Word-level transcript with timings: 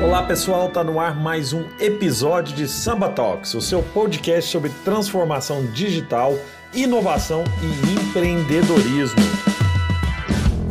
Olá 0.00 0.22
pessoal, 0.22 0.68
tá 0.68 0.84
no 0.84 1.00
ar 1.00 1.16
mais 1.16 1.52
um 1.52 1.64
episódio 1.80 2.54
de 2.54 2.68
Samba 2.68 3.08
Talks, 3.08 3.54
o 3.54 3.60
seu 3.60 3.82
podcast 3.82 4.48
sobre 4.48 4.70
transformação 4.84 5.66
digital, 5.72 6.38
inovação 6.72 7.42
e 7.60 7.94
empreendedorismo. 7.94 9.18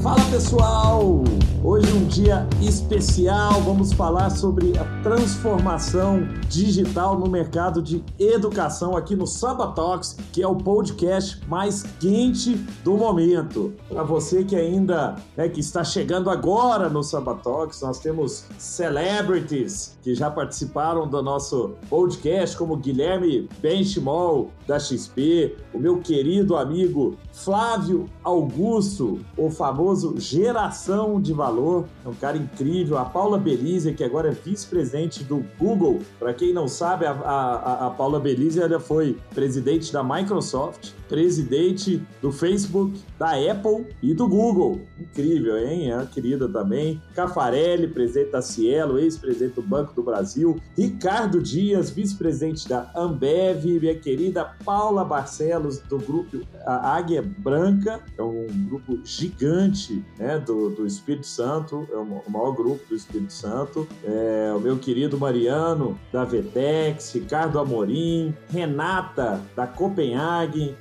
Fala 0.02 0.24
pessoal! 0.32 1.26
Hoje 1.70 1.92
um 1.92 2.06
dia 2.06 2.48
especial, 2.62 3.62
vamos 3.62 3.92
falar 3.92 4.30
sobre 4.30 4.78
a 4.78 4.86
transformação 5.04 6.26
digital 6.48 7.20
no 7.20 7.30
mercado 7.30 7.82
de 7.82 8.02
educação 8.18 8.96
aqui 8.96 9.18
no 9.18 9.28
Samba 9.28 9.74
Talks, 9.74 10.16
que 10.32 10.42
é 10.42 10.48
o 10.48 10.56
podcast 10.56 11.46
mais 11.46 11.84
quente 12.00 12.56
do 12.86 12.96
momento. 12.96 13.74
Para 13.90 14.02
você 14.02 14.46
que 14.46 14.56
ainda 14.56 15.16
né, 15.36 15.50
que 15.50 15.60
está 15.60 15.84
chegando 15.84 16.30
agora 16.30 16.88
no 16.88 17.04
Samba 17.04 17.36
Talks, 17.36 17.82
nós 17.82 18.00
temos 18.00 18.46
celebrities 18.58 19.98
que 20.02 20.16
já 20.16 20.32
participaram 20.32 21.06
do 21.06 21.22
nosso 21.22 21.74
podcast, 21.90 22.56
como 22.56 22.78
Guilherme 22.78 23.50
Benchimol 23.60 24.52
da 24.66 24.80
XP, 24.80 25.58
o 25.74 25.80
meu 25.80 26.00
querido 26.00 26.56
amigo 26.56 27.18
Flávio 27.34 28.06
Augusto, 28.24 29.20
o 29.38 29.50
famoso 29.50 30.18
Geração 30.18 31.20
de 31.20 31.34
Valor, 31.34 31.57
é 32.06 32.10
um 32.10 32.14
cara 32.14 32.38
incrível. 32.38 32.98
A 32.98 33.06
Paula 33.06 33.38
Belize, 33.38 33.94
que 33.94 34.04
agora 34.04 34.30
é 34.30 34.32
vice-presidente 34.32 35.24
do 35.24 35.46
Google. 35.58 36.00
Para 36.20 36.34
quem 36.34 36.54
não 36.54 36.68
sabe, 36.68 37.06
a, 37.06 37.12
a, 37.12 37.88
a 37.88 37.90
Paula 37.92 38.20
Belize 38.20 38.62
ela 38.62 38.80
foi 38.80 39.18
presidente 39.34 39.92
da 39.92 40.04
Microsoft, 40.04 40.92
presidente 41.08 42.02
do 42.22 42.32
Facebook, 42.32 43.00
da 43.18 43.32
Apple 43.32 43.88
e 44.02 44.14
do 44.14 44.28
Google. 44.28 44.82
Incrível, 45.00 45.58
hein? 45.58 45.92
É 45.92 46.06
querida 46.06 46.48
também. 46.48 47.02
Cafarelli, 47.16 47.88
presidente 47.88 48.32
da 48.32 48.42
Cielo, 48.42 49.00
ex-presidente 49.00 49.56
do 49.56 49.62
Banco 49.62 49.94
do 49.94 50.04
Brasil. 50.04 50.60
Ricardo 50.78 51.42
Dias, 51.42 51.90
vice-presidente 51.90 52.68
da 52.68 52.92
Ambev. 52.96 53.66
Minha 53.66 53.96
querida 53.96 54.46
Paula 54.64 55.04
Barcelos, 55.04 55.80
do 55.80 55.98
grupo 55.98 56.42
Águia 56.66 57.22
Branca, 57.22 58.02
é 58.18 58.24
um 58.24 58.48
grupo 58.68 59.00
gigante 59.04 60.04
né, 60.18 60.38
do, 60.40 60.70
do 60.70 60.86
Espírito 60.86 61.28
Santo, 61.28 61.88
é 61.92 61.96
o 61.96 62.30
maior 62.30 62.52
grupo 62.52 62.82
do 62.90 62.96
Espírito 62.96 63.34
Santo. 63.34 63.88
É, 64.04 64.54
o 64.56 64.60
meu 64.60 64.78
querido 64.78 65.18
Mariano, 65.18 65.98
da 66.12 66.24
Vetex, 66.24 67.14
Ricardo 67.14 67.60
Amorim, 67.60 68.36
Renata, 68.50 69.42
da 69.56 69.66
Copenhague 69.66 70.76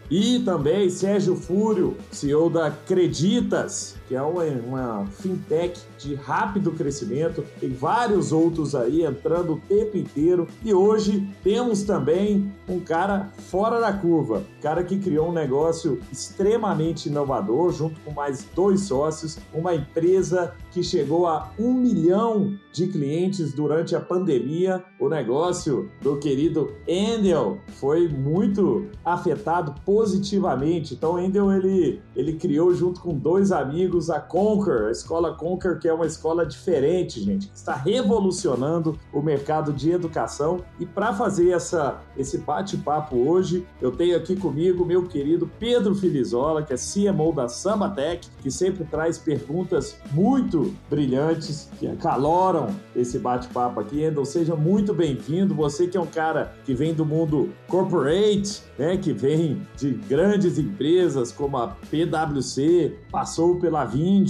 também 0.44 0.88
Sérgio 0.88 1.36
Fúrio, 1.36 1.96
CEO 2.10 2.48
da 2.48 2.70
Creditas, 2.70 3.96
que 4.06 4.14
é 4.14 4.22
uma, 4.22 4.44
uma, 4.44 5.06
fintech 5.06 5.80
de 5.98 6.14
rápido 6.14 6.72
crescimento. 6.72 7.44
Tem 7.60 7.70
vários 7.70 8.32
outros 8.32 8.74
aí 8.74 9.04
entrando 9.04 9.54
o 9.54 9.60
tempo 9.60 9.96
inteiro. 9.96 10.46
E 10.64 10.72
hoje 10.72 11.28
temos 11.42 11.82
também 11.82 12.52
um 12.68 12.80
cara 12.80 13.30
fora 13.48 13.80
da 13.80 13.92
curva, 13.92 14.42
cara 14.60 14.82
que 14.84 14.98
criou 14.98 15.28
um 15.28 15.32
negócio 15.32 16.00
extremamente 16.12 17.08
inovador, 17.08 17.72
junto 17.72 18.00
com 18.00 18.12
mais 18.12 18.46
dois 18.54 18.82
sócios, 18.82 19.38
uma 19.52 19.74
empresa 19.74 20.54
que 20.72 20.82
chegou 20.82 21.26
a 21.26 21.50
um 21.58 21.72
milhão 21.72 22.56
de 22.72 22.86
clientes 22.88 23.52
durante 23.52 23.96
a 23.96 24.00
pandemia. 24.00 24.84
O 25.00 25.08
negócio 25.08 25.90
do 26.02 26.18
querido 26.18 26.72
Endel 26.86 27.58
foi 27.80 28.08
muito 28.08 28.86
afetado 29.04 29.74
positivamente. 29.84 30.94
Então, 30.94 31.18
Endel 31.18 31.50
ele, 31.52 32.00
ele 32.14 32.34
criou 32.34 32.74
junto 32.74 33.00
com 33.00 33.14
dois 33.14 33.50
amigos 33.50 33.95
a 34.10 34.20
Conquer, 34.20 34.88
a 34.88 34.90
escola 34.90 35.34
Conquer, 35.34 35.78
que 35.78 35.88
é 35.88 35.92
uma 35.92 36.06
escola 36.06 36.44
diferente, 36.44 37.20
gente, 37.20 37.48
que 37.48 37.56
está 37.56 37.74
revolucionando 37.74 38.98
o 39.12 39.22
mercado 39.22 39.72
de 39.72 39.90
educação. 39.90 40.60
E 40.78 40.84
para 40.84 41.12
fazer 41.14 41.50
essa, 41.50 42.00
esse 42.16 42.38
bate-papo 42.38 43.16
hoje, 43.16 43.66
eu 43.80 43.90
tenho 43.90 44.16
aqui 44.16 44.36
comigo 44.36 44.84
meu 44.84 45.06
querido 45.06 45.50
Pedro 45.58 45.94
Filizola, 45.94 46.62
que 46.62 46.72
é 46.72 46.76
CMO 46.76 47.32
da 47.32 47.48
Sambatec, 47.48 48.28
que 48.42 48.50
sempre 48.50 48.84
traz 48.84 49.16
perguntas 49.18 49.96
muito 50.12 50.74
brilhantes 50.90 51.70
que 51.78 51.86
acaloram 51.86 52.68
esse 52.94 53.18
bate-papo 53.18 53.80
aqui. 53.80 54.04
Endel, 54.04 54.24
seja 54.24 54.54
muito 54.54 54.92
bem-vindo. 54.92 55.54
Você 55.54 55.86
que 55.86 55.96
é 55.96 56.00
um 56.00 56.06
cara 56.06 56.52
que 56.64 56.74
vem 56.74 56.92
do 56.92 57.04
mundo 57.04 57.50
corporate, 57.66 58.62
né, 58.78 58.96
que 58.96 59.12
vem 59.12 59.66
de 59.76 59.92
grandes 59.92 60.58
empresas 60.58 61.32
como 61.32 61.56
a 61.56 61.68
PwC, 61.90 62.98
passou 63.10 63.56
pela 63.56 63.84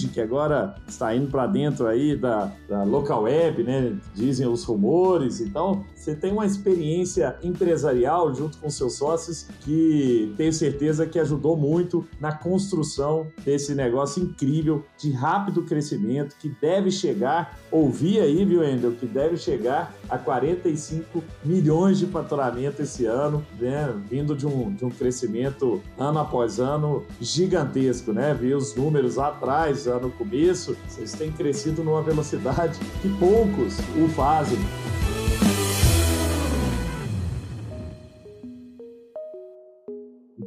Que 0.09 0.21
agora 0.21 0.75
está 0.87 1.15
indo 1.15 1.29
para 1.29 1.47
dentro 1.47 1.87
aí 1.87 2.17
da, 2.17 2.53
da 2.69 2.83
local 2.85 3.23
web, 3.23 3.63
né, 3.63 3.97
dizem 4.15 4.47
os 4.47 4.65
rumores. 4.65 5.41
Então, 5.41 5.85
você 5.95 6.15
tem 6.15 6.33
uma 6.33 6.47
experiência 6.47 7.37
empresarial 7.43 8.33
junto 8.35 8.59
com 8.59 8.71
seus 8.71 8.95
sócios 8.95 9.49
que 9.61 10.33
tenho 10.37 10.53
certeza 10.53 11.07
que 11.07 11.19
ajudou 11.19 11.57
muito 11.57 12.07
na 12.21 12.33
construção 12.33 13.27
desse 13.45 13.75
negócio 13.75 14.23
incrível 14.23 14.85
de 14.99 15.11
rápido 15.11 15.63
crescimento 15.63 16.37
que 16.39 16.49
deve 16.61 16.91
chegar, 16.91 17.59
ouvi 17.71 18.21
aí, 18.21 18.45
viu, 18.45 18.65
Endel, 18.65 18.93
que 18.93 19.07
deve 19.07 19.37
chegar 19.37 19.95
a 20.09 20.17
45 20.17 21.23
milhões 21.45 21.99
de 21.99 22.07
faturamento 22.07 22.83
esse 22.83 23.05
ano, 23.07 23.45
né, 23.59 23.93
vindo 24.09 24.37
de 24.37 24.47
um, 24.47 24.73
de 24.73 24.85
um 24.85 24.91
crescimento 24.91 25.83
ano 25.99 26.19
após 26.19 26.61
ano 26.61 27.05
gigantesco, 27.21 28.13
né? 28.13 28.35
Ver 28.35 28.57
os 28.57 28.75
números 28.75 29.17
lá 29.17 29.31
atrás, 29.47 29.87
no 29.87 30.11
começo, 30.11 30.77
vocês 30.89 31.13
têm 31.13 31.31
crescido 31.31 31.85
numa 31.85 32.03
velocidade 32.03 32.81
que 33.01 33.09
poucos 33.17 33.79
o 33.97 34.09
fazem. 34.09 34.59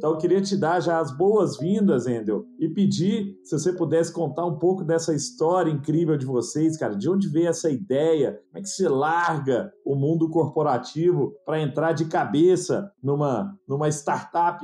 Então 0.00 0.12
eu 0.12 0.16
queria 0.16 0.40
te 0.40 0.56
dar 0.56 0.80
já 0.80 0.98
as 0.98 1.14
boas-vindas, 1.14 2.06
Endel, 2.06 2.46
e 2.58 2.70
pedir 2.70 3.38
se 3.44 3.58
você 3.58 3.70
pudesse 3.70 4.10
contar 4.10 4.46
um 4.46 4.58
pouco 4.58 4.82
dessa 4.82 5.14
história 5.14 5.70
incrível 5.70 6.16
de 6.16 6.24
vocês, 6.24 6.78
cara. 6.78 6.96
De 6.96 7.06
onde 7.06 7.28
veio 7.28 7.48
essa 7.48 7.68
ideia? 7.68 8.40
Como 8.50 8.58
é 8.58 8.62
que 8.62 8.68
você 8.70 8.88
larga 8.88 9.70
o 9.84 9.94
mundo 9.94 10.30
corporativo 10.30 11.34
para 11.44 11.60
entrar 11.60 11.92
de 11.92 12.06
cabeça 12.06 12.90
numa, 13.02 13.54
numa 13.68 13.90
startup 13.90 14.58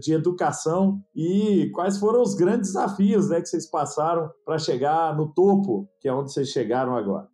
de 0.00 0.14
educação? 0.14 0.98
E 1.14 1.70
quais 1.74 1.98
foram 1.98 2.22
os 2.22 2.34
grandes 2.34 2.72
desafios 2.72 3.28
né, 3.28 3.42
que 3.42 3.48
vocês 3.50 3.70
passaram 3.70 4.30
para 4.46 4.56
chegar 4.56 5.14
no 5.14 5.30
topo, 5.34 5.86
que 6.00 6.08
é 6.08 6.14
onde 6.14 6.32
vocês 6.32 6.48
chegaram 6.48 6.96
agora? 6.96 7.28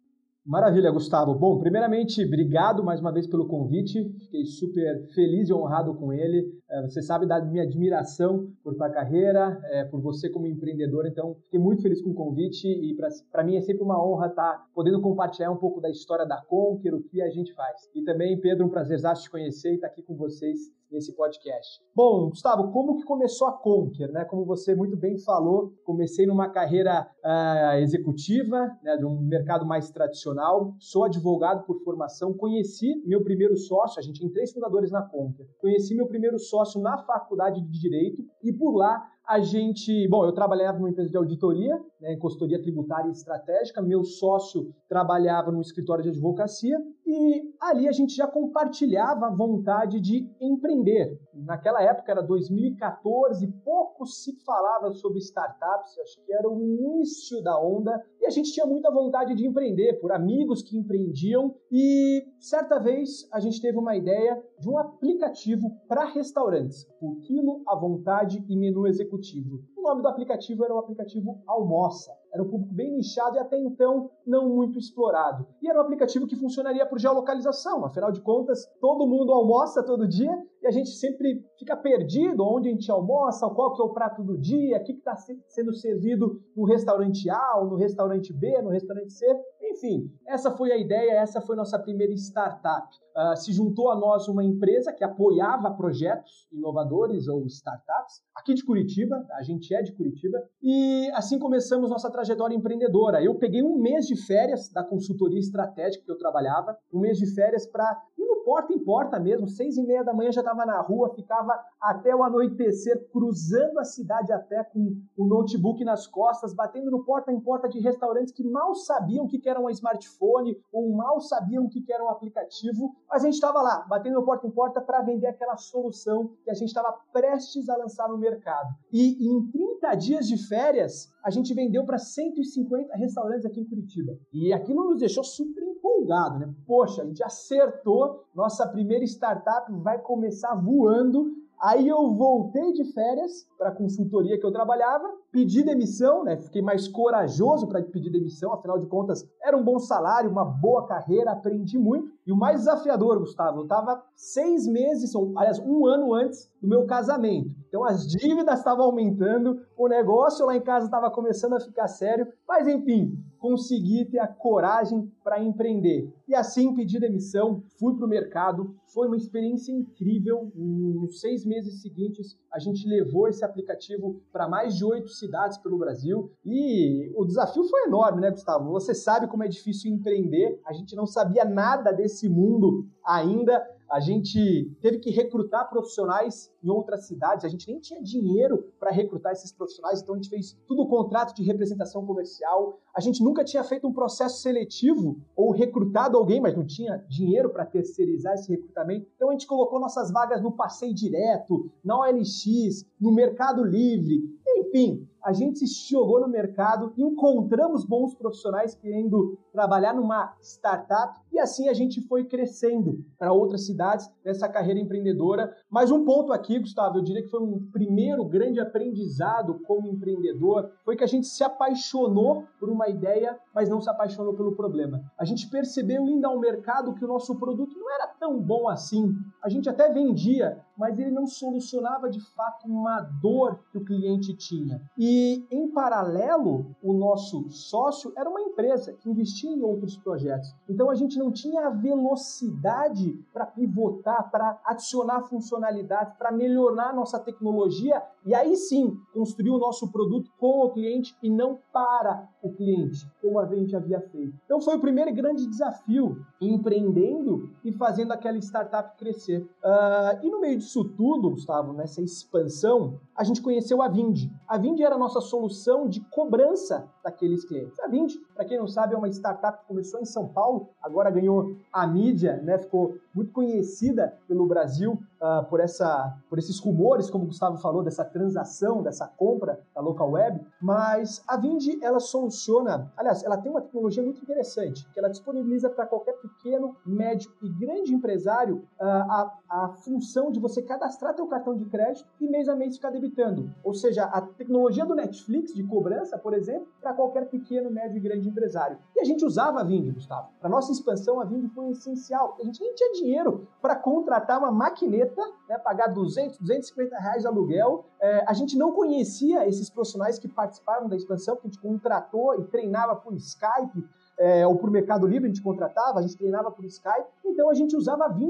Maravilha, 0.50 0.90
Gustavo. 0.90 1.32
Bom, 1.32 1.60
primeiramente, 1.60 2.24
obrigado 2.24 2.82
mais 2.82 2.98
uma 3.00 3.12
vez 3.12 3.24
pelo 3.24 3.46
convite. 3.46 4.02
Fiquei 4.18 4.44
super 4.44 5.06
feliz 5.14 5.48
e 5.48 5.54
honrado 5.54 5.94
com 5.94 6.12
ele. 6.12 6.44
É, 6.68 6.82
você 6.82 7.00
sabe 7.00 7.24
da 7.24 7.40
minha 7.40 7.62
admiração 7.62 8.48
por 8.60 8.74
tua 8.74 8.90
carreira, 8.90 9.60
é, 9.66 9.84
por 9.84 10.00
você 10.00 10.28
como 10.28 10.48
empreendedor. 10.48 11.06
Então, 11.06 11.36
fiquei 11.44 11.60
muito 11.60 11.82
feliz 11.82 12.02
com 12.02 12.10
o 12.10 12.14
convite 12.14 12.66
e 12.66 12.96
para 13.30 13.44
mim 13.44 13.54
é 13.54 13.60
sempre 13.60 13.84
uma 13.84 14.04
honra 14.04 14.26
estar 14.26 14.66
podendo 14.74 15.00
compartilhar 15.00 15.52
um 15.52 15.56
pouco 15.56 15.80
da 15.80 15.88
história 15.88 16.26
da 16.26 16.42
Conquer, 16.42 16.94
o 16.94 17.00
que 17.00 17.22
a 17.22 17.30
gente 17.30 17.54
faz. 17.54 17.88
E 17.94 18.02
também, 18.02 18.36
Pedro, 18.40 18.66
um 18.66 18.70
prazer 18.70 18.98
te 18.98 19.30
conhecer 19.30 19.70
e 19.70 19.74
estar 19.76 19.86
aqui 19.86 20.02
com 20.02 20.16
vocês 20.16 20.58
nesse 20.90 21.14
podcast. 21.14 21.80
Bom, 21.94 22.30
Gustavo, 22.30 22.70
como 22.72 22.96
que 22.96 23.04
começou 23.04 23.48
a 23.48 23.52
Conquer? 23.52 24.10
Né? 24.10 24.24
Como 24.24 24.44
você 24.44 24.74
muito 24.74 24.96
bem 24.96 25.18
falou, 25.18 25.72
comecei 25.84 26.26
numa 26.26 26.48
carreira 26.48 27.08
uh, 27.24 27.78
executiva, 27.78 28.70
né, 28.82 28.96
de 28.96 29.04
um 29.04 29.20
mercado 29.20 29.66
mais 29.66 29.90
tradicional. 29.90 30.74
Sou 30.78 31.04
advogado 31.04 31.64
por 31.64 31.80
formação. 31.82 32.32
Conheci 32.32 33.02
meu 33.06 33.22
primeiro 33.22 33.56
sócio, 33.56 33.98
a 33.98 34.02
gente 34.02 34.20
tem 34.20 34.30
três 34.30 34.52
fundadores 34.52 34.90
na 34.90 35.02
Conquer. 35.02 35.46
Conheci 35.58 35.94
meu 35.94 36.06
primeiro 36.06 36.38
sócio 36.38 36.80
na 36.80 36.98
faculdade 36.98 37.60
de 37.60 37.80
Direito 37.80 38.22
e 38.42 38.52
por 38.52 38.76
lá 38.76 39.02
a 39.30 39.38
gente, 39.38 40.08
bom, 40.08 40.24
eu 40.24 40.32
trabalhava 40.32 40.78
numa 40.78 40.90
empresa 40.90 41.08
de 41.08 41.16
auditoria, 41.16 41.80
né, 42.00 42.14
em 42.14 42.18
consultoria 42.18 42.60
tributária 42.60 43.06
e 43.06 43.12
estratégica, 43.12 43.80
meu 43.80 44.02
sócio 44.02 44.74
trabalhava 44.88 45.52
no 45.52 45.60
escritório 45.60 46.02
de 46.02 46.08
advocacia 46.08 46.76
e 47.06 47.40
ali 47.60 47.86
a 47.86 47.92
gente 47.92 48.16
já 48.16 48.26
compartilhava 48.26 49.26
a 49.26 49.30
vontade 49.30 50.00
de 50.00 50.28
empreender. 50.40 51.16
Naquela 51.34 51.82
época 51.82 52.10
era 52.10 52.22
2014, 52.22 53.46
pouco 53.64 54.04
se 54.06 54.34
falava 54.44 54.92
sobre 54.92 55.18
startups, 55.18 55.98
acho 55.98 56.24
que 56.24 56.32
era 56.32 56.48
o 56.48 56.60
início 56.60 57.42
da 57.42 57.60
onda, 57.60 58.02
e 58.20 58.26
a 58.26 58.30
gente 58.30 58.52
tinha 58.52 58.66
muita 58.66 58.90
vontade 58.90 59.34
de 59.34 59.46
empreender 59.46 60.00
por 60.00 60.12
amigos 60.12 60.62
que 60.62 60.76
empreendiam 60.76 61.54
e 61.70 62.26
certa 62.38 62.78
vez 62.78 63.28
a 63.32 63.38
gente 63.38 63.60
teve 63.60 63.78
uma 63.78 63.96
ideia 63.96 64.42
de 64.58 64.68
um 64.68 64.78
aplicativo 64.78 65.70
para 65.88 66.04
restaurantes, 66.04 66.84
por 66.98 67.16
quilo 67.20 67.62
à 67.66 67.76
vontade 67.76 68.44
e 68.48 68.56
menu 68.56 68.86
executivo. 68.86 69.60
O 69.80 69.82
nome 69.82 70.02
do 70.02 70.08
aplicativo 70.08 70.62
era 70.62 70.74
o 70.74 70.78
aplicativo 70.78 71.42
Almoça. 71.46 72.12
era 72.30 72.42
um 72.42 72.50
público 72.50 72.74
bem 72.74 72.92
nichado 72.92 73.36
e 73.36 73.38
até 73.38 73.58
então 73.58 74.10
não 74.26 74.46
muito 74.46 74.78
explorado. 74.78 75.46
E 75.62 75.70
era 75.70 75.78
um 75.78 75.82
aplicativo 75.82 76.26
que 76.26 76.36
funcionaria 76.36 76.84
por 76.84 76.98
geolocalização, 76.98 77.86
afinal 77.86 78.12
de 78.12 78.20
contas, 78.20 78.66
todo 78.78 79.08
mundo 79.08 79.32
almoça 79.32 79.82
todo 79.82 80.06
dia 80.06 80.30
e 80.62 80.66
a 80.66 80.70
gente 80.70 80.90
sempre 80.90 81.42
fica 81.58 81.74
perdido 81.74 82.44
onde 82.44 82.68
a 82.68 82.72
gente 82.72 82.90
almoça, 82.90 83.48
qual 83.48 83.72
que 83.72 83.80
é 83.80 83.84
o 83.84 83.94
prato 83.94 84.22
do 84.22 84.38
dia, 84.38 84.76
o 84.76 84.84
que 84.84 84.92
está 84.92 85.16
sendo 85.16 85.74
servido 85.74 86.38
no 86.54 86.64
restaurante 86.64 87.30
A, 87.30 87.64
no 87.64 87.76
restaurante 87.76 88.32
B, 88.34 88.60
no 88.60 88.68
restaurante 88.68 89.12
C. 89.12 89.26
Enfim, 89.62 90.10
essa 90.28 90.50
foi 90.50 90.72
a 90.72 90.76
ideia, 90.76 91.12
essa 91.12 91.40
foi 91.40 91.56
nossa 91.56 91.78
primeira 91.78 92.12
startup. 92.12 92.86
Uh, 93.16 93.36
se 93.36 93.52
juntou 93.52 93.90
a 93.90 93.96
nós 93.96 94.28
uma 94.28 94.44
empresa 94.44 94.92
que 94.92 95.02
apoiava 95.02 95.70
projetos 95.72 96.46
inovadores 96.52 97.26
ou 97.26 97.46
startups, 97.46 98.22
aqui 98.34 98.54
de 98.54 98.64
Curitiba, 98.64 99.26
a 99.32 99.42
gente 99.42 99.69
de 99.80 99.92
Curitiba, 99.92 100.38
e 100.60 101.08
assim 101.14 101.38
começamos 101.38 101.90
nossa 101.90 102.10
trajetória 102.10 102.56
empreendedora. 102.56 103.22
Eu 103.22 103.36
peguei 103.36 103.62
um 103.62 103.80
mês 103.80 104.06
de 104.06 104.16
férias 104.16 104.68
da 104.72 104.82
consultoria 104.82 105.38
estratégica 105.38 106.04
que 106.04 106.10
eu 106.10 106.18
trabalhava, 106.18 106.76
um 106.92 106.98
mês 106.98 107.18
de 107.18 107.32
férias 107.32 107.64
para 107.66 107.96
no 108.30 108.44
porta 108.44 108.72
em 108.72 108.78
porta 108.78 109.18
mesmo, 109.18 109.48
seis 109.48 109.76
e 109.76 109.82
meia 109.82 110.04
da 110.04 110.14
manhã 110.14 110.30
já 110.30 110.40
estava 110.40 110.64
na 110.64 110.80
rua, 110.80 111.12
ficava 111.14 111.52
até 111.80 112.14
o 112.14 112.22
anoitecer 112.22 113.10
cruzando 113.10 113.78
a 113.78 113.84
cidade 113.84 114.32
a 114.32 114.38
pé 114.38 114.62
com 114.64 114.96
o 115.16 115.26
notebook 115.26 115.84
nas 115.84 116.06
costas, 116.06 116.54
batendo 116.54 116.90
no 116.90 117.04
porta 117.04 117.32
em 117.32 117.40
porta 117.40 117.68
de 117.68 117.80
restaurantes 117.80 118.32
que 118.32 118.44
mal 118.44 118.74
sabiam 118.74 119.24
o 119.24 119.28
que 119.28 119.48
era 119.48 119.60
um 119.60 119.68
smartphone 119.70 120.56
ou 120.72 120.94
mal 120.94 121.20
sabiam 121.20 121.64
o 121.64 121.68
que 121.68 121.84
era 121.92 122.04
um 122.04 122.10
aplicativo, 122.10 122.94
mas 123.08 123.22
a 123.22 123.24
gente 123.24 123.34
estava 123.34 123.60
lá, 123.60 123.84
batendo 123.88 124.14
no 124.14 124.24
porta 124.24 124.46
em 124.46 124.50
porta 124.50 124.80
para 124.80 125.02
vender 125.02 125.26
aquela 125.26 125.56
solução 125.56 126.30
que 126.44 126.50
a 126.50 126.54
gente 126.54 126.68
estava 126.68 126.96
prestes 127.12 127.68
a 127.68 127.76
lançar 127.76 128.08
no 128.08 128.18
mercado. 128.18 128.68
E 128.92 129.28
em 129.28 129.50
30 129.50 129.94
dias 129.96 130.28
de 130.28 130.36
férias, 130.48 131.12
a 131.22 131.30
gente 131.30 131.52
vendeu 131.54 131.84
para 131.84 131.98
150 131.98 132.94
restaurantes 132.96 133.44
aqui 133.44 133.60
em 133.60 133.64
Curitiba. 133.64 134.18
E 134.32 134.52
aquilo 134.52 134.84
nos 134.84 135.00
deixou 135.00 135.22
super 135.22 135.62
empolgado, 135.62 136.38
né? 136.38 136.52
Poxa, 136.66 137.02
a 137.02 137.06
gente 137.06 137.22
acertou, 137.22 138.24
nossa 138.34 138.66
primeira 138.66 139.04
startup 139.04 139.70
vai 139.82 139.98
começar 139.98 140.54
voando. 140.54 141.36
Aí 141.60 141.86
eu 141.88 142.14
voltei 142.14 142.72
de 142.72 142.84
férias 142.92 143.46
para 143.58 143.68
a 143.68 143.74
consultoria 143.74 144.38
que 144.38 144.46
eu 144.46 144.52
trabalhava, 144.52 145.12
pedi 145.30 145.62
demissão, 145.62 146.24
né? 146.24 146.36
Fiquei 146.36 146.60
mais 146.60 146.88
corajoso 146.88 147.66
para 147.68 147.82
pedir 147.82 148.10
demissão, 148.10 148.52
afinal 148.52 148.78
de 148.78 148.86
contas, 148.86 149.26
era 149.42 149.56
um 149.56 149.62
bom 149.62 149.78
salário, 149.78 150.30
uma 150.30 150.44
boa 150.44 150.86
carreira, 150.86 151.30
aprendi 151.30 151.78
muito. 151.78 152.10
E 152.26 152.32
o 152.32 152.36
mais 152.36 152.60
desafiador, 152.60 153.18
Gustavo, 153.18 153.60
eu 153.60 153.62
estava 153.64 154.02
seis 154.14 154.66
meses, 154.66 155.14
aliás, 155.36 155.58
um 155.58 155.86
ano 155.86 156.14
antes 156.14 156.50
do 156.60 156.68
meu 156.68 156.84
casamento. 156.86 157.54
Então 157.68 157.84
as 157.84 158.06
dívidas 158.06 158.58
estavam 158.58 158.84
aumentando, 158.84 159.60
o 159.76 159.88
negócio 159.88 160.44
lá 160.44 160.56
em 160.56 160.60
casa 160.60 160.86
estava 160.86 161.10
começando 161.10 161.54
a 161.54 161.60
ficar 161.60 161.88
sério, 161.88 162.26
mas 162.46 162.66
enfim, 162.66 163.16
consegui 163.38 164.04
ter 164.04 164.18
a 164.18 164.28
coragem 164.28 165.10
para 165.24 165.42
empreender. 165.42 166.12
E 166.28 166.34
assim 166.34 166.74
pedi 166.74 167.00
demissão, 167.00 167.62
fui 167.78 167.94
para 167.94 168.04
o 168.04 168.08
mercado, 168.08 168.74
foi 168.92 169.06
uma 169.06 169.16
experiência 169.16 169.72
incrível. 169.72 170.52
Nos 170.54 171.20
seis 171.20 171.44
meses 171.44 171.80
seguintes, 171.80 172.36
a 172.52 172.58
gente 172.58 172.86
levou 172.86 173.28
esse 173.28 173.44
aplicativo 173.44 174.20
para 174.32 174.48
mais 174.48 174.76
de 174.76 174.84
oito 174.84 175.08
cidades 175.20 175.58
pelo 175.58 175.78
Brasil. 175.78 176.32
E 176.44 177.12
o 177.14 177.24
desafio 177.24 177.64
foi 177.64 177.84
enorme, 177.84 178.20
né, 178.20 178.30
Gustavo? 178.30 178.70
Você 178.72 178.94
sabe 178.94 179.28
como 179.28 179.44
é 179.44 179.48
difícil 179.48 179.92
empreender, 179.92 180.60
a 180.66 180.72
gente 180.72 180.96
não 180.96 181.06
sabia 181.06 181.44
nada 181.44 181.92
desse 181.92 182.28
mundo 182.28 182.86
ainda 183.04 183.62
a 183.90 183.98
gente 183.98 184.70
teve 184.80 184.98
que 184.98 185.10
recrutar 185.10 185.68
profissionais 185.68 186.50
em 186.62 186.68
outras 186.68 187.06
cidades, 187.06 187.44
a 187.44 187.48
gente 187.48 187.66
nem 187.66 187.80
tinha 187.80 188.00
dinheiro 188.00 188.72
para 188.78 188.90
recrutar 188.90 189.32
esses 189.32 189.50
profissionais, 189.50 190.00
então 190.00 190.14
a 190.14 190.18
gente 190.18 190.30
fez 190.30 190.56
tudo 190.66 190.82
o 190.82 190.88
contrato 190.88 191.34
de 191.34 191.42
representação 191.42 192.06
comercial. 192.06 192.78
A 192.94 193.00
gente 193.00 193.22
nunca 193.22 193.42
tinha 193.42 193.64
feito 193.64 193.88
um 193.88 193.92
processo 193.92 194.40
seletivo 194.42 195.20
ou 195.34 195.50
recrutado 195.50 196.16
alguém, 196.16 196.40
mas 196.40 196.56
não 196.56 196.64
tinha 196.64 197.04
dinheiro 197.08 197.50
para 197.50 197.66
terceirizar 197.66 198.34
esse 198.34 198.48
recrutamento. 198.50 199.08
Então 199.16 199.28
a 199.28 199.32
gente 199.32 199.46
colocou 199.46 199.80
nossas 199.80 200.12
vagas 200.12 200.40
no 200.40 200.52
Passeio 200.52 200.94
Direto, 200.94 201.70
na 201.84 201.98
OLX, 201.98 202.86
no 203.00 203.10
Mercado 203.10 203.64
Livre, 203.64 204.22
enfim, 204.58 205.08
a 205.22 205.32
gente 205.32 205.66
se 205.66 205.90
jogou 205.90 206.20
no 206.20 206.28
mercado, 206.28 206.92
encontramos 206.96 207.84
bons 207.84 208.14
profissionais 208.14 208.74
querendo 208.74 209.38
trabalhar 209.52 209.94
numa 209.94 210.34
startup 210.40 211.20
e 211.32 211.38
assim 211.38 211.68
a 211.68 211.74
gente 211.74 212.00
foi 212.02 212.24
crescendo 212.24 213.04
para 213.18 213.32
outras 213.32 213.66
cidades 213.66 214.10
nessa 214.24 214.48
carreira 214.48 214.80
empreendedora. 214.80 215.54
Mas 215.70 215.90
um 215.90 216.04
ponto 216.04 216.32
aqui, 216.32 216.58
Gustavo, 216.58 216.98
eu 216.98 217.02
diria 217.02 217.22
que 217.22 217.30
foi 217.30 217.40
um 217.40 217.68
primeiro 217.72 218.24
grande 218.24 218.60
aprendizado 218.60 219.60
como 219.66 219.88
empreendedor, 219.88 220.70
foi 220.84 220.96
que 220.96 221.04
a 221.04 221.08
gente 221.08 221.26
se 221.26 221.44
apaixonou 221.44 222.44
por 222.58 222.68
uma 222.68 222.88
ideia, 222.88 223.38
mas 223.54 223.68
não 223.68 223.80
se 223.80 223.90
apaixonou 223.90 224.34
pelo 224.34 224.56
problema. 224.56 225.02
A 225.18 225.24
gente 225.24 225.48
percebeu 225.48 226.08
indo 226.08 226.26
ao 226.26 226.38
mercado 226.38 226.94
que 226.94 227.04
o 227.04 227.08
nosso 227.08 227.38
produto 227.38 227.78
não 227.78 227.92
era 227.94 228.06
tão 228.06 228.40
bom 228.40 228.68
assim. 228.68 229.14
A 229.42 229.48
gente 229.48 229.68
até 229.68 229.92
vendia, 229.92 230.60
mas 230.80 230.98
ele 230.98 231.10
não 231.10 231.26
solucionava 231.26 232.08
de 232.08 232.20
fato 232.34 232.66
uma 232.66 233.00
dor 233.20 233.60
que 233.70 233.76
o 233.76 233.84
cliente 233.84 234.34
tinha. 234.34 234.80
E 234.96 235.44
em 235.50 235.70
paralelo, 235.70 236.74
o 236.82 236.94
nosso 236.94 237.50
sócio 237.50 238.14
era 238.16 238.30
uma 238.30 238.40
empresa 238.40 238.94
que 238.94 239.10
investia 239.10 239.50
em 239.50 239.60
outros 239.60 239.98
projetos. 239.98 240.48
Então 240.66 240.88
a 240.88 240.94
gente 240.94 241.18
não 241.18 241.30
tinha 241.30 241.66
a 241.66 241.70
velocidade 241.70 243.12
para 243.30 243.44
pivotar, 243.44 244.30
para 244.30 244.58
adicionar 244.64 245.20
funcionalidades, 245.24 246.16
para 246.16 246.32
melhorar 246.32 246.94
nossa 246.94 247.18
tecnologia 247.18 248.02
e 248.24 248.34
aí 248.34 248.56
sim 248.56 248.96
construir 249.12 249.50
o 249.50 249.58
nosso 249.58 249.92
produto 249.92 250.30
com 250.38 250.64
o 250.64 250.70
cliente 250.70 251.14
e 251.22 251.28
não 251.28 251.58
para 251.70 252.26
o 252.42 252.50
cliente, 252.52 253.06
como 253.20 253.38
a 253.38 253.46
gente 253.46 253.76
havia 253.76 254.00
feito. 254.00 254.34
Então 254.46 254.60
foi 254.60 254.76
o 254.76 254.80
primeiro 254.80 255.12
grande 255.12 255.46
desafio, 255.46 256.24
empreendendo 256.40 257.50
e 257.62 257.70
fazendo 257.72 258.12
aquela 258.12 258.38
startup 258.38 258.96
crescer. 258.96 259.42
Uh, 259.62 260.24
e 260.24 260.30
no 260.30 260.40
meio 260.40 260.56
disso 260.56 260.69
tudo, 260.72 261.30
Gustavo, 261.30 261.72
nessa 261.72 262.00
expansão, 262.00 263.00
a 263.16 263.24
gente 263.24 263.42
conheceu 263.42 263.82
a 263.82 263.88
Vind. 263.88 264.30
A 264.46 264.56
Vind 264.56 264.78
era 264.80 264.94
a 264.94 264.98
nossa 264.98 265.20
solução 265.20 265.88
de 265.88 266.00
cobrança 266.00 266.88
daqueles 267.02 267.44
clientes. 267.44 267.78
A 267.80 267.88
Vind, 267.88 268.14
para 268.34 268.44
quem 268.44 268.58
não 268.58 268.68
sabe, 268.68 268.94
é 268.94 268.96
uma 268.96 269.08
startup 269.08 269.58
que 269.60 269.66
começou 269.66 270.00
em 270.00 270.04
São 270.04 270.28
Paulo, 270.28 270.68
agora 270.80 271.10
ganhou 271.10 271.56
a 271.72 271.86
mídia, 271.86 272.36
né? 272.42 272.58
ficou 272.58 272.96
muito 273.12 273.32
conhecida 273.32 274.16
pelo 274.28 274.46
Brasil 274.46 274.98
uh, 275.20 275.44
por, 275.48 275.60
essa, 275.60 276.16
por 276.28 276.38
esses 276.38 276.58
rumores, 276.58 277.10
como 277.10 277.24
o 277.24 277.26
Gustavo 277.26 277.58
falou, 277.58 277.82
dessa 277.82 278.04
transação, 278.04 278.82
dessa 278.82 279.06
compra 279.06 279.60
da 279.74 279.80
local 279.80 280.10
web. 280.12 280.40
Mas 280.60 281.22
a 281.28 281.36
Vind, 281.36 281.82
ela 281.82 282.00
soluciona, 282.00 282.90
aliás, 282.96 283.22
ela 283.22 283.36
tem 283.36 283.50
uma 283.50 283.60
tecnologia 283.60 284.02
muito 284.02 284.22
interessante, 284.22 284.88
que 284.92 284.98
ela 284.98 285.08
disponibiliza 285.08 285.68
para 285.68 285.86
qualquer 285.86 286.14
pequeno, 286.14 286.76
médio 286.84 287.30
e 287.42 287.48
grande 287.48 287.94
empresário 287.94 288.64
uh, 288.80 288.84
a, 288.84 289.38
a 289.48 289.68
função 289.68 290.30
de 290.30 290.40
você 290.40 290.62
cadastrar 290.62 291.14
teu 291.14 291.26
cartão 291.26 291.54
de 291.54 291.64
crédito 291.66 292.08
e 292.20 292.28
mês 292.28 292.48
a 292.48 292.56
mês 292.56 292.76
ficar 292.76 292.90
debitando. 292.90 293.52
Ou 293.62 293.74
seja, 293.74 294.04
a 294.04 294.20
tecnologia 294.20 294.84
do 294.86 294.94
Netflix 294.94 295.52
de 295.54 295.62
cobrança, 295.62 296.18
por 296.18 296.32
exemplo, 296.32 296.68
para 296.80 296.94
qualquer 296.94 297.28
pequeno, 297.28 297.70
médio 297.70 297.96
e 297.96 298.00
grande 298.00 298.28
empresário. 298.28 298.78
E 298.94 299.00
a 299.00 299.04
gente 299.04 299.24
usava 299.24 299.60
a 299.60 299.64
Vind, 299.64 299.92
Gustavo. 299.92 300.28
Para 300.40 300.48
nossa 300.48 300.72
expansão, 300.72 301.20
a 301.20 301.24
Vind 301.24 301.48
foi 301.50 301.70
essencial, 301.70 302.36
a 302.40 302.44
gente 302.44 302.60
nem 302.60 302.74
tinha 302.74 302.92
dinheiro 302.92 303.48
para 303.60 303.76
contratar 303.76 304.38
uma 304.38 304.50
maquineta, 304.50 305.09
né, 305.48 305.58
pagar 305.58 305.88
200, 305.88 306.38
250 306.38 306.96
reais 306.98 307.22
de 307.22 307.28
aluguel. 307.28 307.84
É, 308.00 308.24
a 308.26 308.32
gente 308.32 308.56
não 308.56 308.72
conhecia 308.72 309.46
esses 309.46 309.68
profissionais 309.70 310.18
que 310.18 310.28
participaram 310.28 310.88
da 310.88 310.96
expansão, 310.96 311.36
que 311.36 311.46
a 311.46 311.50
gente 311.50 311.60
contratou 311.60 312.38
e 312.40 312.44
treinava 312.44 312.96
por 312.96 313.14
Skype, 313.14 313.84
é, 314.20 314.46
ou 314.46 314.54
por 314.54 314.70
Mercado 314.70 315.06
Livre, 315.06 315.24
a 315.24 315.28
gente 315.28 315.42
contratava, 315.42 315.98
a 315.98 316.02
gente 316.02 316.14
treinava 316.14 316.50
por 316.50 316.62
Skype, 316.66 317.08
então 317.24 317.48
a 317.48 317.54
gente 317.54 317.74
usava 317.74 318.04
a 318.04 318.20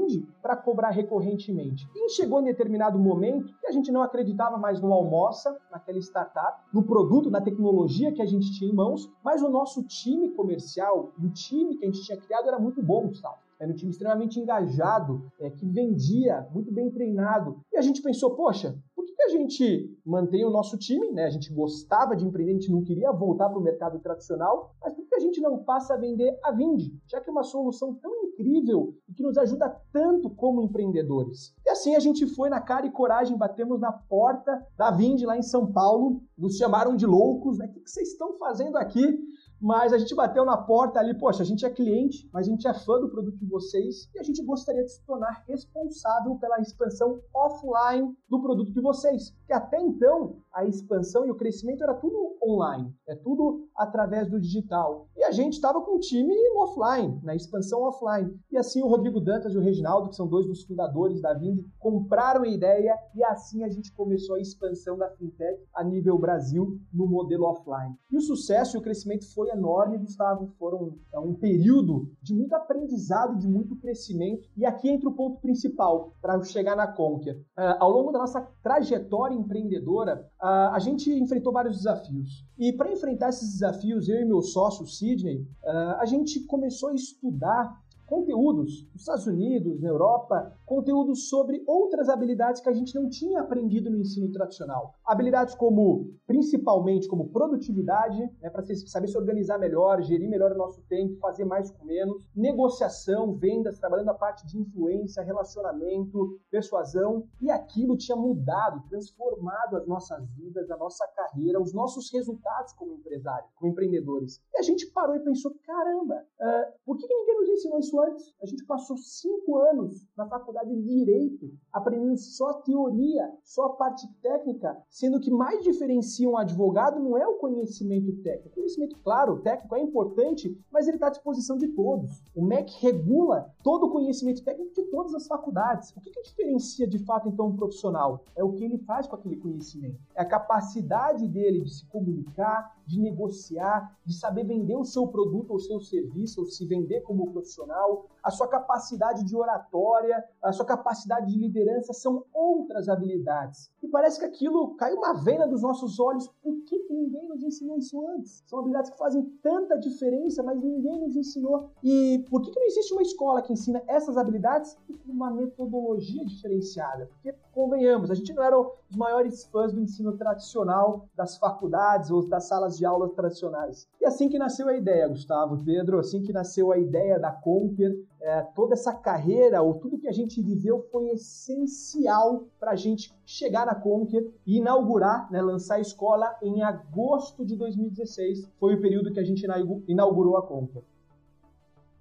para 0.41 0.55
cobrar 0.55 0.89
recorrentemente. 0.89 1.85
E 1.93 2.09
chegou 2.11 2.39
em 2.39 2.45
determinado 2.45 2.97
momento 2.97 3.53
que 3.59 3.67
a 3.67 3.71
gente 3.71 3.91
não 3.91 4.01
acreditava 4.01 4.57
mais 4.57 4.79
no 4.79 4.93
almoça, 4.93 5.57
naquela 5.69 5.97
startup, 5.97 6.61
no 6.73 6.81
produto, 6.81 7.29
na 7.29 7.41
tecnologia 7.41 8.13
que 8.13 8.21
a 8.21 8.25
gente 8.25 8.57
tinha 8.57 8.71
em 8.71 8.73
mãos, 8.73 9.11
mas 9.21 9.41
o 9.41 9.49
nosso 9.49 9.83
time 9.83 10.29
comercial 10.29 11.09
e 11.19 11.25
o 11.25 11.29
time 11.29 11.75
que 11.75 11.83
a 11.83 11.87
gente 11.91 12.05
tinha 12.05 12.17
criado 12.17 12.47
era 12.47 12.57
muito 12.57 12.81
bom, 12.81 13.07
Gustavo. 13.07 13.35
Era 13.61 13.71
um 13.71 13.75
time 13.75 13.91
extremamente 13.91 14.39
engajado, 14.39 15.31
é, 15.39 15.51
que 15.51 15.67
vendia, 15.67 16.47
muito 16.51 16.73
bem 16.73 16.89
treinado. 16.89 17.61
E 17.71 17.77
a 17.77 17.81
gente 17.81 18.01
pensou, 18.01 18.35
poxa, 18.35 18.75
que 19.21 19.23
a 19.23 19.29
gente 19.29 19.99
mantém 20.03 20.43
o 20.43 20.49
nosso 20.49 20.77
time, 20.77 21.11
né? 21.11 21.25
A 21.25 21.29
gente 21.29 21.53
gostava 21.53 22.15
de 22.15 22.25
empreender, 22.25 22.51
a 22.51 22.55
gente 22.55 22.71
não 22.71 22.83
queria 22.83 23.11
voltar 23.11 23.49
para 23.49 23.59
o 23.59 23.61
mercado 23.61 23.99
tradicional, 23.99 24.73
mas 24.81 24.93
por 24.93 25.05
que 25.05 25.15
a 25.15 25.19
gente 25.19 25.39
não 25.39 25.63
passa 25.63 25.93
a 25.93 25.97
vender 25.97 26.37
a 26.43 26.51
Vind, 26.51 26.91
já 27.07 27.21
que 27.21 27.29
é 27.29 27.31
uma 27.31 27.43
solução 27.43 27.93
tão 27.95 28.11
incrível 28.23 28.95
e 29.07 29.13
que 29.13 29.21
nos 29.21 29.37
ajuda 29.37 29.69
tanto 29.93 30.29
como 30.29 30.63
empreendedores? 30.63 31.53
E 31.65 31.69
assim 31.69 31.95
a 31.95 31.99
gente 31.99 32.25
foi 32.25 32.49
na 32.49 32.59
cara 32.59 32.87
e 32.87 32.91
coragem, 32.91 33.37
batemos 33.37 33.79
na 33.79 33.91
porta 33.91 34.65
da 34.75 34.89
Vind 34.89 35.21
lá 35.23 35.37
em 35.37 35.43
São 35.43 35.71
Paulo, 35.71 36.21
nos 36.37 36.57
chamaram 36.57 36.95
de 36.95 37.05
loucos, 37.05 37.59
né? 37.59 37.67
O 37.67 37.73
que 37.73 37.89
vocês 37.89 38.09
estão 38.09 38.37
fazendo 38.39 38.77
aqui? 38.77 39.19
Mas 39.61 39.93
a 39.93 39.99
gente 39.99 40.15
bateu 40.15 40.43
na 40.43 40.57
porta 40.57 40.99
ali, 40.99 41.13
poxa, 41.13 41.43
a 41.43 41.45
gente 41.45 41.63
é 41.63 41.69
cliente, 41.69 42.27
mas 42.33 42.47
a 42.47 42.49
gente 42.49 42.67
é 42.67 42.73
fã 42.73 42.99
do 42.99 43.09
produto 43.09 43.37
de 43.37 43.45
vocês 43.45 44.09
e 44.15 44.19
a 44.19 44.23
gente 44.23 44.43
gostaria 44.43 44.83
de 44.83 44.91
se 44.91 45.05
tornar 45.05 45.43
responsável 45.47 46.35
pela 46.37 46.59
expansão 46.59 47.21
offline 47.31 48.11
do 48.27 48.41
produto 48.41 48.73
de 48.73 48.81
vocês. 48.81 49.35
Que 49.45 49.53
até 49.53 49.79
então 49.79 50.37
a 50.51 50.65
expansão 50.65 51.25
e 51.25 51.31
o 51.31 51.35
crescimento 51.35 51.83
era 51.83 51.93
tudo 51.93 52.37
online, 52.43 52.91
é 53.07 53.15
tudo 53.15 53.67
através 53.75 54.27
do 54.27 54.41
digital. 54.41 55.07
E 55.15 55.23
a 55.23 55.31
gente 55.31 55.53
estava 55.53 55.79
com 55.81 55.97
o 55.97 55.99
time 55.99 56.33
offline, 56.57 57.19
na 57.23 57.35
expansão 57.35 57.81
offline. 57.83 58.35
E 58.51 58.57
assim 58.57 58.81
o 58.81 58.87
Rodrigo 58.87 59.19
Dantas 59.19 59.53
e 59.53 59.57
o 59.57 59.61
Reginaldo, 59.61 60.09
que 60.09 60.15
são 60.15 60.27
dois 60.27 60.47
dos 60.47 60.63
fundadores 60.63 61.21
da 61.21 61.33
Vind, 61.35 61.59
compraram 61.77 62.43
a 62.43 62.47
ideia 62.47 62.97
e 63.15 63.23
assim 63.23 63.63
a 63.63 63.69
gente 63.69 63.93
começou 63.93 64.35
a 64.35 64.39
expansão 64.39 64.97
da 64.97 65.09
fintech 65.11 65.63
a 65.75 65.83
nível 65.83 66.17
Brasil 66.17 66.79
no 66.91 67.05
modelo 67.05 67.45
offline. 67.45 67.95
E 68.11 68.17
o 68.17 68.21
sucesso 68.21 68.75
e 68.75 68.79
o 68.79 68.81
crescimento 68.81 69.31
foi 69.33 69.50
enorme, 69.53 69.97
Gustavo. 69.97 70.47
Foram 70.57 70.95
é, 71.13 71.19
um 71.19 71.33
período 71.33 72.09
de 72.21 72.33
muito 72.33 72.53
aprendizado 72.53 73.37
de 73.37 73.47
muito 73.47 73.75
crescimento. 73.75 74.47
E 74.55 74.65
aqui 74.65 74.89
entra 74.89 75.09
o 75.09 75.13
ponto 75.13 75.39
principal 75.41 76.13
para 76.21 76.41
chegar 76.43 76.75
na 76.75 76.87
Conquer. 76.87 77.35
Uh, 77.35 77.77
ao 77.79 77.91
longo 77.91 78.11
da 78.11 78.19
nossa 78.19 78.41
trajetória 78.63 79.35
empreendedora, 79.35 80.27
uh, 80.41 80.73
a 80.73 80.79
gente 80.79 81.11
enfrentou 81.11 81.53
vários 81.53 81.77
desafios. 81.77 82.45
E 82.57 82.71
para 82.73 82.91
enfrentar 82.91 83.29
esses 83.29 83.53
desafios, 83.53 84.07
eu 84.07 84.21
e 84.21 84.25
meu 84.25 84.41
sócio, 84.41 84.85
Sidney, 84.85 85.41
uh, 85.63 85.97
a 85.99 86.05
gente 86.05 86.45
começou 86.45 86.89
a 86.89 86.93
estudar 86.93 87.80
conteúdos 88.11 88.85
nos 88.91 89.01
Estados 89.03 89.25
Unidos, 89.25 89.79
na 89.79 89.87
Europa, 89.87 90.53
conteúdos 90.65 91.29
sobre 91.29 91.63
outras 91.65 92.09
habilidades 92.09 92.59
que 92.59 92.67
a 92.67 92.73
gente 92.73 92.93
não 92.93 93.07
tinha 93.07 93.39
aprendido 93.39 93.89
no 93.89 93.97
ensino 93.97 94.29
tradicional. 94.29 94.95
Habilidades 95.05 95.55
como, 95.55 96.11
principalmente, 96.27 97.07
como 97.07 97.29
produtividade, 97.29 98.19
né, 98.41 98.49
para 98.49 98.63
saber 98.63 99.07
se 99.07 99.17
organizar 99.17 99.57
melhor, 99.57 100.01
gerir 100.01 100.29
melhor 100.29 100.51
o 100.51 100.57
nosso 100.57 100.81
tempo, 100.89 101.15
fazer 101.21 101.45
mais 101.45 101.71
com 101.71 101.85
menos, 101.85 102.27
negociação, 102.35 103.33
vendas, 103.33 103.79
trabalhando 103.79 104.09
a 104.09 104.13
parte 104.13 104.45
de 104.45 104.59
influência, 104.59 105.23
relacionamento, 105.23 106.37
persuasão, 106.49 107.23
e 107.41 107.49
aquilo 107.49 107.95
tinha 107.95 108.17
mudado, 108.17 108.83
transformado 108.89 109.77
as 109.77 109.87
nossas 109.87 110.29
vidas, 110.35 110.69
a 110.69 110.75
nossa 110.75 111.07
carreira, 111.15 111.61
os 111.61 111.73
nossos 111.73 112.11
resultados 112.11 112.73
como 112.73 112.91
empresário, 112.91 113.47
como 113.55 113.71
empreendedores. 113.71 114.41
E 114.53 114.57
a 114.59 114.63
gente 114.63 114.87
parou 114.87 115.15
e 115.15 115.23
pensou, 115.23 115.53
caramba, 115.63 116.15
uh, 116.15 116.73
por 116.85 116.97
que, 116.97 117.07
que 117.07 117.13
ninguém 117.13 117.39
nos 117.39 117.49
ensinou 117.49 117.79
isso 117.79 118.00
antes. 118.01 118.33
A 118.41 118.45
gente 118.45 118.65
passou 118.65 118.97
cinco 118.97 119.57
anos 119.57 120.07
na 120.17 120.27
faculdade 120.27 120.69
de 120.69 120.81
Direito, 120.81 121.51
aprendendo 121.71 122.17
só 122.17 122.49
a 122.49 122.61
teoria, 122.61 123.31
só 123.43 123.65
a 123.65 123.73
parte 123.73 124.07
técnica, 124.21 124.77
sendo 124.89 125.19
que 125.19 125.31
mais 125.31 125.63
diferencia 125.63 126.29
um 126.29 126.37
advogado 126.37 126.99
não 126.99 127.17
é 127.17 127.25
o 127.27 127.35
conhecimento 127.35 128.11
técnico. 128.21 128.49
O 128.49 128.55
conhecimento, 128.55 128.97
claro, 129.03 129.41
técnico 129.41 129.75
é 129.75 129.81
importante, 129.81 130.57
mas 130.71 130.87
ele 130.87 130.97
está 130.97 131.07
à 131.07 131.11
disposição 131.11 131.57
de 131.57 131.67
todos. 131.69 132.23
O 132.35 132.43
MEC 132.43 132.73
regula 132.81 133.53
todo 133.63 133.85
o 133.85 133.91
conhecimento 133.91 134.43
técnico 134.43 134.73
de 134.73 134.83
todas 134.83 135.13
as 135.13 135.27
faculdades. 135.27 135.91
O 135.95 136.01
que, 136.01 136.11
que 136.11 136.21
diferencia 136.23 136.87
de 136.87 136.99
fato 136.99 137.29
então 137.29 137.47
um 137.47 137.55
profissional? 137.55 138.23
É 138.35 138.43
o 138.43 138.53
que 138.53 138.63
ele 138.63 138.77
faz 138.79 139.07
com 139.07 139.15
aquele 139.15 139.37
conhecimento. 139.37 139.99
É 140.15 140.21
a 140.21 140.25
capacidade 140.25 141.27
dele 141.27 141.61
de 141.61 141.73
se 141.73 141.85
comunicar, 141.87 142.80
de 142.91 142.99
negociar, 142.99 143.97
de 144.05 144.13
saber 144.13 144.43
vender 144.43 144.75
o 144.75 144.83
seu 144.83 145.07
produto 145.07 145.51
ou 145.51 145.59
seu 145.59 145.79
serviço, 145.79 146.41
ou 146.41 146.45
se 146.45 146.65
vender 146.65 147.01
como 147.01 147.31
profissional, 147.31 148.07
a 148.21 148.29
sua 148.29 148.47
capacidade 148.47 149.23
de 149.23 149.35
oratória, 149.35 150.23
a 150.43 150.51
sua 150.51 150.65
capacidade 150.65 151.31
de 151.31 151.39
liderança 151.39 151.93
são 151.93 152.25
outras 152.33 152.89
habilidades. 152.89 153.71
E 153.81 153.87
parece 153.87 154.19
que 154.19 154.25
aquilo 154.25 154.75
caiu 154.75 154.97
uma 154.97 155.13
venda 155.13 155.47
dos 155.47 155.61
nossos 155.61 155.99
olhos. 155.99 156.27
Por 156.43 156.61
que, 156.65 156.79
que 156.79 156.93
ninguém 156.93 157.27
nos 157.27 157.41
ensinou 157.41 157.77
isso 157.77 158.05
antes? 158.09 158.43
São 158.45 158.59
habilidades 158.59 158.91
que 158.91 158.97
fazem 158.97 159.23
tanta 159.41 159.77
diferença, 159.77 160.43
mas 160.43 160.61
ninguém 160.61 160.99
nos 160.99 161.15
ensinou. 161.15 161.71
E 161.83 162.23
por 162.29 162.41
que, 162.41 162.51
que 162.51 162.59
não 162.59 162.67
existe 162.67 162.93
uma 162.93 163.01
escola 163.01 163.41
que 163.41 163.53
ensina 163.53 163.81
essas 163.87 164.17
habilidades 164.17 164.77
e 164.89 164.93
com 164.93 165.11
uma 165.11 165.31
metodologia 165.31 166.25
diferenciada? 166.25 167.09
Porque, 167.13 167.33
convenhamos, 167.53 168.09
a 168.09 168.15
gente 168.15 168.33
não 168.33 168.43
era 168.43 168.59
os 168.59 168.95
maiores 168.95 169.43
fãs 169.45 169.73
do 169.73 169.81
ensino 169.81 170.17
tradicional 170.17 171.07
das 171.15 171.37
faculdades 171.37 172.09
ou 172.09 172.27
das 172.27 172.45
salas 172.47 172.77
de 172.77 172.85
aula 172.85 173.09
tradicionais. 173.09 173.87
E 173.99 174.05
assim 174.05 174.29
que 174.29 174.39
nasceu 174.39 174.67
a 174.67 174.75
ideia, 174.75 175.07
Gustavo, 175.07 175.63
Pedro, 175.63 175.99
assim 175.99 176.21
que 176.21 176.33
nasceu 176.33 176.71
a 176.71 176.77
ideia 176.77 177.19
da 177.19 177.31
Conquer, 177.31 177.93
é, 178.21 178.41
toda 178.55 178.73
essa 178.73 178.93
carreira, 178.93 179.61
ou 179.61 179.75
tudo 179.75 179.97
que 179.97 180.07
a 180.07 180.11
gente 180.11 180.41
viveu 180.41 180.79
foi 180.91 181.09
essencial 181.09 182.45
para 182.59 182.71
a 182.71 182.75
gente 182.75 183.13
chegar 183.25 183.65
na 183.65 183.75
Conquer 183.75 184.23
e 184.45 184.57
inaugurar, 184.57 185.31
né, 185.31 185.41
lançar 185.41 185.75
a 185.75 185.79
escola 185.79 186.35
em 186.41 186.61
agosto 186.61 187.45
de 187.45 187.55
2016. 187.55 188.47
Foi 188.59 188.75
o 188.75 188.81
período 188.81 189.11
que 189.11 189.19
a 189.19 189.23
gente 189.23 189.45
inaugurou 189.87 190.37
a 190.37 190.45
Conquer. 190.45 190.83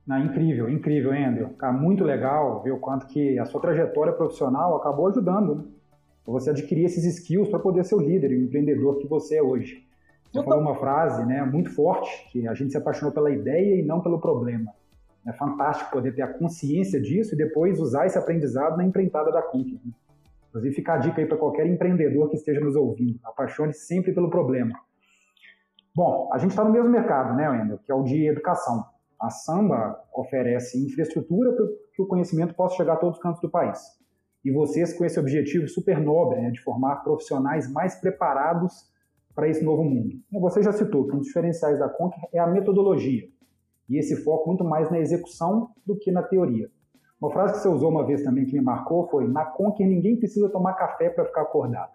Não, 0.06 0.18
incrível, 0.18 0.68
incrível, 0.68 1.12
Andrew. 1.12 1.50
Cara, 1.50 1.72
muito 1.72 2.02
legal 2.02 2.62
ver 2.62 2.72
o 2.72 2.78
quanto 2.78 3.06
que 3.06 3.38
a 3.38 3.44
sua 3.44 3.60
trajetória 3.60 4.12
profissional 4.12 4.76
acabou 4.76 5.08
ajudando, 5.08 5.54
né? 5.54 5.64
Você 6.26 6.50
adquirir 6.50 6.84
esses 6.84 7.04
skills 7.04 7.48
para 7.48 7.58
poder 7.58 7.84
ser 7.84 7.96
o 7.96 8.00
líder 8.00 8.30
e 8.30 8.36
o 8.36 8.44
empreendedor 8.44 8.98
que 8.98 9.08
você 9.08 9.38
é 9.38 9.42
hoje. 9.42 9.84
Você 10.30 10.44
falou 10.44 10.60
uma 10.60 10.76
frase 10.76 11.26
né, 11.26 11.42
muito 11.42 11.74
forte, 11.74 12.28
que 12.30 12.46
a 12.46 12.54
gente 12.54 12.70
se 12.70 12.78
apaixonou 12.78 13.12
pela 13.12 13.32
ideia 13.32 13.80
e 13.80 13.82
não 13.84 14.00
pelo 14.00 14.20
problema. 14.20 14.72
É 15.26 15.32
fantástico 15.32 15.90
poder 15.90 16.14
ter 16.14 16.22
a 16.22 16.32
consciência 16.32 17.00
disso 17.00 17.34
e 17.34 17.36
depois 17.36 17.80
usar 17.80 18.06
esse 18.06 18.16
aprendizado 18.16 18.76
na 18.76 18.84
empreitada 18.84 19.32
da 19.32 19.42
Conquer. 19.42 19.80
Né? 19.84 19.92
Inclusive, 20.48 20.74
fica 20.74 20.94
a 20.94 20.98
dica 20.98 21.20
aí 21.20 21.26
para 21.26 21.36
qualquer 21.36 21.66
empreendedor 21.66 22.28
que 22.28 22.36
esteja 22.36 22.60
nos 22.60 22.76
ouvindo. 22.76 23.18
Apaixone 23.24 23.72
sempre 23.72 24.12
pelo 24.12 24.30
problema. 24.30 24.78
Bom, 25.94 26.30
a 26.32 26.38
gente 26.38 26.50
está 26.50 26.64
no 26.64 26.72
mesmo 26.72 26.88
mercado, 26.88 27.36
né, 27.36 27.48
Wendel, 27.48 27.78
que 27.78 27.90
é 27.90 27.94
o 27.94 28.04
de 28.04 28.26
educação. 28.28 28.84
A 29.20 29.28
Samba 29.28 30.02
oferece 30.14 30.82
infraestrutura 30.82 31.52
para 31.52 31.66
que 31.92 32.02
o 32.02 32.06
conhecimento 32.06 32.54
possa 32.54 32.76
chegar 32.76 32.94
a 32.94 32.96
todos 32.96 33.16
os 33.16 33.22
cantos 33.22 33.40
do 33.40 33.50
país. 33.50 33.78
E 34.42 34.50
vocês, 34.50 34.96
com 34.96 35.04
esse 35.04 35.20
objetivo 35.20 35.68
super 35.68 36.00
nobre 36.00 36.40
né, 36.40 36.50
de 36.50 36.60
formar 36.62 36.96
profissionais 37.04 37.70
mais 37.70 38.00
preparados 38.00 38.90
para 39.34 39.48
esse 39.48 39.62
novo 39.62 39.84
mundo. 39.84 40.16
Você 40.32 40.62
já 40.62 40.72
citou 40.72 41.06
que 41.06 41.14
um 41.14 41.18
dos 41.18 41.26
diferenciais 41.26 41.78
da 41.78 41.88
Conquer 41.88 42.28
é 42.32 42.38
a 42.38 42.46
metodologia 42.46 43.28
e 43.88 43.98
esse 43.98 44.16
foco 44.24 44.48
muito 44.48 44.64
mais 44.64 44.90
na 44.90 44.98
execução 44.98 45.70
do 45.84 45.98
que 45.98 46.10
na 46.10 46.22
teoria. 46.22 46.70
Uma 47.20 47.30
frase 47.30 47.54
que 47.54 47.58
você 47.60 47.68
usou 47.68 47.90
uma 47.90 48.06
vez 48.06 48.22
também 48.22 48.46
que 48.46 48.54
me 48.54 48.62
marcou 48.62 49.06
foi: 49.08 49.28
na 49.28 49.44
Conquer 49.44 49.86
ninguém 49.86 50.16
precisa 50.16 50.48
tomar 50.48 50.74
café 50.74 51.10
para 51.10 51.26
ficar 51.26 51.42
acordado. 51.42 51.92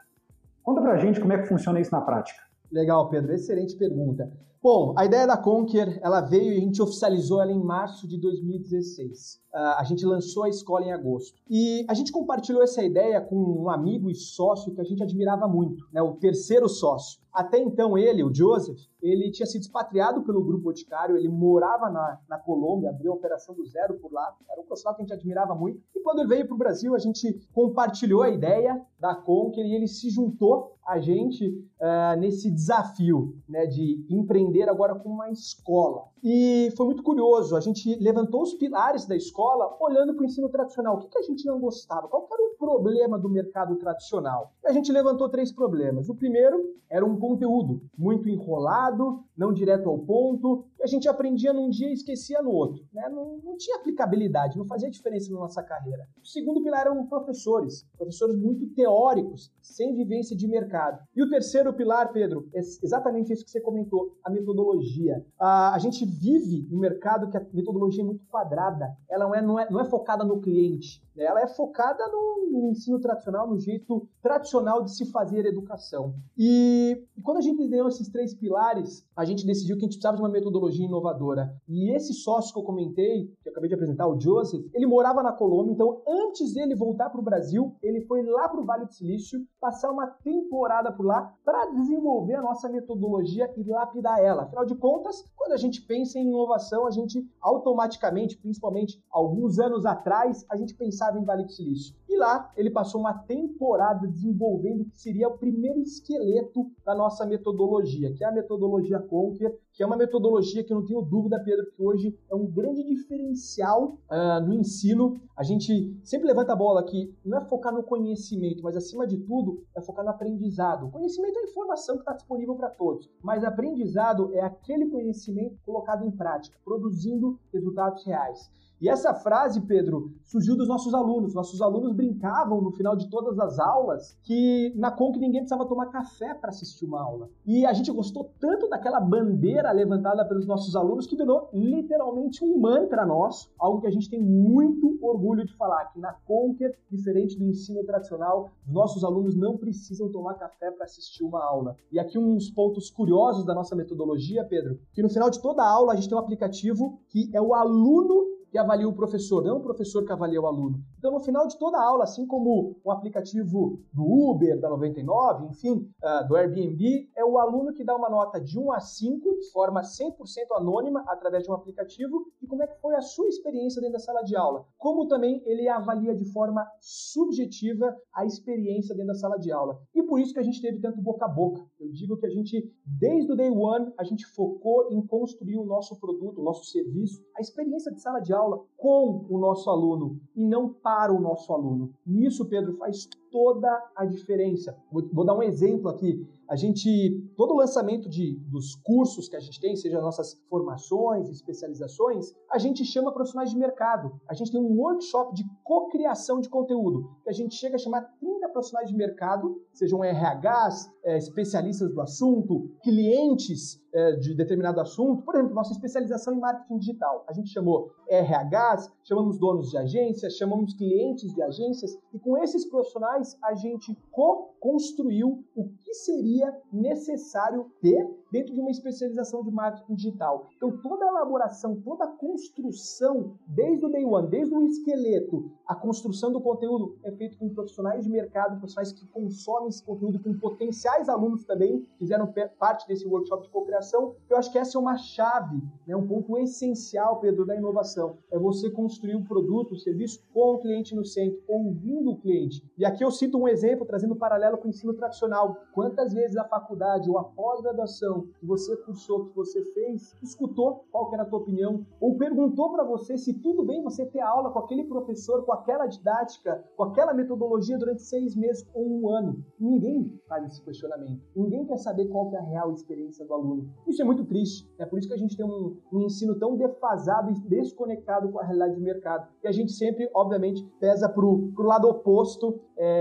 Conta 0.61 0.81
pra 0.81 0.97
gente 0.97 1.19
como 1.19 1.33
é 1.33 1.41
que 1.41 1.47
funciona 1.47 1.79
isso 1.79 1.91
na 1.91 2.01
prática. 2.01 2.39
Legal, 2.71 3.09
Pedro, 3.09 3.33
excelente 3.33 3.75
pergunta. 3.75 4.31
Bom, 4.61 4.95
a 4.97 5.05
ideia 5.05 5.27
da 5.27 5.37
Conquer, 5.37 5.99
ela 6.01 6.21
veio 6.21 6.51
e 6.51 6.57
a 6.57 6.59
gente 6.59 6.81
oficializou 6.81 7.41
ela 7.41 7.51
em 7.51 7.63
março 7.63 8.07
de 8.07 8.17
2016. 8.19 9.39
Ah, 9.57 9.77
a 9.79 9.83
gente 9.85 10.05
lançou 10.05 10.43
a 10.43 10.49
escola 10.49 10.83
em 10.83 10.91
agosto. 10.91 11.39
E 11.49 11.85
a 11.87 11.93
gente 11.93 12.11
compartilhou 12.11 12.61
essa 12.61 12.83
ideia 12.83 13.21
com 13.21 13.37
um 13.37 13.69
amigo 13.69 14.09
e 14.09 14.13
sócio 14.13 14.73
que 14.75 14.81
a 14.81 14.83
gente 14.83 15.01
admirava 15.01 15.47
muito, 15.47 15.87
né, 15.93 16.01
o 16.01 16.15
terceiro 16.15 16.67
sócio. 16.67 17.21
Até 17.35 17.59
então 17.59 17.97
ele, 17.97 18.23
o 18.23 18.33
Joseph, 18.33 18.79
ele 19.01 19.29
tinha 19.29 19.45
sido 19.45 19.61
expatriado 19.61 20.23
pelo 20.23 20.43
Grupo 20.43 20.63
Boticário, 20.63 21.17
ele 21.17 21.27
morava 21.27 21.89
na, 21.89 22.19
na 22.29 22.37
Colômbia, 22.37 22.89
abriu 22.89 23.11
a 23.11 23.15
operação 23.15 23.53
do 23.53 23.65
zero 23.65 23.95
por 23.95 24.11
lá, 24.11 24.33
era 24.49 24.61
um 24.61 24.65
profissional 24.65 24.95
que 24.95 25.01
a 25.01 25.05
gente 25.05 25.13
admirava 25.13 25.53
muito. 25.53 25.81
E 25.93 25.99
quando 25.99 26.19
ele 26.19 26.29
veio 26.29 26.47
para 26.47 26.55
o 26.55 26.57
Brasil, 26.57 26.95
a 26.95 26.99
gente 26.99 27.45
compartilhou 27.53 28.23
a 28.23 28.29
ideia 28.29 28.81
da 28.99 29.13
Conquer 29.13 29.65
e 29.65 29.75
ele 29.75 29.87
se 29.87 30.09
juntou 30.09 30.75
a 30.85 30.99
gente 30.99 31.47
uh, 31.47 32.19
nesse 32.19 32.49
desafio 32.49 33.35
né, 33.49 33.65
de 33.65 34.05
empreender 34.09 34.69
agora 34.69 34.95
com 34.95 35.09
uma 35.09 35.29
escola. 35.29 36.05
E 36.23 36.71
foi 36.77 36.85
muito 36.85 37.03
curioso, 37.03 37.55
a 37.55 37.59
gente 37.59 37.95
levantou 37.95 38.43
os 38.43 38.53
pilares 38.53 39.05
da 39.05 39.15
escola 39.15 39.44
olhando 39.79 40.13
para 40.13 40.23
o 40.23 40.25
ensino 40.25 40.49
tradicional. 40.49 40.95
O 40.95 40.99
que, 40.99 41.09
que 41.09 41.19
a 41.19 41.23
gente 41.23 41.45
não 41.45 41.59
gostava? 41.59 42.07
Qual 42.07 42.27
era 42.31 42.43
o 42.43 42.57
problema 42.57 43.17
do 43.17 43.29
mercado 43.29 43.75
tradicional? 43.75 44.53
E 44.63 44.67
a 44.67 44.73
gente 44.73 44.91
levantou 44.91 45.29
três 45.29 45.51
problemas. 45.51 46.09
O 46.09 46.15
primeiro 46.15 46.75
era 46.89 47.05
um 47.05 47.19
conteúdo 47.19 47.81
muito 47.97 48.29
enrolado, 48.29 49.23
não 49.35 49.51
direto 49.53 49.89
ao 49.89 49.99
ponto, 49.99 50.65
e 50.79 50.83
a 50.83 50.87
gente 50.87 51.07
aprendia 51.07 51.51
num 51.51 51.69
dia 51.69 51.89
e 51.89 51.93
esquecia 51.93 52.41
no 52.41 52.51
outro. 52.51 52.83
Né? 52.93 53.07
Não, 53.09 53.37
não 53.43 53.57
tinha 53.57 53.77
aplicabilidade, 53.77 54.57
não 54.57 54.65
fazia 54.65 54.89
diferença 54.89 55.31
na 55.33 55.39
nossa 55.39 55.63
carreira. 55.63 56.07
O 56.23 56.27
segundo 56.27 56.63
pilar 56.63 56.81
eram 56.81 57.05
professores, 57.07 57.85
professores 57.97 58.35
muito 58.37 58.67
teóricos, 58.73 59.51
sem 59.61 59.95
vivência 59.95 60.35
de 60.35 60.47
mercado. 60.47 61.03
E 61.15 61.23
o 61.23 61.29
terceiro 61.29 61.73
pilar, 61.73 62.11
Pedro, 62.11 62.47
é 62.53 62.59
exatamente 62.59 63.33
isso 63.33 63.43
que 63.43 63.51
você 63.51 63.61
comentou, 63.61 64.17
a 64.23 64.29
metodologia. 64.29 65.25
A, 65.39 65.75
a 65.75 65.79
gente 65.79 66.05
vive 66.05 66.67
um 66.71 66.79
mercado 66.79 67.29
que 67.29 67.37
a 67.37 67.45
metodologia 67.53 68.03
é 68.03 68.05
muito 68.05 68.25
quadrada, 68.27 68.95
ela 69.09 69.25
não 69.25 69.34
é, 69.35 69.41
não 69.41 69.59
é, 69.59 69.69
não 69.69 69.81
é 69.81 69.85
focada 69.85 70.23
no 70.23 70.39
cliente, 70.39 71.01
né? 71.15 71.25
ela 71.25 71.41
é 71.41 71.47
focada 71.47 72.05
no, 72.07 72.49
no 72.51 72.69
ensino 72.71 72.99
tradicional, 72.99 73.47
no 73.47 73.59
jeito 73.59 74.07
tradicional 74.21 74.83
de 74.83 74.95
se 74.95 75.05
fazer 75.11 75.45
educação. 75.45 76.15
E, 76.37 77.03
e 77.17 77.21
quando 77.21 77.37
a 77.37 77.41
gente 77.41 77.67
deu 77.67 77.87
esses 77.87 78.09
três 78.09 78.33
pilares, 78.33 79.05
a 79.15 79.25
gente 79.25 79.45
decidiu 79.45 79.77
que 79.77 79.83
a 79.83 79.85
gente 79.85 79.95
precisava 79.95 80.17
de 80.17 80.23
uma 80.23 80.29
metodologia 80.29 80.85
inovadora. 80.85 81.55
E 81.67 81.95
esse 81.95 82.13
sócio 82.13 82.53
que 82.53 82.59
eu 82.59 82.63
comentei, 82.63 83.27
que 83.41 83.49
eu 83.49 83.51
acabei 83.51 83.69
de 83.69 83.75
apresentar, 83.75 84.07
o 84.07 84.19
Joseph, 84.19 84.65
ele 84.73 84.85
morava 84.85 85.21
na 85.21 85.31
Colômbia, 85.31 85.73
então 85.73 86.01
antes 86.07 86.53
dele 86.53 86.75
voltar 86.75 87.09
para 87.09 87.19
o 87.19 87.23
Brasil, 87.23 87.75
ele 87.81 88.01
foi 88.01 88.23
lá 88.23 88.49
para 88.49 88.59
o 88.59 88.65
Vale 88.65 88.85
do 88.85 88.93
Silício, 88.93 89.39
passar 89.59 89.91
uma 89.91 90.07
temporada 90.07 90.91
por 90.91 91.05
lá 91.05 91.33
para 91.43 91.71
desenvolver 91.71 92.35
a 92.35 92.41
nossa 92.41 92.69
metodologia 92.69 93.51
e 93.57 93.63
lapidar 93.63 94.19
ela. 94.19 94.43
Afinal 94.43 94.65
de 94.65 94.75
contas, 94.75 95.23
quando 95.35 95.53
a 95.53 95.57
gente 95.57 95.81
pensa 95.81 96.19
em 96.19 96.27
inovação, 96.27 96.85
a 96.85 96.91
gente 96.91 97.25
automaticamente, 97.41 98.37
principalmente 98.37 99.01
alguns 99.25 99.59
anos 99.59 99.85
atrás, 99.85 100.45
a 100.49 100.55
gente 100.55 100.73
pensava 100.73 101.19
em 101.19 101.25
Vale 101.25 101.43
do 101.43 101.51
Silício. 101.51 101.95
E 102.07 102.17
lá 102.17 102.51
ele 102.55 102.69
passou 102.69 103.01
uma 103.01 103.13
temporada 103.13 104.07
desenvolvendo 104.07 104.81
o 104.81 104.85
que 104.85 104.97
seria 104.97 105.27
o 105.27 105.37
primeiro 105.37 105.81
esqueleto 105.81 106.71
da 106.85 106.95
nossa 106.95 107.25
metodologia, 107.25 108.13
que 108.13 108.23
é 108.23 108.27
a 108.27 108.31
metodologia 108.31 108.99
Conquer, 108.99 109.53
que 109.73 109.83
é 109.83 109.85
uma 109.85 109.97
metodologia 109.97 110.63
que 110.63 110.71
eu 110.71 110.77
não 110.77 110.85
tenho 110.85 111.01
dúvida, 111.01 111.37
Pedro, 111.43 111.69
que 111.71 111.83
hoje 111.83 112.17
é 112.31 112.35
um 112.35 112.45
grande 112.45 112.83
diferencial 112.83 113.97
uh, 114.09 114.39
no 114.45 114.53
ensino. 114.53 115.19
A 115.35 115.43
gente 115.43 115.99
sempre 116.03 116.27
levanta 116.27 116.53
a 116.53 116.55
bola 116.55 116.85
que 116.85 117.13
não 117.25 117.37
é 117.37 117.41
focar 117.41 117.73
no 117.73 117.83
conhecimento, 117.83 118.63
mas 118.63 118.77
acima 118.77 119.05
de 119.05 119.17
tudo 119.17 119.61
é 119.75 119.81
focar 119.81 120.05
no 120.05 120.11
aprendizado. 120.11 120.87
O 120.87 120.91
conhecimento 120.91 121.37
é 121.37 121.41
a 121.41 121.49
informação 121.49 121.95
que 121.95 122.01
está 122.03 122.13
disponível 122.13 122.55
para 122.55 122.69
todos, 122.69 123.09
mas 123.21 123.43
aprendizado 123.43 124.33
é 124.33 124.39
aquele 124.39 124.87
conhecimento 124.87 125.57
colocado 125.65 126.05
em 126.05 126.11
prática, 126.11 126.57
produzindo 126.63 127.37
resultados 127.51 128.05
reais. 128.05 128.49
E 128.85 128.89
essa 128.89 129.15
frase, 129.15 129.61
Pedro, 129.61 130.13
surgiu 130.23 130.55
dos 130.55 130.67
nossos 130.67 130.93
alunos. 130.93 131.33
Nossos 131.33 131.59
alunos 131.59 131.91
brincavam 131.91 132.61
no 132.61 132.71
final 132.71 132.95
de 132.95 133.09
todas 133.09 133.39
as 133.39 133.57
aulas 133.57 134.15
que 134.21 134.71
na 134.75 134.91
Conc 134.91 135.17
ninguém 135.17 135.41
precisava 135.41 135.67
tomar 135.67 135.87
café 135.87 136.35
para 136.35 136.51
assistir 136.51 136.85
uma 136.85 137.01
aula. 137.01 137.27
E 137.47 137.65
a 137.65 137.73
gente 137.73 137.91
gostou 137.91 138.31
tanto 138.39 138.69
daquela 138.69 138.99
bandeira 138.99 139.71
levantada 139.71 140.23
pelos 140.23 140.45
nossos 140.45 140.75
alunos 140.75 141.07
que 141.07 141.15
virou 141.15 141.49
literalmente 141.51 142.45
um 142.45 142.59
mantra 142.59 143.07
nosso, 143.07 143.51
algo 143.57 143.81
que 143.81 143.87
a 143.87 143.91
gente 143.91 144.07
tem 144.07 144.21
muito 144.21 144.99
orgulho 145.01 145.43
de 145.43 145.57
falar, 145.57 145.85
que 145.85 145.99
na 145.99 146.13
Conquer, 146.13 146.77
diferente 146.87 147.39
do 147.39 147.45
ensino 147.45 147.83
tradicional, 147.85 148.51
nossos 148.67 149.03
alunos 149.03 149.35
não 149.35 149.57
precisam 149.57 150.11
tomar 150.11 150.35
café 150.35 150.69
para 150.69 150.85
assistir 150.85 151.23
uma 151.23 151.43
aula. 151.43 151.75
E 151.91 151.97
aqui 151.97 152.19
uns 152.19 152.51
pontos 152.51 152.91
curiosos 152.91 153.47
da 153.47 153.55
nossa 153.55 153.75
metodologia, 153.75 154.45
Pedro, 154.45 154.79
que 154.93 155.01
no 155.01 155.09
final 155.09 155.31
de 155.31 155.41
toda 155.41 155.63
a 155.63 155.67
aula 155.67 155.93
a 155.93 155.95
gente 155.95 156.07
tem 156.07 156.15
um 156.15 156.21
aplicativo 156.21 156.99
que 157.09 157.31
é 157.33 157.41
o 157.41 157.55
aluno 157.55 158.34
que 158.55 158.59
avalia 158.59 158.87
o 158.87 158.93
professor, 158.93 159.43
não 159.43 159.57
o 159.57 159.61
professor 159.61 160.05
que 160.05 160.13
avalia 160.13 160.39
o 160.39 160.47
aluno. 160.47 160.81
Então, 161.05 161.13
no 161.13 161.23
final 161.23 161.45
de 161.45 161.55
toda 161.59 161.79
aula, 161.79 162.03
assim 162.03 162.25
como 162.25 162.79
o 162.83 162.89
aplicativo 162.89 163.79
do 163.93 164.03
Uber, 164.03 164.59
da 164.59 164.67
99, 164.71 165.45
enfim, 165.51 165.87
uh, 166.03 166.27
do 166.27 166.35
Airbnb, 166.35 167.07
é 167.15 167.23
o 167.23 167.37
aluno 167.37 167.73
que 167.73 167.83
dá 167.83 167.95
uma 167.95 168.09
nota 168.09 168.41
de 168.41 168.57
1 168.57 168.71
a 168.71 168.79
5, 168.79 169.39
de 169.39 169.51
forma 169.51 169.81
100% 169.81 170.15
anônima, 170.57 171.03
através 171.07 171.43
de 171.43 171.51
um 171.51 171.53
aplicativo, 171.53 172.25
e 172.41 172.47
como 172.47 172.63
é 172.63 172.67
que 172.67 172.81
foi 172.81 172.95
a 172.95 173.01
sua 173.01 173.27
experiência 173.27 173.79
dentro 173.79 173.93
da 173.93 173.99
sala 173.99 174.23
de 174.23 174.35
aula. 174.35 174.65
Como 174.79 175.07
também 175.07 175.43
ele 175.45 175.69
avalia 175.69 176.15
de 176.15 176.25
forma 176.33 176.67
subjetiva 176.81 177.95
a 178.11 178.25
experiência 178.25 178.95
dentro 178.95 179.13
da 179.13 179.19
sala 179.19 179.37
de 179.37 179.51
aula. 179.51 179.79
E 179.93 180.01
por 180.01 180.19
isso 180.19 180.33
que 180.33 180.39
a 180.39 180.43
gente 180.43 180.59
teve 180.59 180.79
tanto 180.79 180.99
boca 180.99 181.25
a 181.25 181.29
boca. 181.29 181.63
Eu 181.79 181.91
digo 181.91 182.17
que 182.17 182.25
a 182.25 182.31
gente, 182.31 182.67
desde 182.83 183.31
o 183.31 183.35
day 183.35 183.51
one, 183.51 183.93
a 183.95 184.03
gente 184.03 184.25
focou 184.25 184.91
em 184.91 185.05
construir 185.05 185.57
o 185.57 185.65
nosso 185.65 185.99
produto, 185.99 186.41
o 186.41 186.43
nosso 186.43 186.65
serviço, 186.65 187.23
a 187.37 187.41
experiência 187.41 187.93
de 187.93 188.01
sala 188.01 188.19
de 188.19 188.33
aula 188.33 188.45
aula 188.45 188.65
com 188.75 189.25
o 189.29 189.39
nosso 189.39 189.69
aluno 189.69 190.19
e 190.35 190.45
não 190.45 190.71
para 190.71 190.94
o 191.11 191.19
nosso 191.19 191.53
aluno. 191.53 191.93
E 192.05 192.25
isso, 192.25 192.45
Pedro, 192.45 192.77
faz 192.77 193.07
toda 193.35 193.91
a 193.93 194.05
diferença. 194.05 194.73
Vou, 194.89 195.05
vou 195.11 195.25
dar 195.25 195.35
um 195.35 195.43
exemplo 195.43 195.89
aqui 195.89 196.25
a 196.47 196.55
gente, 196.55 197.27
todo 197.35 197.53
o 197.53 197.57
lançamento 197.57 198.07
de, 198.07 198.35
dos 198.47 198.75
cursos 198.75 199.27
que 199.27 199.35
a 199.35 199.39
gente 199.39 199.59
tem, 199.59 199.75
seja 199.75 199.99
nossas 199.99 200.39
formações, 200.47 201.29
especializações, 201.29 202.33
a 202.51 202.59
gente 202.59 202.85
chama 202.85 203.11
profissionais 203.11 203.49
de 203.49 203.57
mercado. 203.57 204.11
A 204.29 204.33
gente 204.35 204.51
tem 204.51 204.61
um 204.61 204.77
workshop 204.77 205.33
de 205.33 205.43
cocriação 205.63 206.39
de 206.39 206.47
conteúdo, 206.47 207.09
que 207.23 207.29
a 207.29 207.33
gente 207.33 207.55
chega 207.55 207.75
a 207.75 207.79
chamar 207.79 208.01
30 208.19 208.49
profissionais 208.49 208.89
de 208.89 208.95
mercado, 208.95 209.59
sejam 209.73 210.01
RHs, 210.01 210.91
é, 211.03 211.17
especialistas 211.17 211.91
do 211.91 211.99
assunto, 211.99 212.69
clientes 212.83 213.81
é, 213.91 214.11
de 214.17 214.35
determinado 214.35 214.79
assunto. 214.79 215.23
Por 215.23 215.35
exemplo, 215.35 215.55
nossa 215.55 215.71
especialização 215.71 216.33
em 216.33 216.39
marketing 216.39 216.77
digital. 216.77 217.25
A 217.27 217.33
gente 217.33 217.49
chamou 217.49 217.91
RHs, 218.07 218.91
chamamos 219.03 219.39
donos 219.39 219.71
de 219.71 219.77
agências, 219.77 220.35
chamamos 220.35 220.73
clientes 220.75 221.33
de 221.33 221.41
agências, 221.41 221.97
e 222.13 222.19
com 222.19 222.37
esses 222.37 222.69
profissionais 222.69 223.24
a 223.41 223.55
gente 223.55 223.97
co-construiu 224.11 225.43
o 225.55 225.69
que 225.69 225.93
seria 225.93 226.53
necessário 226.71 227.71
ter 227.81 228.05
dentro 228.31 228.53
de 228.53 228.59
uma 228.59 228.71
especialização 228.71 229.43
de 229.43 229.51
marketing 229.51 229.95
digital. 229.95 230.49
Então, 230.57 230.77
toda 230.81 231.05
a 231.05 231.07
elaboração, 231.07 231.79
toda 231.81 232.03
a 232.03 232.11
construção, 232.11 233.37
desde 233.47 233.85
o 233.85 233.89
day 233.89 234.03
one, 234.03 234.27
desde 234.27 234.53
o 234.53 234.61
esqueleto, 234.65 235.51
a 235.65 235.73
construção 235.73 236.33
do 236.33 236.41
conteúdo 236.41 236.97
é 237.03 237.11
feito 237.11 237.37
com 237.37 237.47
profissionais 237.49 238.03
de 238.03 238.09
mercado, 238.09 238.57
profissionais 238.57 238.91
que 238.91 239.07
consomem 239.07 239.69
esse 239.69 239.83
conteúdo, 239.83 240.19
com 240.21 240.37
potenciais 240.37 241.07
alunos 241.07 241.45
também, 241.45 241.87
fizeram 241.97 242.31
parte 242.59 242.85
desse 242.87 243.07
workshop 243.07 243.43
de 243.43 243.49
cocriação. 243.49 244.15
Eu 244.29 244.37
acho 244.37 244.51
que 244.51 244.57
essa 244.57 244.77
é 244.77 244.81
uma 244.81 244.97
chave, 244.97 245.61
né, 245.87 245.95
um 245.95 246.05
ponto 246.05 246.37
essencial, 246.37 247.19
Pedro, 247.19 247.45
da 247.45 247.55
inovação. 247.55 248.17
É 248.29 248.37
você 248.37 248.69
construir 248.69 249.15
um 249.15 249.23
produto, 249.23 249.75
um 249.75 249.77
serviço 249.77 250.21
com 250.33 250.55
o 250.55 250.59
cliente 250.59 250.93
no 250.93 251.05
centro, 251.05 251.41
ouvindo 251.47 252.11
o 252.11 252.17
cliente. 252.17 252.61
E 252.77 252.83
aqui 252.83 253.03
eu 253.03 253.11
cito 253.15 253.37
um 253.37 253.47
exemplo, 253.47 253.85
trazendo 253.85 254.13
um 254.13 254.17
paralelo 254.17 254.57
com 254.57 254.67
o 254.67 254.69
ensino 254.69 254.93
tradicional. 254.93 255.57
Quantas 255.73 256.13
vezes 256.13 256.37
a 256.37 256.43
faculdade 256.43 257.09
ou 257.09 257.17
a 257.17 257.23
pós-graduação 257.23 258.27
que 258.39 258.45
você 258.45 258.75
cursou, 258.77 259.25
que 259.25 259.35
você 259.35 259.63
fez, 259.73 260.15
escutou 260.21 260.85
qual 260.91 261.11
era 261.13 261.23
a 261.23 261.25
tua 261.25 261.39
opinião, 261.39 261.85
ou 261.99 262.17
perguntou 262.17 262.71
para 262.71 262.83
você 262.83 263.17
se 263.17 263.33
tudo 263.33 263.63
bem 263.63 263.83
você 263.83 264.05
ter 264.05 264.21
aula 264.21 264.51
com 264.51 264.59
aquele 264.59 264.83
professor, 264.83 265.43
com 265.45 265.53
aquela 265.53 265.87
didática, 265.87 266.63
com 266.75 266.83
aquela 266.83 267.13
metodologia 267.13 267.77
durante 267.77 268.03
seis 268.03 268.35
meses 268.35 268.67
ou 268.73 268.85
um 268.85 269.09
ano. 269.09 269.43
Ninguém 269.59 270.19
faz 270.27 270.45
esse 270.45 270.61
questionamento. 270.61 271.21
Ninguém 271.35 271.65
quer 271.65 271.77
saber 271.77 272.07
qual 272.07 272.29
que 272.29 272.35
é 272.35 272.39
a 272.39 272.43
real 272.43 272.71
experiência 272.71 273.25
do 273.25 273.33
aluno. 273.33 273.69
Isso 273.87 274.01
é 274.01 274.05
muito 274.05 274.25
triste. 274.25 274.69
É 274.77 274.85
por 274.85 274.99
isso 274.99 275.07
que 275.07 275.13
a 275.13 275.17
gente 275.17 275.35
tem 275.35 275.45
um, 275.45 275.77
um 275.91 276.01
ensino 276.01 276.37
tão 276.37 276.55
defasado 276.55 277.31
e 277.31 277.39
desconectado 277.47 278.29
com 278.29 278.39
a 278.39 278.43
realidade 278.43 278.75
de 278.75 278.81
mercado. 278.81 279.27
E 279.43 279.47
a 279.47 279.51
gente 279.51 279.71
sempre, 279.71 280.09
obviamente, 280.13 280.63
pesa 280.79 281.07
para 281.07 281.25
o 281.25 281.53
lado 281.57 281.87
oposto, 281.87 282.59
é, 282.77 282.94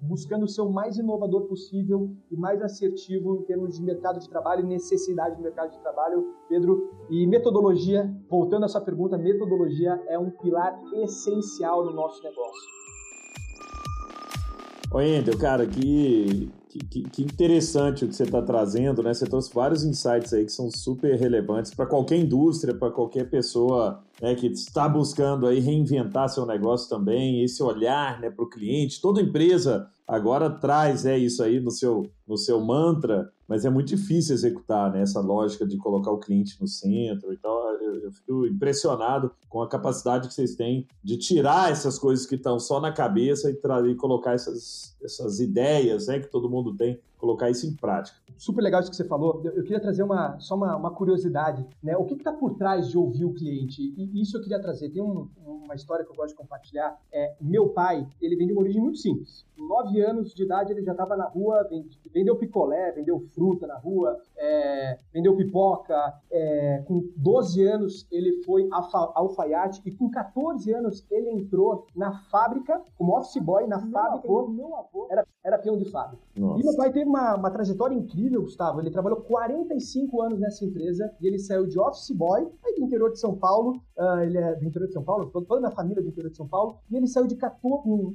buscando 0.00 0.48
ser 0.48 0.62
o 0.62 0.70
mais 0.70 0.96
inovador 0.96 1.42
possível 1.46 2.10
e 2.30 2.36
mais 2.36 2.62
assertivo 2.62 3.36
em 3.36 3.42
termos 3.44 3.76
de 3.76 3.82
mercado 3.82 4.18
de 4.18 4.28
trabalho 4.28 4.64
e 4.64 4.66
necessidade 4.66 5.36
do 5.36 5.42
mercado 5.42 5.70
de 5.70 5.78
trabalho, 5.80 6.24
Pedro. 6.48 6.90
E 7.10 7.26
metodologia, 7.26 8.10
voltando 8.28 8.64
à 8.64 8.68
sua 8.68 8.80
pergunta, 8.80 9.18
metodologia 9.18 10.00
é 10.08 10.18
um 10.18 10.30
pilar 10.30 10.78
essencial 10.94 11.84
no 11.84 11.92
nosso 11.92 12.22
negócio. 12.22 12.82
Oi, 14.94 15.16
Endel, 15.16 15.38
cara, 15.38 15.66
que, 15.66 16.50
que, 16.78 17.02
que, 17.02 17.22
interessante 17.22 18.04
o 18.04 18.08
que 18.08 18.14
você 18.14 18.22
está 18.22 18.40
trazendo, 18.40 19.02
né? 19.02 19.12
Você 19.12 19.26
trouxe 19.26 19.52
vários 19.52 19.84
insights 19.84 20.32
aí 20.32 20.44
que 20.44 20.52
são 20.52 20.70
super 20.70 21.18
relevantes 21.18 21.74
para 21.74 21.86
qualquer 21.86 22.16
indústria, 22.16 22.74
para 22.74 22.90
qualquer 22.90 23.28
pessoa 23.28 24.02
né, 24.20 24.34
que 24.34 24.46
está 24.46 24.88
buscando 24.88 25.46
aí 25.46 25.60
reinventar 25.60 26.28
seu 26.28 26.46
negócio 26.46 26.88
também, 26.88 27.42
esse 27.42 27.62
olhar 27.62 28.20
né, 28.20 28.30
para 28.30 28.44
o 28.44 28.48
cliente. 28.48 29.00
Toda 29.00 29.20
empresa 29.20 29.86
agora 30.06 30.48
traz 30.48 31.04
é, 31.04 31.18
isso 31.18 31.42
aí 31.42 31.60
no 31.60 31.70
seu, 31.70 32.10
no 32.26 32.36
seu 32.36 32.60
mantra, 32.60 33.30
mas 33.52 33.66
é 33.66 33.70
muito 33.70 33.88
difícil 33.88 34.34
executar 34.34 34.90
né, 34.90 35.02
essa 35.02 35.20
lógica 35.20 35.66
de 35.66 35.76
colocar 35.76 36.10
o 36.10 36.16
cliente 36.16 36.58
no 36.58 36.66
centro. 36.66 37.34
Então, 37.34 37.52
eu, 37.82 38.04
eu 38.04 38.10
fico 38.10 38.46
impressionado 38.46 39.30
com 39.46 39.60
a 39.60 39.68
capacidade 39.68 40.26
que 40.26 40.32
vocês 40.32 40.54
têm 40.54 40.88
de 41.04 41.18
tirar 41.18 41.70
essas 41.70 41.98
coisas 41.98 42.24
que 42.24 42.36
estão 42.36 42.58
só 42.58 42.80
na 42.80 42.90
cabeça 42.90 43.50
e, 43.50 43.90
e 43.90 43.94
colocar 43.94 44.32
essas, 44.32 44.96
essas 45.04 45.38
ideias 45.38 46.06
né, 46.06 46.18
que 46.18 46.30
todo 46.30 46.48
mundo 46.48 46.74
tem 46.74 46.98
colocar 47.22 47.48
isso 47.48 47.64
em 47.68 47.72
prática. 47.76 48.18
Super 48.36 48.62
legal 48.62 48.80
isso 48.80 48.90
que 48.90 48.96
você 48.96 49.04
falou. 49.04 49.40
Eu 49.44 49.62
queria 49.62 49.78
trazer 49.78 50.02
uma, 50.02 50.40
só 50.40 50.56
uma, 50.56 50.74
uma 50.74 50.90
curiosidade. 50.90 51.64
Né? 51.80 51.96
O 51.96 52.04
que 52.04 52.14
está 52.14 52.32
por 52.32 52.56
trás 52.56 52.88
de 52.88 52.98
ouvir 52.98 53.24
o 53.24 53.32
cliente? 53.32 53.94
E 53.96 54.20
isso 54.20 54.36
eu 54.36 54.42
queria 54.42 54.60
trazer. 54.60 54.90
Tem 54.90 55.00
um, 55.00 55.28
uma 55.46 55.76
história 55.76 56.04
que 56.04 56.10
eu 56.10 56.16
gosto 56.16 56.30
de 56.30 56.34
compartilhar. 56.34 56.98
É, 57.12 57.36
meu 57.40 57.68
pai, 57.68 58.04
ele 58.20 58.34
vem 58.34 58.48
de 58.48 58.52
uma 58.52 58.62
origem 58.62 58.82
muito 58.82 58.98
simples. 58.98 59.46
Com 59.56 59.68
nove 59.68 60.00
anos 60.00 60.34
de 60.34 60.42
idade, 60.42 60.72
ele 60.72 60.82
já 60.82 60.90
estava 60.90 61.16
na 61.16 61.28
rua, 61.28 61.64
vendeu 62.12 62.34
picolé, 62.34 62.90
vendeu 62.90 63.20
fruta 63.32 63.41
na 63.66 63.76
rua, 63.76 64.18
é, 64.36 64.98
vendeu 65.12 65.36
pipoca. 65.36 66.14
É, 66.30 66.82
com 66.86 67.08
12 67.16 67.62
anos, 67.66 68.06
ele 68.10 68.42
foi 68.44 68.68
alfaiate 68.70 69.82
e 69.84 69.90
com 69.90 70.10
14 70.10 70.72
anos, 70.72 71.04
ele 71.10 71.30
entrou 71.30 71.86
na 71.94 72.12
fábrica, 72.30 72.80
como 72.96 73.16
office 73.16 73.42
boy 73.42 73.66
na 73.66 73.78
meu 73.78 73.90
fábrica. 73.90 74.26
Avô, 74.28 74.48
meu 74.48 74.74
avô 74.76 75.06
era, 75.10 75.26
era 75.44 75.58
peão 75.58 75.76
de 75.76 75.84
fábrica. 75.90 76.22
Nossa. 76.36 76.60
E 76.60 76.64
meu 76.64 76.76
pai 76.76 76.92
teve 76.92 77.08
uma, 77.08 77.36
uma 77.36 77.50
trajetória 77.50 77.94
incrível, 77.94 78.42
Gustavo. 78.42 78.80
Ele 78.80 78.90
trabalhou 78.90 79.20
45 79.20 80.22
anos 80.22 80.40
nessa 80.40 80.64
empresa 80.64 81.12
e 81.20 81.26
ele 81.26 81.38
saiu 81.38 81.66
de 81.66 81.78
office 81.78 82.10
boy, 82.10 82.48
aí 82.64 82.74
do 82.74 82.82
interior 82.82 83.10
de 83.10 83.18
São 83.18 83.36
Paulo. 83.36 83.80
Uh, 83.96 84.20
ele 84.22 84.38
é 84.38 84.54
do 84.54 84.64
interior 84.64 84.86
de 84.86 84.94
São 84.94 85.02
Paulo, 85.02 85.30
toda 85.30 85.56
a 85.56 85.60
minha 85.60 85.70
família 85.70 86.00
é 86.00 86.02
do 86.02 86.08
interior 86.08 86.30
de 86.30 86.36
São 86.36 86.48
Paulo. 86.48 86.78
E 86.90 86.96
ele 86.96 87.06
saiu 87.06 87.26
de 87.26 87.36
14, 87.36 88.14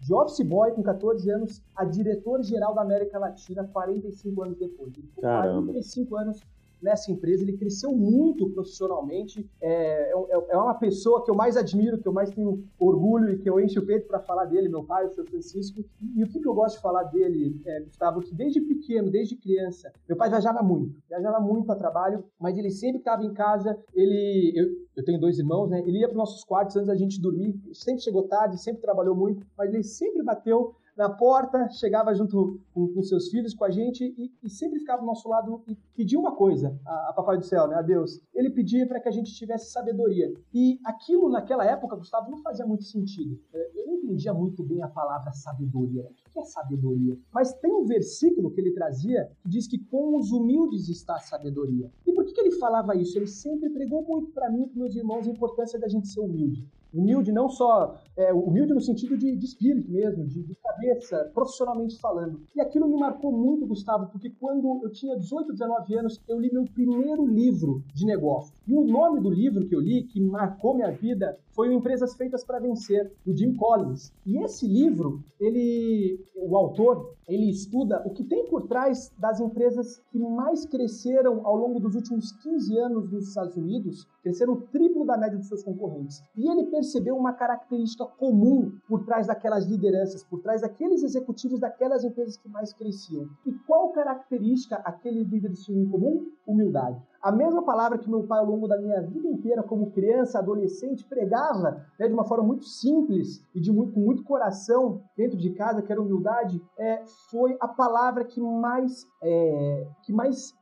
de 0.00 0.14
office 0.14 0.42
boy 0.42 0.70
com 0.72 0.82
14 0.82 1.30
anos 1.30 1.62
a 1.74 1.84
diretor-geral 1.84 2.74
da 2.74 2.82
América 2.82 3.18
Latina 3.18 3.64
45 3.64 4.42
anos 4.42 4.58
depois. 4.58 4.92
Ele 4.96 5.06
ficou 5.06 5.22
Caramba. 5.22 5.72
45 5.72 6.16
anos 6.16 6.42
nessa 6.80 7.10
empresa, 7.10 7.42
ele 7.42 7.56
cresceu 7.56 7.92
muito 7.92 8.48
profissionalmente, 8.50 9.48
é, 9.60 10.12
é, 10.12 10.44
é, 10.50 10.56
uma 10.56 10.74
pessoa 10.74 11.24
que 11.24 11.30
eu 11.30 11.34
mais 11.34 11.56
admiro, 11.56 11.98
que 11.98 12.06
eu 12.06 12.12
mais 12.12 12.30
tenho 12.30 12.64
orgulho 12.78 13.30
e 13.30 13.38
que 13.38 13.48
eu 13.48 13.60
encho 13.60 13.80
o 13.80 13.86
peito 13.86 14.06
para 14.06 14.20
falar 14.20 14.44
dele, 14.44 14.68
meu 14.68 14.84
pai, 14.84 15.06
o 15.06 15.10
seu 15.10 15.24
Francisco. 15.24 15.84
E, 16.16 16.22
o 16.22 16.28
que, 16.28 16.46
eu 16.46 16.54
gosto 16.54 16.76
de 16.76 16.82
falar 16.82 17.04
dele, 17.04 17.60
é, 17.66 17.80
Gustavo, 17.80 18.20
que 18.20 18.34
desde 18.34 18.60
pequeno, 18.60 19.10
desde 19.10 19.36
criança, 19.36 19.92
meu 20.08 20.16
pai 20.16 20.28
viajava 20.28 20.62
muito, 20.62 20.94
viajava 21.08 21.40
muito 21.40 21.70
a 21.70 21.76
trabalho, 21.76 22.24
mas 22.38 22.56
ele 22.56 22.70
sempre 22.70 22.98
estava 22.98 23.24
em 23.24 23.32
casa, 23.32 23.76
ele, 23.94 24.52
eu, 24.54 24.66
eu 24.96 25.04
tenho 25.04 25.20
dois 25.20 25.38
irmãos, 25.38 25.68
né? 25.68 25.82
Ele 25.86 25.98
ia 25.98 26.08
para 26.08 26.14
os 26.14 26.18
nossos 26.18 26.44
quartos 26.44 26.76
antes 26.76 26.88
da 26.88 26.96
gente 26.96 27.20
dormir, 27.20 27.60
sempre 27.72 28.02
chegou 28.02 28.22
tarde, 28.24 28.60
sempre 28.62 28.80
trabalhou 28.82 29.14
muito, 29.14 29.46
mas 29.56 29.72
ele 29.72 29.84
sempre 29.84 30.22
bateu 30.22 30.74
na 30.98 31.08
porta, 31.08 31.68
chegava 31.70 32.12
junto 32.12 32.60
com, 32.74 32.92
com 32.92 33.02
seus 33.04 33.28
filhos, 33.28 33.54
com 33.54 33.64
a 33.64 33.70
gente 33.70 34.02
e, 34.18 34.32
e, 34.42 34.50
sempre 34.50 34.80
ficava 34.80 35.00
do 35.00 35.06
nosso 35.06 35.28
lado 35.28 35.62
e 35.68 35.76
pedia 35.94 36.18
uma 36.18 36.34
coisa 36.34 36.76
a, 36.84 37.10
a 37.10 37.12
Papai 37.12 37.38
do 37.38 37.44
Céu, 37.44 37.68
né, 37.68 37.76
a 37.76 37.82
Deus. 37.82 38.20
Ele 38.34 38.50
pedia 38.50 38.84
para 38.84 38.98
que 38.98 39.08
a 39.08 39.12
gente 39.12 39.32
tivesse 39.32 39.70
sabedoria. 39.70 40.34
E 40.52 40.80
aquilo 40.84 41.28
naquela 41.28 41.64
época, 41.64 41.94
Gustavo, 41.94 42.28
não 42.32 42.38
fazia 42.38 42.66
muito 42.66 42.82
sentido. 42.82 43.40
É, 43.54 43.70
eu 43.80 43.86
não 43.86 43.94
entendia 43.94 44.34
muito 44.34 44.64
bem 44.64 44.82
a 44.82 44.88
palavra 44.88 45.30
sabedoria. 45.30 46.02
O 46.02 46.30
que 46.32 46.40
é 46.40 46.42
sabedoria? 46.42 47.16
Mas 47.32 47.52
tem 47.52 47.72
um 47.72 47.84
versículo 47.84 48.50
que 48.50 48.60
ele 48.60 48.72
trazia 48.72 49.30
que 49.40 49.48
diz 49.48 49.68
que 49.68 49.78
com 49.78 50.16
os 50.16 50.32
humildes 50.32 50.88
está 50.88 51.14
a 51.14 51.20
sabedoria. 51.20 51.92
E 52.04 52.12
por 52.12 52.24
que, 52.24 52.32
que 52.32 52.40
ele 52.40 52.58
falava 52.58 52.96
isso? 52.96 53.16
Ele 53.16 53.28
sempre 53.28 53.70
pregou 53.70 54.02
muito 54.02 54.32
para 54.32 54.50
mim 54.50 54.64
e 54.64 54.66
para 54.66 54.80
meus 54.80 54.96
irmãos 54.96 55.28
a 55.28 55.30
importância 55.30 55.78
da 55.78 55.86
gente 55.86 56.08
ser 56.08 56.20
humilde. 56.20 56.66
Humilde 56.92 57.32
não 57.32 57.48
só, 57.48 57.98
é, 58.16 58.32
humilde 58.32 58.72
no 58.72 58.80
sentido 58.80 59.16
de, 59.16 59.36
de 59.36 59.44
espírito 59.44 59.90
mesmo, 59.90 60.26
de, 60.26 60.42
de, 60.42 60.54
cabeça, 60.56 61.30
profissionalmente 61.34 61.98
falando. 62.00 62.40
E 62.54 62.60
aquilo 62.60 62.88
me 62.88 62.98
marcou 62.98 63.32
muito, 63.32 63.66
Gustavo, 63.66 64.06
porque 64.06 64.30
quando 64.30 64.80
eu 64.82 64.90
tinha 64.90 65.16
18, 65.16 65.52
19 65.52 65.94
anos, 65.94 66.20
eu 66.28 66.40
li 66.40 66.52
meu 66.52 66.64
primeiro 66.64 67.26
livro 67.26 67.82
de 67.94 68.04
negócio. 68.04 68.54
E 68.66 68.74
o 68.74 68.84
nome 68.84 69.20
do 69.20 69.30
livro 69.30 69.66
que 69.66 69.74
eu 69.74 69.80
li, 69.80 70.04
que 70.04 70.20
marcou 70.20 70.74
minha 70.74 70.90
vida, 70.90 71.38
foi 71.58 71.68
o 71.68 71.72
Empresas 71.72 72.14
Feitas 72.14 72.44
para 72.44 72.60
Vencer, 72.60 73.12
do 73.26 73.36
Jim 73.36 73.54
Collins. 73.54 74.12
E 74.24 74.38
esse 74.38 74.66
livro, 74.66 75.24
ele, 75.40 76.24
o 76.36 76.56
autor, 76.56 77.14
ele 77.26 77.50
estuda 77.50 78.00
o 78.06 78.10
que 78.10 78.22
tem 78.22 78.46
por 78.46 78.68
trás 78.68 79.12
das 79.18 79.40
empresas 79.40 80.00
que 80.10 80.18
mais 80.18 80.64
cresceram 80.64 81.44
ao 81.44 81.56
longo 81.56 81.80
dos 81.80 81.94
últimos 81.96 82.30
15 82.30 82.78
anos 82.78 83.10
nos 83.10 83.28
Estados 83.28 83.56
Unidos, 83.56 84.06
cresceram 84.28 84.52
o 84.52 84.60
triplo 84.60 85.06
da 85.06 85.16
média 85.16 85.38
dos 85.38 85.48
seus 85.48 85.62
concorrentes. 85.62 86.22
E 86.36 86.50
ele 86.50 86.66
percebeu 86.66 87.16
uma 87.16 87.32
característica 87.32 88.04
comum 88.04 88.72
por 88.86 89.04
trás 89.06 89.26
daquelas 89.26 89.64
lideranças, 89.64 90.22
por 90.22 90.40
trás 90.40 90.60
daqueles 90.60 91.02
executivos 91.02 91.58
daquelas 91.58 92.04
empresas 92.04 92.36
que 92.36 92.48
mais 92.48 92.74
cresciam. 92.74 93.26
E 93.46 93.52
qual 93.66 93.90
característica 93.90 94.76
aqueles 94.84 95.26
líderes 95.26 95.64
tinham 95.64 95.82
em 95.82 95.88
comum? 95.88 96.26
Humildade. 96.46 97.02
A 97.22 97.32
mesma 97.32 97.62
palavra 97.62 97.98
que 97.98 98.08
meu 98.08 98.24
pai, 98.24 98.38
ao 98.38 98.44
longo 98.44 98.68
da 98.68 98.78
minha 98.78 99.00
vida 99.00 99.26
inteira, 99.26 99.62
como 99.62 99.90
criança, 99.90 100.38
adolescente, 100.38 101.04
pregava 101.06 101.82
né, 101.98 102.06
de 102.06 102.12
uma 102.12 102.24
forma 102.24 102.44
muito 102.44 102.64
simples 102.64 103.42
e 103.54 103.60
de 103.60 103.72
muito, 103.72 103.94
com 103.94 104.00
muito 104.00 104.22
coração 104.22 105.00
dentro 105.16 105.38
de 105.38 105.50
casa, 105.50 105.82
que 105.82 105.90
era 105.90 106.00
humildade, 106.00 106.62
é, 106.78 107.02
foi 107.30 107.56
a 107.60 107.66
palavra 107.66 108.24
que 108.24 108.40
mais, 108.40 109.06
é, 109.22 109.86
que 110.04 110.12
mais 110.12 110.54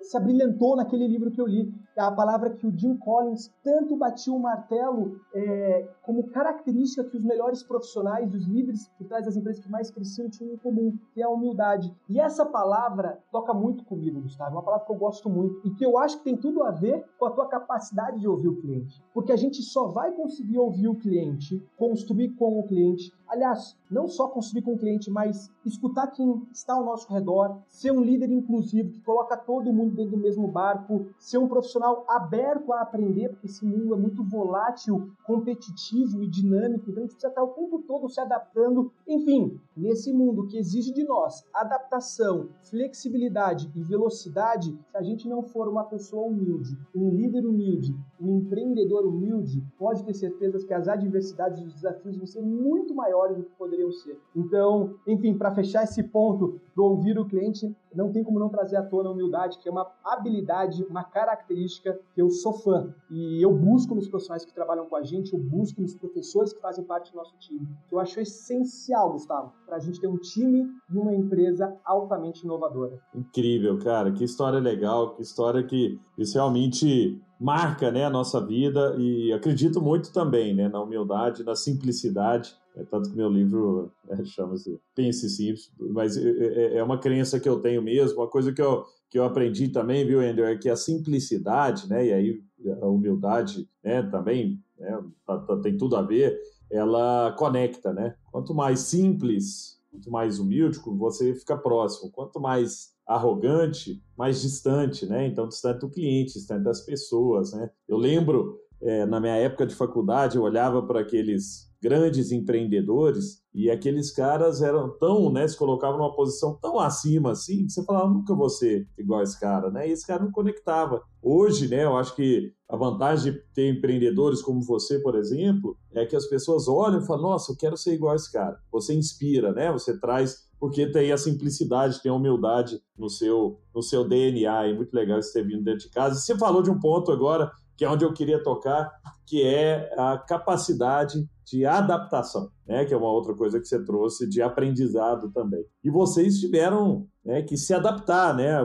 se 0.00 0.16
abrilhantou 0.16 0.76
naquele 0.76 1.06
livro 1.06 1.30
que 1.30 1.40
eu 1.40 1.46
li. 1.46 1.72
A 1.96 2.10
palavra 2.10 2.50
que 2.50 2.66
o 2.66 2.76
Jim 2.76 2.96
Collins 2.96 3.52
tanto 3.62 3.96
batia 3.96 4.32
o 4.32 4.38
martelo 4.38 5.20
é, 5.34 5.88
como 6.02 6.28
característica 6.28 7.04
que 7.04 7.16
os 7.16 7.24
melhores 7.24 7.62
profissionais, 7.62 8.34
os 8.34 8.46
líderes 8.46 8.88
por 8.96 9.06
trás 9.06 9.26
das 9.26 9.36
empresas 9.36 9.62
que 9.62 9.70
mais 9.70 9.90
cresciam 9.90 10.30
tinham 10.30 10.54
em 10.54 10.56
comum, 10.56 10.96
que 11.12 11.20
é 11.20 11.24
a 11.24 11.28
humildade. 11.28 11.94
E 12.08 12.18
essa 12.18 12.46
palavra 12.46 13.18
toca 13.30 13.52
muito 13.52 13.84
comigo, 13.84 14.20
Gustavo. 14.20 14.50
É 14.50 14.54
uma 14.54 14.62
palavra 14.62 14.86
que 14.86 14.92
eu 14.92 14.96
gosto 14.96 15.28
muito 15.28 15.60
e 15.66 15.70
que 15.70 15.84
eu 15.84 15.98
acho 15.98 16.18
que 16.18 16.24
tem 16.24 16.36
tudo 16.36 16.62
a 16.62 16.70
ver 16.70 17.04
com 17.18 17.26
a 17.26 17.30
tua 17.30 17.46
capacidade 17.46 18.20
de 18.20 18.28
ouvir 18.28 18.48
o 18.48 18.60
cliente. 18.60 19.02
Porque 19.12 19.32
a 19.32 19.36
gente 19.36 19.62
só 19.62 19.88
vai 19.88 20.12
conseguir 20.12 20.58
ouvir 20.58 20.88
o 20.88 20.94
cliente, 20.94 21.62
construir 21.76 22.30
com 22.30 22.58
o 22.58 22.66
cliente, 22.66 23.12
Aliás, 23.32 23.74
não 23.90 24.08
só 24.08 24.28
construir 24.28 24.60
com 24.60 24.74
o 24.74 24.78
cliente, 24.78 25.10
mas 25.10 25.50
escutar 25.64 26.08
quem 26.08 26.42
está 26.52 26.74
ao 26.74 26.84
nosso 26.84 27.10
redor, 27.10 27.62
ser 27.66 27.90
um 27.90 28.02
líder 28.02 28.30
inclusivo 28.30 28.90
que 28.90 29.00
coloca 29.00 29.38
todo 29.38 29.72
mundo 29.72 29.94
dentro 29.94 30.12
do 30.12 30.22
mesmo 30.22 30.46
barco, 30.46 31.06
ser 31.18 31.38
um 31.38 31.48
profissional 31.48 32.04
aberto 32.06 32.74
a 32.74 32.82
aprender, 32.82 33.30
porque 33.30 33.46
esse 33.46 33.64
mundo 33.64 33.94
é 33.94 33.96
muito 33.96 34.22
volátil, 34.22 35.10
competitivo 35.24 36.22
e 36.22 36.28
dinâmico, 36.28 36.90
então 36.90 37.02
a 37.02 37.06
gente 37.06 37.12
precisa 37.12 37.28
estar 37.28 37.42
o 37.42 37.54
tempo 37.54 37.78
todo 37.86 38.06
se 38.06 38.20
adaptando. 38.20 38.92
Enfim, 39.08 39.58
nesse 39.74 40.12
mundo 40.12 40.46
que 40.46 40.58
exige 40.58 40.92
de 40.92 41.02
nós 41.02 41.42
adaptação, 41.54 42.50
flexibilidade 42.68 43.70
e 43.74 43.82
velocidade, 43.82 44.78
se 44.90 44.96
a 44.98 45.02
gente 45.02 45.26
não 45.26 45.42
for 45.42 45.68
uma 45.68 45.84
pessoa 45.84 46.26
humilde, 46.26 46.76
um 46.94 47.08
líder 47.08 47.46
humilde, 47.46 47.96
um 48.20 48.40
empreendedor 48.40 49.06
humilde, 49.06 49.64
pode 49.78 50.04
ter 50.04 50.12
certeza 50.12 50.58
que 50.66 50.74
as 50.74 50.86
adversidades 50.86 51.60
e 51.60 51.64
os 51.64 51.74
desafios 51.74 52.18
vão 52.18 52.26
ser 52.26 52.42
muito 52.42 52.94
maiores 52.94 53.21
maiores 53.22 53.36
do 53.36 53.44
que 53.44 53.50
poderiam 53.56 53.90
ser. 53.92 54.18
Então, 54.34 54.94
enfim, 55.06 55.34
para 55.34 55.54
fechar 55.54 55.84
esse 55.84 56.02
ponto 56.02 56.60
do 56.74 56.84
ouvir 56.84 57.18
o 57.18 57.24
cliente, 57.24 57.74
não 57.94 58.10
tem 58.10 58.24
como 58.24 58.38
não 58.38 58.48
trazer 58.48 58.76
à 58.76 58.82
tona 58.82 59.08
a 59.08 59.12
humildade, 59.12 59.58
que 59.58 59.68
é 59.68 59.72
uma 59.72 59.86
habilidade, 60.04 60.84
uma 60.84 61.04
característica 61.04 61.98
que 62.14 62.20
eu 62.20 62.30
sou 62.30 62.52
fã. 62.52 62.94
E 63.10 63.42
eu 63.42 63.52
busco 63.52 63.94
nos 63.94 64.08
profissionais 64.08 64.44
que 64.44 64.52
trabalham 64.52 64.86
com 64.86 64.96
a 64.96 65.02
gente, 65.02 65.32
eu 65.32 65.38
busco 65.38 65.80
nos 65.80 65.94
professores 65.94 66.52
que 66.52 66.60
fazem 66.60 66.84
parte 66.84 67.12
do 67.12 67.16
nosso 67.16 67.36
time. 67.38 67.66
Eu 67.90 67.98
acho 67.98 68.20
essencial, 68.20 69.12
Gustavo, 69.12 69.52
para 69.66 69.76
a 69.76 69.78
gente 69.80 70.00
ter 70.00 70.06
um 70.06 70.16
time 70.16 70.66
e 70.90 70.98
uma 70.98 71.14
empresa 71.14 71.76
altamente 71.84 72.44
inovadora. 72.44 72.98
Incrível, 73.14 73.78
cara. 73.78 74.12
Que 74.12 74.24
história 74.24 74.58
legal, 74.58 75.14
que 75.14 75.22
história 75.22 75.62
que 75.62 76.00
isso 76.16 76.34
realmente 76.34 77.20
marca 77.38 77.90
né, 77.90 78.04
a 78.04 78.10
nossa 78.10 78.40
vida 78.40 78.94
e 78.96 79.32
acredito 79.32 79.82
muito 79.82 80.12
também 80.12 80.54
né, 80.54 80.68
na 80.68 80.80
humildade, 80.80 81.42
na 81.42 81.56
simplicidade 81.56 82.54
é 82.76 82.84
tanto 82.84 83.10
que 83.10 83.16
meu 83.16 83.28
livro 83.28 83.90
é, 84.08 84.24
chama-se 84.24 84.80
Pense 84.94 85.28
Simples, 85.28 85.70
mas 85.78 86.16
é, 86.16 86.28
é, 86.28 86.76
é, 86.76 86.82
uma 86.82 86.98
crença 86.98 87.38
que 87.38 87.48
eu 87.48 87.60
tenho 87.60 87.82
mesmo, 87.82 88.20
uma 88.20 88.28
coisa 88.28 88.52
que 88.52 88.62
eu, 88.62 88.84
que 89.10 89.18
eu 89.18 89.24
aprendi 89.24 89.68
também, 89.68 90.06
viu, 90.06 90.20
Andrew, 90.20 90.46
é 90.46 90.56
que 90.56 90.68
a 90.68 90.76
simplicidade, 90.76 91.88
né, 91.88 92.06
e 92.06 92.12
aí 92.12 92.42
a 92.80 92.86
humildade 92.86 93.68
né, 93.84 94.02
também 94.04 94.58
né, 94.78 95.02
tá, 95.26 95.38
tá, 95.38 95.56
tem 95.58 95.76
tudo 95.76 95.96
a 95.96 96.02
ver, 96.02 96.38
ela 96.72 97.32
conecta, 97.38 97.92
né? 97.92 98.14
Quanto 98.30 98.54
mais 98.54 98.80
simples, 98.80 99.78
quanto 99.90 100.10
mais 100.10 100.38
humilde, 100.38 100.78
você 100.96 101.34
fica 101.34 101.56
próximo. 101.56 102.10
Quanto 102.10 102.40
mais 102.40 102.92
arrogante, 103.06 104.02
mais 104.16 104.40
distante, 104.40 105.04
né? 105.04 105.26
Então, 105.26 105.46
distante 105.46 105.80
do 105.80 105.90
cliente, 105.90 106.34
distante 106.34 106.64
das 106.64 106.80
pessoas, 106.80 107.52
né? 107.52 107.70
Eu 107.86 107.98
lembro, 107.98 108.58
é, 108.80 109.04
na 109.04 109.20
minha 109.20 109.36
época 109.36 109.66
de 109.66 109.74
faculdade, 109.74 110.36
eu 110.36 110.42
olhava 110.42 110.82
para 110.82 111.00
aqueles 111.00 111.70
grandes 111.82 112.30
empreendedores 112.30 113.42
e 113.52 113.68
aqueles 113.68 114.12
caras 114.12 114.62
eram 114.62 114.96
tão, 114.98 115.32
né, 115.32 115.46
se 115.48 115.58
colocavam 115.58 115.98
numa 115.98 116.14
posição 116.14 116.56
tão 116.62 116.78
acima 116.78 117.32
assim, 117.32 117.66
que 117.66 117.72
você 117.72 117.84
falava, 117.84 118.08
nunca 118.08 118.34
vou 118.34 118.48
ser 118.48 118.88
igual 118.96 119.20
esse 119.20 119.38
cara, 119.38 119.68
né? 119.70 119.88
E 119.88 119.90
esse 119.90 120.06
cara 120.06 120.22
não 120.22 120.30
conectava. 120.30 121.02
Hoje, 121.20 121.68
né, 121.68 121.84
eu 121.84 121.96
acho 121.96 122.14
que 122.14 122.52
a 122.68 122.76
vantagem 122.76 123.32
de 123.32 123.38
ter 123.52 123.68
empreendedores 123.68 124.40
como 124.40 124.62
você, 124.62 125.00
por 125.00 125.16
exemplo, 125.16 125.76
é 125.92 126.06
que 126.06 126.16
as 126.16 126.26
pessoas 126.26 126.68
olham 126.68 127.02
e 127.02 127.06
falam, 127.06 127.22
nossa, 127.22 127.52
eu 127.52 127.56
quero 127.56 127.76
ser 127.76 127.94
igual 127.94 128.14
esse 128.14 128.30
cara. 128.32 128.56
Você 128.70 128.94
inspira, 128.94 129.52
né? 129.52 129.70
Você 129.72 129.98
traz 129.98 130.50
porque 130.58 130.86
tem 130.86 131.10
a 131.10 131.18
simplicidade, 131.18 132.00
tem 132.00 132.12
a 132.12 132.14
humildade 132.14 132.80
no 132.96 133.10
seu, 133.10 133.60
no 133.74 133.82
seu 133.82 134.08
DNA, 134.08 134.68
e 134.68 134.74
muito 134.76 134.94
legal 134.94 135.20
você 135.20 135.32
ter 135.32 135.44
vindo 135.44 135.64
dentro 135.64 135.80
de 135.80 135.90
casa. 135.90 136.14
Você 136.14 136.38
falou 136.38 136.62
de 136.62 136.70
um 136.70 136.78
ponto 136.78 137.10
agora 137.10 137.50
que 137.76 137.84
é 137.84 137.90
onde 137.90 138.04
eu 138.04 138.12
queria 138.12 138.40
tocar, 138.40 138.92
que 139.26 139.42
é 139.42 139.92
a 139.98 140.16
capacidade 140.16 141.28
de 141.52 141.66
adaptação, 141.66 142.48
né? 142.66 142.86
que 142.86 142.94
é 142.94 142.96
uma 142.96 143.12
outra 143.12 143.34
coisa 143.34 143.60
que 143.60 143.66
você 143.66 143.84
trouxe 143.84 144.26
de 144.26 144.40
aprendizado 144.40 145.30
também. 145.32 145.62
E 145.84 145.90
vocês 145.90 146.38
tiveram 146.38 147.06
né, 147.22 147.42
que 147.42 147.58
se 147.58 147.74
adaptar, 147.74 148.34
né? 148.34 148.58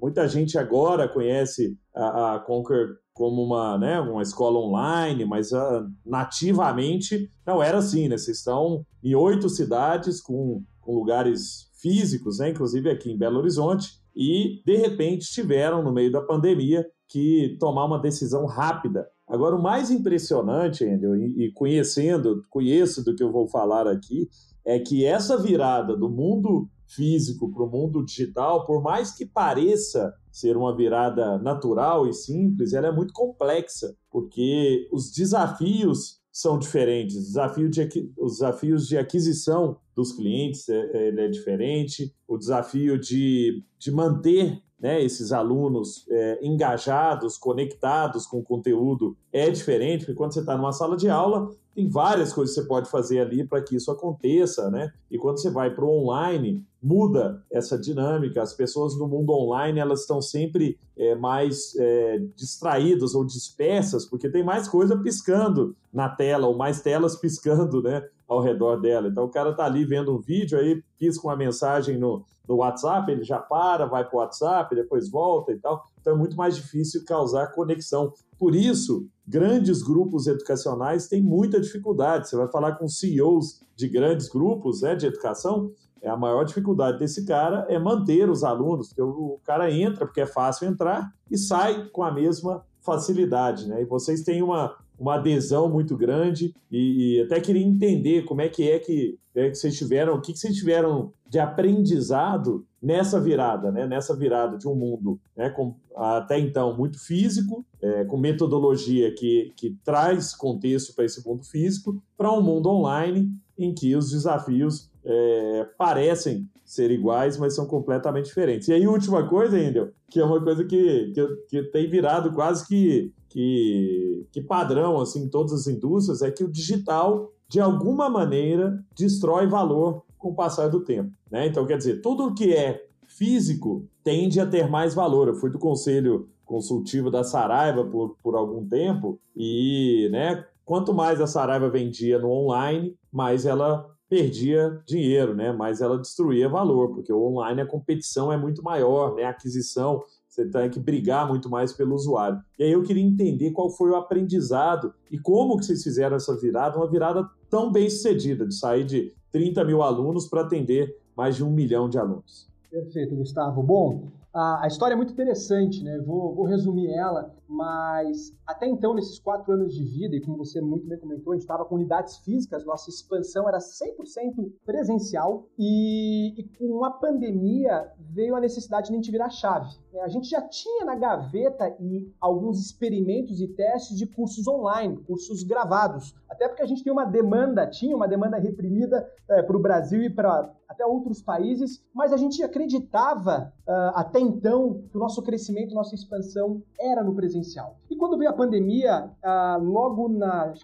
Muita 0.00 0.26
gente 0.26 0.56
agora 0.56 1.06
conhece 1.06 1.76
a, 1.94 2.36
a 2.36 2.40
Conquer 2.40 2.88
como 3.12 3.42
uma, 3.42 3.76
né, 3.76 4.00
uma 4.00 4.22
escola 4.22 4.58
online, 4.58 5.26
mas 5.26 5.52
uh, 5.52 5.86
nativamente 6.04 7.30
não 7.46 7.62
era 7.62 7.78
assim, 7.78 8.08
né? 8.08 8.16
Vocês 8.16 8.38
estão 8.38 8.86
em 9.04 9.14
oito 9.14 9.50
cidades 9.50 10.20
com, 10.20 10.64
com 10.80 10.94
lugares 10.94 11.70
físicos, 11.82 12.38
né? 12.38 12.48
inclusive 12.48 12.88
aqui 12.88 13.10
em 13.10 13.18
Belo 13.18 13.40
Horizonte, 13.40 13.90
e 14.16 14.62
de 14.64 14.76
repente 14.76 15.30
tiveram, 15.30 15.82
no 15.82 15.92
meio 15.92 16.10
da 16.10 16.22
pandemia, 16.22 16.86
que 17.08 17.56
tomar 17.60 17.84
uma 17.84 18.00
decisão 18.00 18.46
rápida. 18.46 19.06
Agora, 19.32 19.56
o 19.56 19.62
mais 19.62 19.90
impressionante, 19.90 20.84
Andrew, 20.84 21.16
e 21.16 21.50
conhecendo, 21.52 22.44
conheço 22.50 23.02
do 23.02 23.16
que 23.16 23.22
eu 23.22 23.32
vou 23.32 23.48
falar 23.48 23.88
aqui, 23.88 24.28
é 24.62 24.78
que 24.78 25.06
essa 25.06 25.38
virada 25.38 25.96
do 25.96 26.10
mundo 26.10 26.68
físico 26.86 27.50
para 27.50 27.62
o 27.62 27.70
mundo 27.70 28.04
digital, 28.04 28.66
por 28.66 28.82
mais 28.82 29.10
que 29.16 29.24
pareça 29.24 30.12
ser 30.30 30.54
uma 30.54 30.76
virada 30.76 31.38
natural 31.38 32.06
e 32.06 32.12
simples, 32.12 32.74
ela 32.74 32.88
é 32.88 32.92
muito 32.92 33.14
complexa, 33.14 33.96
porque 34.10 34.86
os 34.92 35.10
desafios 35.10 36.20
são 36.30 36.58
diferentes. 36.58 37.16
Desafio 37.16 37.70
de, 37.70 37.88
os 38.18 38.32
desafios 38.34 38.86
de 38.86 38.98
aquisição 38.98 39.78
dos 39.96 40.12
clientes 40.12 40.68
é, 40.68 40.90
é, 40.92 41.08
é 41.08 41.28
diferente, 41.28 42.14
o 42.28 42.36
desafio 42.36 43.00
de, 43.00 43.64
de 43.78 43.90
manter 43.90 44.62
né, 44.82 45.00
esses 45.00 45.30
alunos 45.30 46.04
é, 46.10 46.40
engajados, 46.42 47.38
conectados 47.38 48.26
com 48.26 48.40
o 48.40 48.42
conteúdo 48.42 49.16
é 49.32 49.48
diferente, 49.48 50.00
porque 50.00 50.16
quando 50.16 50.34
você 50.34 50.40
está 50.40 50.56
numa 50.56 50.72
sala 50.72 50.96
de 50.96 51.08
aula, 51.08 51.50
tem 51.74 51.88
várias 51.88 52.32
coisas 52.32 52.54
que 52.54 52.60
você 52.60 52.66
pode 52.66 52.90
fazer 52.90 53.20
ali 53.20 53.44
para 53.44 53.62
que 53.62 53.76
isso 53.76 53.90
aconteça, 53.90 54.70
né? 54.70 54.92
E 55.10 55.18
quando 55.18 55.40
você 55.40 55.50
vai 55.50 55.74
para 55.74 55.84
o 55.84 55.90
online, 55.90 56.64
muda 56.82 57.42
essa 57.50 57.78
dinâmica. 57.78 58.42
As 58.42 58.52
pessoas 58.52 58.96
no 58.98 59.08
mundo 59.08 59.32
online 59.32 59.78
elas 59.78 60.00
estão 60.00 60.20
sempre 60.20 60.78
é, 60.96 61.14
mais 61.14 61.74
é, 61.78 62.18
distraídas 62.36 63.14
ou 63.14 63.24
dispersas, 63.24 64.04
porque 64.04 64.28
tem 64.28 64.44
mais 64.44 64.68
coisa 64.68 64.96
piscando 64.96 65.74
na 65.92 66.08
tela, 66.08 66.46
ou 66.46 66.56
mais 66.56 66.82
telas 66.82 67.16
piscando, 67.16 67.82
né? 67.82 68.06
Ao 68.28 68.40
redor 68.40 68.76
dela. 68.76 69.08
Então 69.08 69.24
o 69.24 69.30
cara 69.30 69.50
está 69.50 69.64
ali 69.64 69.84
vendo 69.84 70.14
um 70.14 70.20
vídeo, 70.20 70.58
aí 70.58 70.82
pisca 70.98 71.26
uma 71.26 71.36
mensagem 71.36 71.98
no, 71.98 72.24
no 72.48 72.56
WhatsApp, 72.56 73.10
ele 73.10 73.24
já 73.24 73.38
para, 73.38 73.86
vai 73.86 74.04
para 74.04 74.16
o 74.16 74.20
WhatsApp, 74.20 74.74
depois 74.74 75.10
volta 75.10 75.52
e 75.52 75.58
tal. 75.58 75.86
Então 76.02 76.12
é 76.12 76.16
muito 76.16 76.36
mais 76.36 76.56
difícil 76.56 77.04
causar 77.06 77.52
conexão. 77.52 78.12
Por 78.36 78.54
isso, 78.54 79.06
grandes 79.26 79.82
grupos 79.82 80.26
educacionais 80.26 81.08
têm 81.08 81.22
muita 81.22 81.60
dificuldade. 81.60 82.28
Você 82.28 82.36
vai 82.36 82.48
falar 82.48 82.72
com 82.72 82.88
CEOs 82.88 83.62
de 83.74 83.88
grandes 83.88 84.28
grupos 84.28 84.82
né, 84.82 84.94
de 84.94 85.06
educação, 85.06 85.72
é 86.02 86.10
a 86.10 86.16
maior 86.16 86.44
dificuldade 86.44 86.98
desse 86.98 87.24
cara 87.24 87.64
é 87.68 87.78
manter 87.78 88.28
os 88.28 88.42
alunos, 88.42 88.88
porque 88.88 89.02
o 89.02 89.38
cara 89.44 89.70
entra 89.70 90.04
porque 90.04 90.20
é 90.20 90.26
fácil 90.26 90.68
entrar 90.68 91.12
e 91.30 91.38
sai 91.38 91.88
com 91.90 92.02
a 92.02 92.12
mesma 92.12 92.66
facilidade, 92.80 93.68
né? 93.68 93.82
E 93.82 93.84
vocês 93.84 94.22
têm 94.22 94.42
uma, 94.42 94.76
uma 95.02 95.16
adesão 95.16 95.68
muito 95.68 95.96
grande 95.96 96.54
e, 96.70 97.16
e 97.16 97.20
até 97.22 97.40
queria 97.40 97.66
entender 97.66 98.22
como 98.22 98.40
é 98.40 98.48
que 98.48 98.70
é 98.70 98.78
que, 98.78 99.18
é 99.34 99.50
que 99.50 99.56
vocês 99.56 99.76
tiveram, 99.76 100.14
o 100.14 100.20
que, 100.20 100.32
que 100.32 100.38
vocês 100.38 100.56
tiveram 100.56 101.12
de 101.28 101.40
aprendizado 101.40 102.64
nessa 102.80 103.20
virada, 103.20 103.72
né? 103.72 103.84
Nessa 103.84 104.14
virada 104.14 104.56
de 104.56 104.68
um 104.68 104.76
mundo, 104.76 105.18
né? 105.36 105.50
Com, 105.50 105.74
até 105.96 106.38
então 106.38 106.76
muito 106.76 107.04
físico, 107.04 107.66
é, 107.80 108.04
com 108.04 108.16
metodologia 108.16 109.12
que, 109.12 109.52
que 109.56 109.76
traz 109.84 110.36
contexto 110.36 110.94
para 110.94 111.04
esse 111.04 111.26
mundo 111.26 111.42
físico, 111.42 112.00
para 112.16 112.32
um 112.32 112.40
mundo 112.40 112.68
online 112.68 113.28
em 113.58 113.74
que 113.74 113.96
os 113.96 114.10
desafios 114.10 114.88
é, 115.04 115.66
parecem 115.76 116.48
ser 116.64 116.92
iguais, 116.92 117.36
mas 117.36 117.56
são 117.56 117.66
completamente 117.66 118.26
diferentes. 118.26 118.68
E 118.68 118.72
aí, 118.72 118.86
última 118.86 119.28
coisa, 119.28 119.58
Endel, 119.58 119.90
que 120.08 120.20
é 120.20 120.24
uma 120.24 120.40
coisa 120.42 120.64
que, 120.64 121.12
que, 121.12 121.26
que 121.48 121.62
tem 121.64 121.90
virado 121.90 122.32
quase 122.32 122.66
que, 122.66 123.12
que, 123.32 124.26
que 124.30 124.42
padrão 124.42 125.00
assim, 125.00 125.24
em 125.24 125.28
todas 125.28 125.52
as 125.54 125.66
indústrias, 125.66 126.20
é 126.20 126.30
que 126.30 126.44
o 126.44 126.52
digital, 126.52 127.32
de 127.48 127.60
alguma 127.60 128.10
maneira, 128.10 128.84
destrói 128.94 129.46
valor 129.46 130.02
com 130.18 130.28
o 130.30 130.34
passar 130.34 130.68
do 130.68 130.80
tempo. 130.80 131.10
Né? 131.30 131.46
Então, 131.46 131.66
quer 131.66 131.78
dizer, 131.78 132.02
tudo 132.02 132.34
que 132.34 132.52
é 132.52 132.86
físico 133.06 133.88
tende 134.04 134.38
a 134.38 134.46
ter 134.46 134.68
mais 134.68 134.94
valor. 134.94 135.28
Eu 135.28 135.34
fui 135.34 135.48
do 135.48 135.58
conselho 135.58 136.28
consultivo 136.44 137.10
da 137.10 137.24
Saraiva 137.24 137.84
por, 137.84 138.16
por 138.22 138.36
algum 138.36 138.68
tempo 138.68 139.18
e, 139.34 140.10
né, 140.12 140.44
quanto 140.62 140.92
mais 140.92 141.18
a 141.18 141.26
Saraiva 141.26 141.70
vendia 141.70 142.18
no 142.18 142.30
online, 142.30 142.94
mais 143.10 143.46
ela 143.46 143.88
perdia 144.10 144.78
dinheiro, 144.86 145.34
né? 145.34 145.52
Mas 145.52 145.80
ela 145.80 145.96
destruía 145.96 146.46
valor, 146.46 146.90
porque 146.90 147.10
o 147.10 147.22
online 147.22 147.62
a 147.62 147.66
competição 147.66 148.30
é 148.30 148.36
muito 148.36 148.62
maior, 148.62 149.14
né? 149.14 149.24
A 149.24 149.30
aquisição, 149.30 150.02
você 150.32 150.46
tem 150.46 150.70
que 150.70 150.80
brigar 150.80 151.28
muito 151.28 151.50
mais 151.50 151.74
pelo 151.74 151.94
usuário. 151.94 152.40
E 152.58 152.64
aí 152.64 152.72
eu 152.72 152.82
queria 152.82 153.02
entender 153.02 153.50
qual 153.50 153.68
foi 153.68 153.90
o 153.90 153.96
aprendizado 153.96 154.94
e 155.10 155.18
como 155.18 155.58
que 155.58 155.66
vocês 155.66 155.82
fizeram 155.82 156.16
essa 156.16 156.34
virada, 156.34 156.78
uma 156.78 156.90
virada 156.90 157.28
tão 157.50 157.70
bem 157.70 157.90
sucedida, 157.90 158.46
de 158.46 158.54
sair 158.54 158.84
de 158.84 159.12
30 159.30 159.62
mil 159.64 159.82
alunos 159.82 160.26
para 160.26 160.40
atender 160.40 160.96
mais 161.14 161.36
de 161.36 161.44
um 161.44 161.50
milhão 161.50 161.86
de 161.86 161.98
alunos. 161.98 162.48
Perfeito, 162.70 163.14
Gustavo. 163.14 163.62
Bom, 163.62 164.08
a, 164.34 164.64
a 164.64 164.66
história 164.66 164.94
é 164.94 164.96
muito 164.96 165.12
interessante, 165.12 165.82
né? 165.84 165.98
Vou, 165.98 166.34
vou, 166.34 166.46
resumir 166.46 166.90
ela, 166.90 167.34
mas 167.46 168.34
até 168.46 168.66
então, 168.66 168.94
nesses 168.94 169.18
quatro 169.18 169.52
anos 169.52 169.74
de 169.74 169.84
vida, 169.84 170.16
e 170.16 170.20
como 170.20 170.38
você 170.38 170.60
muito 170.60 170.86
bem 170.86 170.98
comentou, 170.98 171.32
a 171.32 171.36
gente 171.36 171.42
estava 171.42 171.64
com 171.66 171.74
unidades 171.74 172.16
físicas, 172.18 172.64
nossa 172.64 172.88
expansão 172.88 173.46
era 173.46 173.58
100% 173.58 174.52
presencial, 174.64 175.46
e, 175.58 176.34
e, 176.40 176.48
com 176.58 176.82
a 176.84 176.90
pandemia 176.90 177.90
veio 177.98 178.34
a 178.34 178.40
necessidade 178.40 178.86
de 178.86 178.92
a 178.92 178.96
gente 178.96 179.10
virar 179.10 179.28
chave. 179.28 179.68
Né? 179.92 180.00
A 180.00 180.08
gente 180.08 180.28
já 180.28 180.40
tinha 180.40 180.84
na 180.84 180.94
gaveta 180.94 181.76
e 181.78 182.10
alguns 182.18 182.58
experimentos 182.58 183.40
e 183.40 183.48
testes 183.48 183.98
de 183.98 184.06
cursos 184.06 184.48
online, 184.48 184.96
cursos 185.04 185.42
gravados, 185.42 186.14
até 186.28 186.48
porque 186.48 186.62
a 186.62 186.66
gente 186.66 186.82
tem 186.82 186.92
uma 186.92 187.04
demanda, 187.04 187.66
tinha 187.66 187.94
uma 187.94 188.08
demanda 188.08 188.38
reprimida 188.38 189.06
é, 189.28 189.42
para 189.42 189.56
o 189.56 189.60
Brasil 189.60 190.02
e 190.02 190.08
para 190.08 190.50
até 190.68 190.84
outros 190.86 191.22
países, 191.22 191.84
mas 191.94 192.12
a 192.12 192.16
gente 192.16 192.42
acreditava 192.42 193.52
uh, 193.66 193.72
até 193.94 194.20
então 194.20 194.82
que 194.90 194.96
o 194.96 195.00
nosso 195.00 195.22
crescimento, 195.22 195.74
nossa 195.74 195.94
expansão 195.94 196.62
era 196.78 197.02
no 197.02 197.14
presencial. 197.14 197.76
E 197.90 197.96
quando 197.96 198.16
veio 198.16 198.30
a 198.30 198.34
pandemia, 198.34 199.10
uh, 199.22 199.62
logo 199.62 200.08
na 200.08 200.54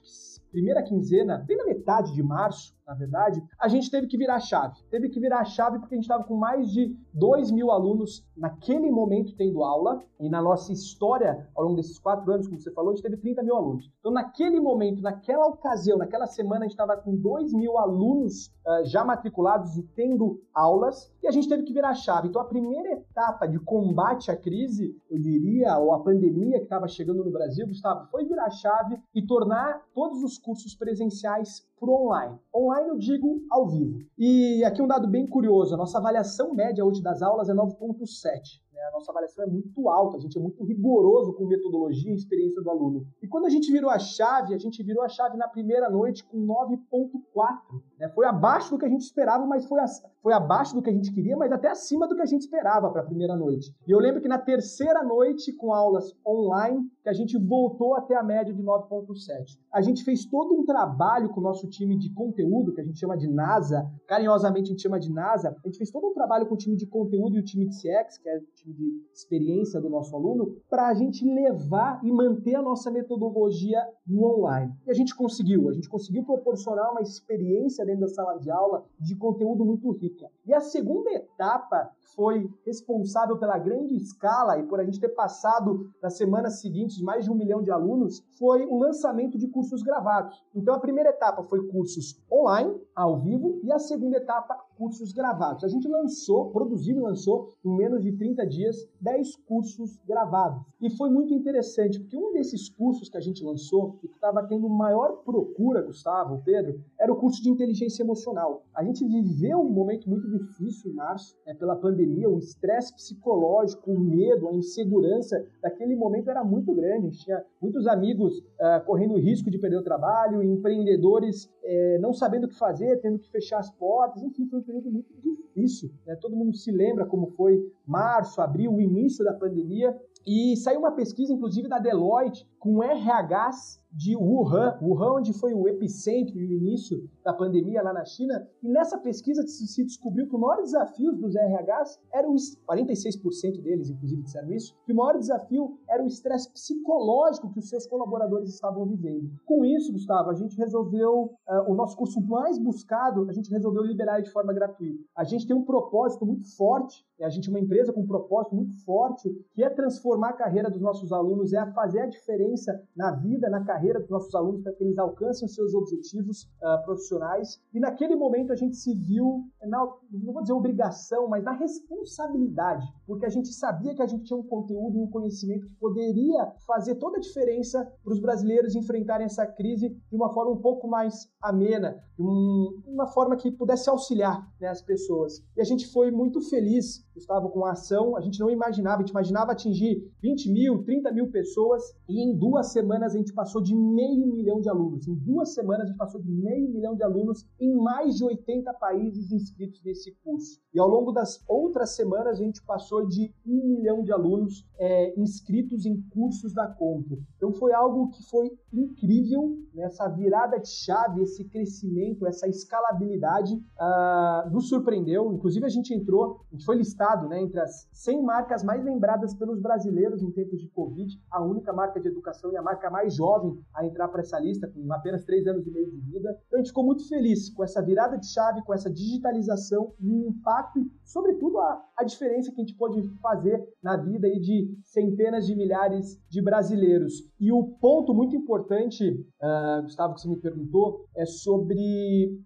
primeira 0.50 0.82
quinzena, 0.82 1.44
bem 1.46 1.56
na 1.56 1.64
metade 1.64 2.12
de 2.14 2.22
março, 2.22 2.76
na 2.88 2.94
verdade, 2.94 3.44
a 3.60 3.68
gente 3.68 3.90
teve 3.90 4.06
que 4.06 4.16
virar 4.16 4.36
a 4.36 4.40
chave. 4.40 4.80
Teve 4.90 5.10
que 5.10 5.20
virar 5.20 5.40
a 5.40 5.44
chave 5.44 5.78
porque 5.78 5.94
a 5.94 5.98
gente 5.98 6.04
estava 6.04 6.24
com 6.24 6.34
mais 6.34 6.70
de 6.70 6.96
2 7.12 7.50
mil 7.50 7.70
alunos 7.70 8.26
naquele 8.34 8.90
momento 8.90 9.36
tendo 9.36 9.62
aula, 9.62 10.02
e 10.18 10.28
na 10.30 10.40
nossa 10.40 10.72
história, 10.72 11.46
ao 11.54 11.64
longo 11.64 11.76
desses 11.76 11.98
quatro 11.98 12.32
anos, 12.32 12.46
como 12.46 12.58
você 12.58 12.72
falou, 12.72 12.92
a 12.92 12.94
gente 12.94 13.02
teve 13.02 13.18
30 13.18 13.42
mil 13.42 13.56
alunos. 13.56 13.90
Então, 14.00 14.10
naquele 14.10 14.58
momento, 14.58 15.02
naquela 15.02 15.46
ocasião, 15.46 15.98
naquela 15.98 16.26
semana, 16.26 16.60
a 16.60 16.62
gente 16.62 16.72
estava 16.72 16.96
com 16.96 17.14
2 17.14 17.52
mil 17.52 17.76
alunos 17.76 18.46
uh, 18.66 18.84
já 18.84 19.04
matriculados 19.04 19.76
e 19.76 19.82
tendo 19.82 20.40
aulas, 20.54 21.12
e 21.22 21.26
a 21.26 21.30
gente 21.30 21.48
teve 21.48 21.62
que 21.62 21.72
virar 21.72 21.94
chave. 21.94 22.28
Então, 22.28 22.40
a 22.40 22.44
primeira 22.44 22.92
etapa 22.92 23.46
de 23.46 23.58
combate 23.58 24.30
à 24.30 24.36
crise, 24.36 24.96
eu 25.10 25.18
diria, 25.18 25.76
ou 25.78 25.92
à 25.92 26.00
pandemia 26.02 26.58
que 26.58 26.64
estava 26.64 26.86
chegando 26.86 27.24
no 27.24 27.30
Brasil, 27.30 27.66
Gustavo, 27.66 28.08
foi 28.10 28.24
virar 28.24 28.46
a 28.46 28.50
chave 28.50 29.00
e 29.14 29.22
tornar 29.22 29.82
todos 29.94 30.22
os 30.22 30.38
cursos 30.38 30.74
presenciais 30.74 31.66
para 31.78 31.90
online. 31.90 32.38
Online 32.54 32.88
eu 32.88 32.98
digo 32.98 33.42
ao 33.50 33.68
vivo. 33.68 34.00
E 34.16 34.64
aqui 34.64 34.82
um 34.82 34.86
dado 34.86 35.08
bem 35.08 35.26
curioso, 35.26 35.74
a 35.74 35.78
nossa 35.78 35.98
avaliação 35.98 36.54
média 36.54 36.84
hoje 36.84 37.02
das 37.02 37.22
aulas 37.22 37.48
é 37.48 37.54
9.7. 37.54 38.60
Né? 38.78 38.84
A 38.84 38.92
nossa 38.92 39.10
avaliação 39.10 39.44
é 39.44 39.48
muito 39.48 39.88
alta, 39.88 40.16
a 40.16 40.20
gente 40.20 40.38
é 40.38 40.40
muito 40.40 40.62
rigoroso 40.64 41.32
com 41.34 41.46
metodologia 41.46 42.12
e 42.12 42.14
experiência 42.14 42.62
do 42.62 42.70
aluno. 42.70 43.06
E 43.20 43.26
quando 43.26 43.46
a 43.46 43.50
gente 43.50 43.72
virou 43.72 43.90
a 43.90 43.98
chave, 43.98 44.54
a 44.54 44.58
gente 44.58 44.80
virou 44.84 45.02
a 45.02 45.08
chave 45.08 45.36
na 45.36 45.48
primeira 45.48 45.90
noite 45.90 46.24
com 46.24 46.38
9.4. 46.46 47.82
Né? 47.98 48.08
Foi 48.10 48.24
abaixo 48.24 48.70
do 48.70 48.78
que 48.78 48.86
a 48.86 48.88
gente 48.88 49.02
esperava, 49.02 49.44
mas 49.46 49.66
foi, 49.66 49.80
a, 49.80 49.86
foi 50.22 50.32
abaixo 50.32 50.74
do 50.74 50.82
que 50.82 50.90
a 50.90 50.92
gente 50.92 51.12
queria, 51.12 51.36
mas 51.36 51.50
até 51.50 51.68
acima 51.68 52.06
do 52.06 52.14
que 52.14 52.22
a 52.22 52.26
gente 52.26 52.42
esperava 52.42 52.88
para 52.90 53.02
a 53.02 53.04
primeira 53.04 53.34
noite. 53.34 53.74
E 53.86 53.90
eu 53.90 53.98
lembro 53.98 54.20
que 54.20 54.28
na 54.28 54.38
terceira 54.38 55.02
noite, 55.02 55.52
com 55.52 55.72
aulas 55.72 56.14
online, 56.24 56.88
que 57.02 57.08
a 57.08 57.12
gente 57.12 57.36
voltou 57.36 57.96
até 57.96 58.14
a 58.14 58.22
média 58.22 58.54
de 58.54 58.62
9.7. 58.62 59.58
A 59.72 59.82
gente 59.82 60.04
fez 60.04 60.24
todo 60.24 60.54
um 60.54 60.64
trabalho 60.64 61.30
com 61.30 61.40
o 61.40 61.42
nosso 61.42 61.68
time 61.68 61.96
de 61.96 62.12
conteúdo, 62.14 62.72
que 62.72 62.80
a 62.80 62.84
gente 62.84 62.98
chama 62.98 63.16
de 63.16 63.26
NASA, 63.26 63.90
carinhosamente 64.06 64.66
a 64.66 64.70
gente 64.72 64.82
chama 64.82 65.00
de 65.00 65.10
NASA, 65.10 65.48
a 65.48 65.66
gente 65.66 65.78
fez 65.78 65.90
todo 65.90 66.06
um 66.06 66.14
trabalho 66.14 66.46
com 66.46 66.54
o 66.54 66.58
time 66.58 66.76
de 66.76 66.86
conteúdo 66.86 67.36
e 67.36 67.40
o 67.40 67.44
time 67.44 67.66
de 67.66 67.74
CX, 67.74 68.18
que 68.18 68.28
é 68.28 68.38
o 68.38 68.42
time 68.54 68.67
de 68.72 69.02
experiência 69.12 69.80
do 69.80 69.88
nosso 69.88 70.14
aluno, 70.14 70.56
para 70.68 70.88
a 70.88 70.94
gente 70.94 71.24
levar 71.24 72.00
e 72.04 72.12
manter 72.12 72.54
a 72.54 72.62
nossa 72.62 72.90
metodologia 72.90 73.82
no 74.06 74.24
online. 74.24 74.72
E 74.86 74.90
a 74.90 74.94
gente 74.94 75.14
conseguiu, 75.14 75.68
a 75.68 75.72
gente 75.72 75.88
conseguiu 75.88 76.24
proporcionar 76.24 76.90
uma 76.90 77.02
experiência 77.02 77.84
dentro 77.84 78.02
da 78.02 78.08
sala 78.08 78.38
de 78.38 78.50
aula 78.50 78.84
de 78.98 79.16
conteúdo 79.16 79.64
muito 79.64 79.90
rica. 79.92 80.30
E 80.46 80.54
a 80.54 80.60
segunda 80.60 81.10
etapa 81.10 81.90
foi 82.14 82.48
responsável 82.64 83.38
pela 83.38 83.58
grande 83.58 83.94
escala 83.94 84.58
e 84.58 84.64
por 84.64 84.80
a 84.80 84.84
gente 84.84 85.00
ter 85.00 85.10
passado 85.10 85.90
nas 86.02 86.16
semanas 86.16 86.60
seguintes 86.60 86.96
de 86.96 87.04
mais 87.04 87.24
de 87.24 87.30
um 87.30 87.34
milhão 87.34 87.62
de 87.62 87.70
alunos, 87.70 88.24
foi 88.38 88.66
o 88.66 88.78
lançamento 88.78 89.38
de 89.38 89.48
cursos 89.48 89.82
gravados. 89.82 90.42
Então 90.54 90.74
a 90.74 90.80
primeira 90.80 91.10
etapa 91.10 91.42
foi 91.42 91.66
cursos 91.68 92.20
online, 92.30 92.74
ao 92.94 93.18
vivo, 93.18 93.60
e 93.62 93.72
a 93.72 93.78
segunda 93.78 94.16
etapa, 94.16 94.58
cursos 94.78 95.12
gravados. 95.12 95.64
A 95.64 95.68
gente 95.68 95.88
lançou, 95.88 96.50
produziu 96.50 96.96
e 96.96 97.00
lançou, 97.00 97.48
em 97.64 97.76
menos 97.76 98.00
de 98.00 98.12
30 98.12 98.46
dias, 98.46 98.88
10 99.00 99.36
cursos 99.38 99.98
gravados. 100.06 100.62
E 100.80 100.88
foi 100.96 101.10
muito 101.10 101.34
interessante, 101.34 101.98
porque 101.98 102.16
um 102.16 102.32
desses 102.32 102.68
cursos 102.70 103.08
que 103.08 103.16
a 103.16 103.20
gente 103.20 103.42
lançou, 103.42 103.98
e 104.02 104.08
que 104.08 104.14
estava 104.14 104.46
tendo 104.46 104.68
maior 104.68 105.24
procura, 105.24 105.82
Gustavo, 105.82 106.40
Pedro, 106.44 106.80
era 106.98 107.12
o 107.12 107.16
curso 107.16 107.42
de 107.42 107.50
inteligência 107.50 108.04
emocional. 108.04 108.62
A 108.72 108.84
gente 108.84 109.04
viveu 109.04 109.58
um 109.58 109.70
momento 109.70 110.08
muito 110.08 110.28
difícil 110.28 110.92
em 110.92 110.94
março, 110.94 111.36
né, 111.44 111.54
pela 111.54 111.74
pandemia, 111.74 112.30
o 112.30 112.38
estresse 112.38 112.94
psicológico, 112.94 113.90
o 113.90 113.98
medo, 113.98 114.48
a 114.48 114.54
insegurança 114.54 115.44
daquele 115.60 115.96
momento 115.96 116.30
era 116.30 116.44
muito 116.44 116.72
grande. 116.72 117.06
A 117.06 117.10
gente 117.10 117.24
tinha 117.24 117.44
muitos 117.60 117.86
amigos 117.88 118.38
uh, 118.38 118.84
correndo 118.86 119.16
risco 119.16 119.50
de 119.50 119.58
perder 119.58 119.78
o 119.78 119.82
trabalho, 119.82 120.42
empreendedores 120.42 121.50
uh, 121.68 122.00
não 122.00 122.12
sabendo 122.12 122.44
o 122.44 122.48
que 122.48 122.58
fazer, 122.58 123.00
tendo 123.00 123.18
que 123.18 123.30
fechar 123.30 123.58
as 123.58 123.70
portas, 123.70 124.22
enfim, 124.22 124.46
foi 124.48 124.60
um 124.60 124.62
período 124.62 124.90
muito 124.90 125.12
difícil. 125.20 125.90
Né? 126.06 126.16
Todo 126.16 126.36
mundo 126.36 126.56
se 126.56 126.70
lembra 126.70 127.04
como 127.04 127.28
foi 127.28 127.60
março, 127.86 128.40
abril, 128.40 128.72
o 128.72 128.80
início 128.80 129.24
da 129.24 129.34
pandemia. 129.34 129.94
E 130.26 130.56
saiu 130.56 130.80
uma 130.80 130.92
pesquisa, 130.92 131.32
inclusive, 131.32 131.68
da 131.68 131.78
Deloitte, 131.78 132.46
com 132.58 132.82
RHs 132.82 133.80
de 133.98 134.16
Wuhan, 134.16 134.78
Wuhan 134.80 135.14
onde 135.14 135.32
foi 135.32 135.52
o 135.52 135.66
epicentro 135.66 136.38
e 136.38 136.46
o 136.46 136.52
início 136.52 137.10
da 137.24 137.32
pandemia 137.32 137.82
lá 137.82 137.92
na 137.92 138.04
China, 138.04 138.48
e 138.62 138.68
nessa 138.68 138.96
pesquisa 138.96 139.44
se 139.44 139.84
descobriu 139.84 140.28
que 140.28 140.36
o 140.36 140.38
maior 140.38 140.62
desafio 140.62 141.12
dos 141.12 141.34
RHs 141.34 141.98
era 142.12 142.30
o 142.30 142.34
46% 142.34 143.60
deles, 143.60 143.90
inclusive, 143.90 144.22
disseram 144.22 144.52
isso, 144.52 144.76
que 144.86 144.92
o 144.92 144.96
maior 144.96 145.18
desafio 145.18 145.76
era 145.90 146.00
o 146.00 146.06
estresse 146.06 146.48
psicológico 146.52 147.50
que 147.50 147.58
os 147.58 147.68
seus 147.68 147.88
colaboradores 147.88 148.48
estavam 148.48 148.86
vivendo. 148.86 149.32
Com 149.44 149.64
isso, 149.64 149.92
Gustavo, 149.92 150.30
a 150.30 150.34
gente 150.34 150.56
resolveu, 150.56 151.32
uh, 151.48 151.70
o 151.70 151.74
nosso 151.74 151.96
curso 151.96 152.20
mais 152.20 152.56
buscado, 152.56 153.28
a 153.28 153.32
gente 153.32 153.50
resolveu 153.50 153.82
liberar 153.82 154.20
de 154.20 154.30
forma 154.30 154.52
gratuita. 154.52 155.02
A 155.16 155.24
gente 155.24 155.44
tem 155.44 155.56
um 155.56 155.64
propósito 155.64 156.24
muito 156.24 156.56
forte, 156.56 157.04
a 157.20 157.28
gente 157.28 157.48
é 157.48 157.50
uma 157.50 157.58
empresa 157.58 157.92
com 157.92 158.02
um 158.02 158.06
propósito 158.06 158.54
muito 158.54 158.76
forte, 158.84 159.28
que 159.52 159.64
é 159.64 159.68
transformar 159.68 160.30
a 160.30 160.34
carreira 160.34 160.70
dos 160.70 160.80
nossos 160.80 161.10
alunos, 161.10 161.52
é 161.52 161.66
fazer 161.72 162.00
a 162.00 162.06
diferença 162.06 162.80
na 162.94 163.10
vida, 163.10 163.50
na 163.50 163.64
carreira 163.64 163.87
dos 163.94 164.10
nossos 164.10 164.34
alunos, 164.34 164.62
para 164.62 164.72
que 164.72 164.84
eles 164.84 164.98
alcancem 164.98 165.48
seus 165.48 165.74
objetivos 165.74 166.44
uh, 166.62 166.84
profissionais. 166.84 167.60
E 167.72 167.80
naquele 167.80 168.16
momento 168.16 168.52
a 168.52 168.56
gente 168.56 168.76
se 168.76 168.94
viu, 168.94 169.44
na, 169.62 169.78
não 170.10 170.32
vou 170.32 170.42
dizer 170.42 170.52
obrigação, 170.52 171.28
mas 171.28 171.44
na 171.44 171.52
responsabilidade, 171.52 172.86
porque 173.06 173.26
a 173.26 173.30
gente 173.30 173.48
sabia 173.52 173.94
que 173.94 174.02
a 174.02 174.06
gente 174.06 174.24
tinha 174.24 174.38
um 174.38 174.42
conteúdo 174.42 174.98
e 174.98 175.00
um 175.00 175.10
conhecimento 175.10 175.66
que 175.66 175.74
poderia 175.76 176.52
fazer 176.66 176.96
toda 176.96 177.18
a 177.18 177.20
diferença 177.20 177.84
para 178.02 178.12
os 178.12 178.20
brasileiros 178.20 178.74
enfrentarem 178.74 179.24
essa 179.24 179.46
crise 179.46 179.88
de 179.88 180.16
uma 180.16 180.32
forma 180.32 180.52
um 180.52 180.60
pouco 180.60 180.88
mais 180.88 181.28
amena, 181.40 182.02
de 182.16 182.22
um, 182.22 182.82
uma 182.86 183.06
forma 183.06 183.36
que 183.36 183.50
pudesse 183.50 183.88
auxiliar 183.88 184.46
né, 184.60 184.68
as 184.68 184.82
pessoas. 184.82 185.42
E 185.56 185.60
a 185.60 185.64
gente 185.64 185.86
foi 185.92 186.10
muito 186.10 186.40
feliz, 186.40 187.06
Gustavo, 187.18 187.50
com 187.50 187.64
a 187.64 187.72
ação. 187.72 188.16
A 188.16 188.20
gente 188.20 188.38
não 188.38 188.48
imaginava, 188.48 188.96
a 188.96 189.00
gente 189.00 189.10
imaginava 189.10 189.52
atingir 189.52 190.08
20 190.22 190.52
mil, 190.52 190.84
30 190.84 191.12
mil 191.12 191.28
pessoas, 191.30 191.82
e 192.08 192.22
em 192.22 192.36
duas 192.36 192.72
semanas 192.72 193.14
a 193.14 193.18
gente 193.18 193.32
passou 193.32 193.60
de 193.60 193.74
meio 193.74 194.26
milhão 194.26 194.60
de 194.60 194.68
alunos. 194.68 195.06
Em 195.06 195.14
duas 195.14 195.52
semanas 195.52 195.84
a 195.84 195.86
gente 195.86 195.98
passou 195.98 196.20
de 196.22 196.30
meio 196.30 196.70
milhão 196.70 196.94
de 196.94 197.02
alunos 197.02 197.44
em 197.60 197.74
mais 197.74 198.16
de 198.16 198.24
80 198.24 198.72
países 198.74 199.32
inscritos 199.32 199.82
nesse 199.84 200.14
curso. 200.22 200.60
E 200.72 200.78
ao 200.78 200.88
longo 200.88 201.12
das 201.12 201.42
outras 201.48 201.96
semanas 201.96 202.40
a 202.40 202.44
gente 202.44 202.62
passou 202.64 203.06
de 203.06 203.34
um 203.46 203.68
milhão 203.68 204.02
de 204.02 204.12
alunos 204.12 204.64
é, 204.78 205.20
inscritos 205.20 205.84
em 205.84 206.00
cursos 206.10 206.54
da 206.54 206.68
Conta. 206.68 207.18
Então 207.36 207.52
foi 207.52 207.72
algo 207.72 208.10
que 208.10 208.22
foi 208.30 208.50
incrível, 208.72 209.58
né? 209.74 209.84
essa 209.84 210.06
virada 210.08 210.58
de 210.58 210.68
chave, 210.68 211.22
esse 211.22 211.44
crescimento, 211.48 212.26
essa 212.26 212.46
escalabilidade 212.46 213.54
uh, 213.54 214.50
nos 214.50 214.68
surpreendeu. 214.68 215.32
Inclusive 215.32 215.64
a 215.64 215.68
gente 215.68 215.92
entrou, 215.92 216.40
a 216.50 216.54
gente 216.54 216.64
foi 216.64 216.76
né, 217.16 217.40
entre 217.40 217.60
as 217.60 217.88
100 217.92 218.22
marcas 218.22 218.62
mais 218.62 218.84
lembradas 218.84 219.34
pelos 219.34 219.60
brasileiros 219.60 220.22
em 220.22 220.30
tempos 220.30 220.60
de 220.60 220.68
Covid, 220.68 221.18
a 221.30 221.42
única 221.42 221.72
marca 221.72 222.00
de 222.00 222.08
educação 222.08 222.52
e 222.52 222.56
a 222.56 222.62
marca 222.62 222.90
mais 222.90 223.14
jovem 223.14 223.58
a 223.74 223.86
entrar 223.86 224.08
para 224.08 224.20
essa 224.20 224.38
lista, 224.38 224.68
com 224.68 224.92
apenas 224.92 225.24
3 225.24 225.46
anos 225.46 225.66
e 225.66 225.70
meio 225.70 225.90
de 225.90 225.98
vida. 225.98 226.38
Então 226.46 226.58
a 226.58 226.62
gente 226.62 226.68
ficou 226.68 226.84
muito 226.84 227.08
feliz 227.08 227.50
com 227.50 227.64
essa 227.64 227.82
virada 227.82 228.18
de 228.18 228.26
chave, 228.30 228.62
com 228.64 228.74
essa 228.74 228.90
digitalização 228.90 229.92
e 230.00 230.12
o 230.12 230.28
impacto 230.28 230.78
e, 230.80 230.90
sobretudo, 231.04 231.58
a, 231.58 231.82
a 231.96 232.04
diferença 232.04 232.52
que 232.52 232.60
a 232.60 232.64
gente 232.64 232.76
pode 232.76 233.02
fazer 233.20 233.62
na 233.82 233.96
vida 233.96 234.26
aí 234.26 234.38
de 234.38 234.78
centenas 234.84 235.46
de 235.46 235.54
milhares 235.54 236.20
de 236.28 236.42
brasileiros. 236.42 237.14
E 237.40 237.52
o 237.52 237.64
ponto 237.80 238.14
muito 238.14 238.36
importante, 238.36 239.10
uh, 239.10 239.82
Gustavo, 239.82 240.14
que 240.14 240.20
você 240.20 240.28
me 240.28 240.40
perguntou, 240.40 241.06
é 241.16 241.24
sobre 241.24 242.38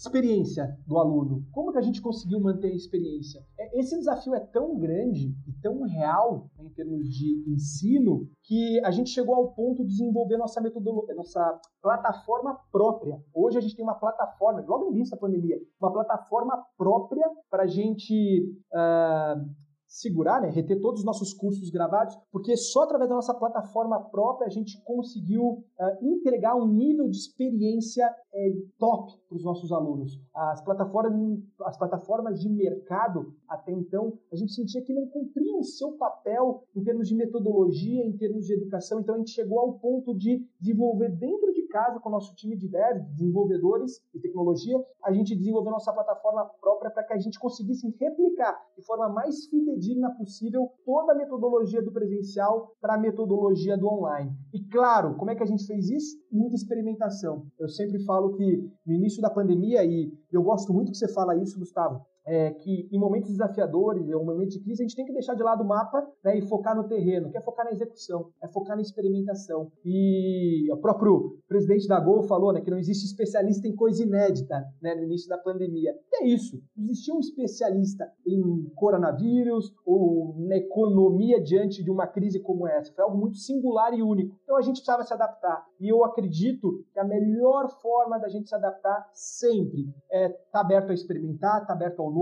experiência 0.00 0.78
do 0.86 0.98
aluno. 0.98 1.44
Como 1.52 1.72
que 1.72 1.78
a 1.78 1.82
gente 1.82 2.00
conseguiu 2.00 2.40
manter 2.40 2.68
a 2.68 2.74
experiência? 2.74 3.44
É, 3.58 3.78
esse 3.78 3.96
desafio 3.98 4.34
é 4.34 4.40
tão 4.40 4.78
grande 4.78 5.34
e 5.46 5.52
tão 5.60 5.82
real 5.82 6.50
né, 6.56 6.64
em 6.64 6.70
termos 6.70 7.06
de 7.08 7.44
ensino 7.46 8.26
que 8.42 8.80
a 8.82 8.90
gente 8.90 9.10
chegou 9.10 9.34
ao 9.34 9.52
ponto 9.52 9.82
de 9.84 9.90
desenvolver 9.90 10.38
nossa 10.38 10.60
metodologia, 10.60 11.14
nossa 11.14 11.60
plataforma 11.82 12.58
própria. 12.72 13.22
Hoje 13.34 13.58
a 13.58 13.60
gente 13.60 13.76
tem 13.76 13.84
uma 13.84 13.94
plataforma, 13.94 14.64
logo 14.66 14.86
no 14.86 14.92
início 14.92 15.14
da 15.14 15.20
pandemia, 15.20 15.58
uma 15.78 15.92
plataforma 15.92 16.64
própria 16.78 17.28
para 17.50 17.64
a 17.64 17.66
gente 17.66 18.42
uh, 18.72 19.50
segurar, 19.90 20.40
né, 20.40 20.48
reter 20.48 20.80
todos 20.80 21.00
os 21.00 21.04
nossos 21.04 21.34
cursos 21.34 21.68
gravados, 21.68 22.16
porque 22.30 22.56
só 22.56 22.84
através 22.84 23.10
da 23.10 23.16
nossa 23.16 23.34
plataforma 23.34 24.00
própria 24.08 24.46
a 24.46 24.50
gente 24.50 24.80
conseguiu 24.84 25.42
uh, 25.42 25.64
entregar 26.00 26.54
um 26.54 26.68
nível 26.68 27.08
de 27.08 27.16
experiência 27.16 28.08
é, 28.32 28.52
top 28.78 29.12
para 29.28 29.36
os 29.36 29.42
nossos 29.42 29.72
alunos. 29.72 30.16
As 30.32 30.62
plataformas, 30.62 31.40
as 31.62 31.76
plataformas 31.76 32.38
de 32.38 32.48
mercado, 32.48 33.34
até 33.50 33.72
então, 33.72 34.16
a 34.32 34.36
gente 34.36 34.52
sentia 34.52 34.80
que 34.80 34.94
não 34.94 35.06
cumpriam 35.08 35.58
o 35.58 35.64
seu 35.64 35.92
papel 35.92 36.62
em 36.74 36.84
termos 36.84 37.08
de 37.08 37.16
metodologia, 37.16 38.06
em 38.06 38.16
termos 38.16 38.46
de 38.46 38.54
educação, 38.54 39.00
então 39.00 39.16
a 39.16 39.18
gente 39.18 39.32
chegou 39.32 39.58
ao 39.58 39.72
ponto 39.74 40.16
de 40.16 40.46
desenvolver 40.60 41.08
dentro 41.16 41.52
de 41.52 41.66
casa 41.66 41.98
com 41.98 42.08
o 42.08 42.12
nosso 42.12 42.32
time 42.36 42.56
de 42.56 42.68
dev, 42.68 43.00
desenvolvedores 43.10 44.00
e 44.14 44.20
tecnologia, 44.20 44.76
a 45.04 45.12
gente 45.12 45.34
desenvolveu 45.34 45.72
nossa 45.72 45.92
plataforma 45.92 46.44
própria 46.60 46.90
para 46.92 47.02
que 47.02 47.12
a 47.12 47.18
gente 47.18 47.40
conseguisse 47.40 47.92
replicar 47.98 48.56
de 48.76 48.84
forma 48.84 49.08
mais 49.08 49.46
fidedigna 49.46 50.14
possível 50.16 50.70
toda 50.84 51.12
a 51.12 51.16
metodologia 51.16 51.82
do 51.82 51.92
presencial 51.92 52.72
para 52.80 52.94
a 52.94 52.98
metodologia 52.98 53.76
do 53.76 53.88
online. 53.88 54.30
E 54.54 54.62
claro, 54.64 55.16
como 55.16 55.30
é 55.30 55.34
que 55.34 55.42
a 55.42 55.46
gente 55.46 55.66
fez 55.66 55.90
isso? 55.90 56.16
Muita 56.30 56.54
experimentação. 56.54 57.46
Eu 57.58 57.68
sempre 57.68 58.04
falo 58.04 58.36
que 58.36 58.70
no 58.86 58.94
início 58.94 59.20
da 59.20 59.30
pandemia, 59.30 59.84
e 59.84 60.12
eu 60.32 60.42
gosto 60.42 60.72
muito 60.72 60.92
que 60.92 60.98
você 60.98 61.12
fala 61.12 61.36
isso, 61.36 61.58
Gustavo, 61.58 62.04
é, 62.30 62.52
que 62.52 62.88
em 62.92 62.98
momentos 62.98 63.30
desafiadores, 63.30 64.08
em 64.08 64.14
um 64.14 64.24
momento 64.24 64.50
de 64.50 64.60
crise, 64.60 64.82
a 64.82 64.86
gente 64.86 64.94
tem 64.94 65.04
que 65.04 65.12
deixar 65.12 65.34
de 65.34 65.42
lado 65.42 65.64
o 65.64 65.66
mapa 65.66 66.06
né, 66.24 66.38
e 66.38 66.42
focar 66.42 66.76
no 66.76 66.86
terreno, 66.86 67.28
que 67.28 67.36
é 67.36 67.40
focar 67.40 67.64
na 67.64 67.72
execução, 67.72 68.30
é 68.40 68.46
focar 68.46 68.76
na 68.76 68.82
experimentação. 68.82 69.72
E 69.84 70.72
o 70.72 70.76
próprio 70.76 71.40
presidente 71.48 71.88
da 71.88 71.98
Gol 71.98 72.22
falou 72.22 72.52
né, 72.52 72.60
que 72.60 72.70
não 72.70 72.78
existe 72.78 73.04
especialista 73.04 73.66
em 73.66 73.74
coisa 73.74 74.04
inédita 74.04 74.64
né, 74.80 74.94
no 74.94 75.02
início 75.02 75.28
da 75.28 75.38
pandemia. 75.38 75.92
E 76.12 76.22
é 76.22 76.28
isso. 76.28 76.62
Existia 76.78 77.12
um 77.12 77.18
especialista 77.18 78.08
em 78.24 78.70
coronavírus 78.76 79.72
ou 79.84 80.36
na 80.38 80.56
economia 80.56 81.42
diante 81.42 81.82
de 81.82 81.90
uma 81.90 82.06
crise 82.06 82.38
como 82.38 82.68
essa. 82.68 82.92
Foi 82.94 83.02
algo 83.02 83.18
muito 83.18 83.38
singular 83.38 83.92
e 83.92 84.04
único. 84.04 84.38
Então 84.44 84.56
a 84.56 84.62
gente 84.62 84.76
precisava 84.76 85.02
se 85.02 85.12
adaptar. 85.12 85.66
E 85.80 85.88
eu 85.88 86.04
acredito 86.04 86.84
que 86.92 87.00
a 87.00 87.04
melhor 87.04 87.68
forma 87.82 88.20
da 88.20 88.28
gente 88.28 88.48
se 88.48 88.54
adaptar 88.54 89.10
sempre 89.12 89.92
é 90.12 90.26
estar 90.26 90.38
tá 90.52 90.60
aberto 90.60 90.90
a 90.90 90.94
experimentar, 90.94 91.62
estar 91.62 91.66
tá 91.66 91.72
aberto 91.72 92.00
ao 92.00 92.10
novo, 92.10 92.19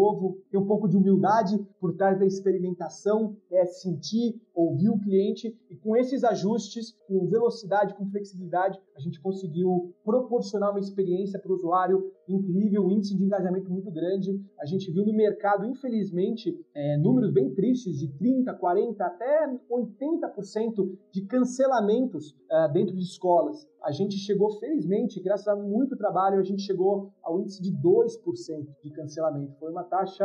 ter 0.50 0.58
um 0.58 0.66
pouco 0.66 0.88
de 0.88 0.96
humildade 0.96 1.58
por 1.80 1.94
trás 1.94 2.18
da 2.18 2.26
experimentação, 2.26 3.36
é 3.50 3.64
sentir, 3.66 4.40
ouvir 4.54 4.90
o 4.90 4.98
cliente 4.98 5.56
e 5.70 5.76
com 5.76 5.96
esses 5.96 6.24
ajustes, 6.24 6.96
com 7.06 7.26
velocidade, 7.26 7.94
com 7.94 8.10
flexibilidade, 8.10 8.80
a 8.96 9.00
gente 9.00 9.20
conseguiu 9.20 9.94
proporcionar 10.04 10.70
uma 10.70 10.80
experiência 10.80 11.38
para 11.38 11.50
o 11.50 11.54
usuário 11.54 12.12
incrível, 12.32 12.86
um 12.86 12.90
índice 12.92 13.16
de 13.16 13.24
engajamento 13.24 13.70
muito 13.70 13.90
grande. 13.90 14.40
A 14.60 14.66
gente 14.66 14.90
viu 14.90 15.04
no 15.04 15.12
mercado, 15.12 15.64
infelizmente, 15.66 16.54
é, 16.74 16.96
números 16.98 17.32
bem 17.32 17.54
tristes 17.54 17.98
de 17.98 18.08
30, 18.08 18.52
40, 18.54 19.04
até 19.04 19.48
80% 19.70 20.96
de 21.12 21.22
cancelamentos 21.26 22.30
uh, 22.50 22.72
dentro 22.72 22.94
de 22.94 23.02
escolas. 23.02 23.66
A 23.82 23.92
gente 23.92 24.16
chegou, 24.16 24.50
felizmente, 24.58 25.20
graças 25.20 25.46
a 25.48 25.56
muito 25.56 25.96
trabalho, 25.96 26.38
a 26.38 26.42
gente 26.42 26.62
chegou 26.62 27.12
ao 27.22 27.40
índice 27.40 27.62
de 27.62 27.72
2% 27.72 28.66
de 28.82 28.90
cancelamento. 28.90 29.56
Foi 29.58 29.70
uma 29.70 29.84
taxa, 29.84 30.24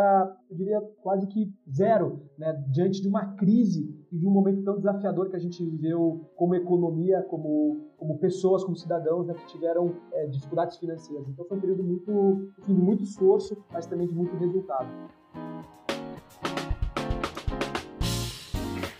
eu 0.49 0.55
diria, 0.55 0.81
quase 1.01 1.27
que 1.27 1.51
zero, 1.71 2.21
né, 2.37 2.53
diante 2.71 3.01
de 3.01 3.07
uma 3.07 3.35
crise 3.35 4.02
e 4.13 4.17
de 4.19 4.27
um 4.27 4.31
momento 4.31 4.63
tão 4.63 4.77
desafiador 4.77 5.27
que 5.27 5.35
a 5.35 5.39
gente 5.39 5.65
viveu 5.65 6.29
como 6.35 6.53
economia, 6.53 7.23
como, 7.23 7.89
como 7.97 8.19
pessoas, 8.19 8.63
como 8.63 8.77
cidadãos, 8.77 9.25
né, 9.25 9.33
que 9.33 9.47
tiveram 9.47 9.95
é, 10.13 10.27
dificuldades 10.27 10.77
financeiras. 10.77 11.27
Então 11.27 11.43
foi 11.45 11.57
um 11.57 11.59
período 11.59 11.83
muito, 11.83 12.51
enfim, 12.59 12.75
de 12.75 12.81
muito 12.81 13.03
esforço, 13.03 13.57
mas 13.71 13.87
também 13.87 14.07
de 14.07 14.13
muito 14.13 14.37
resultado. 14.37 14.87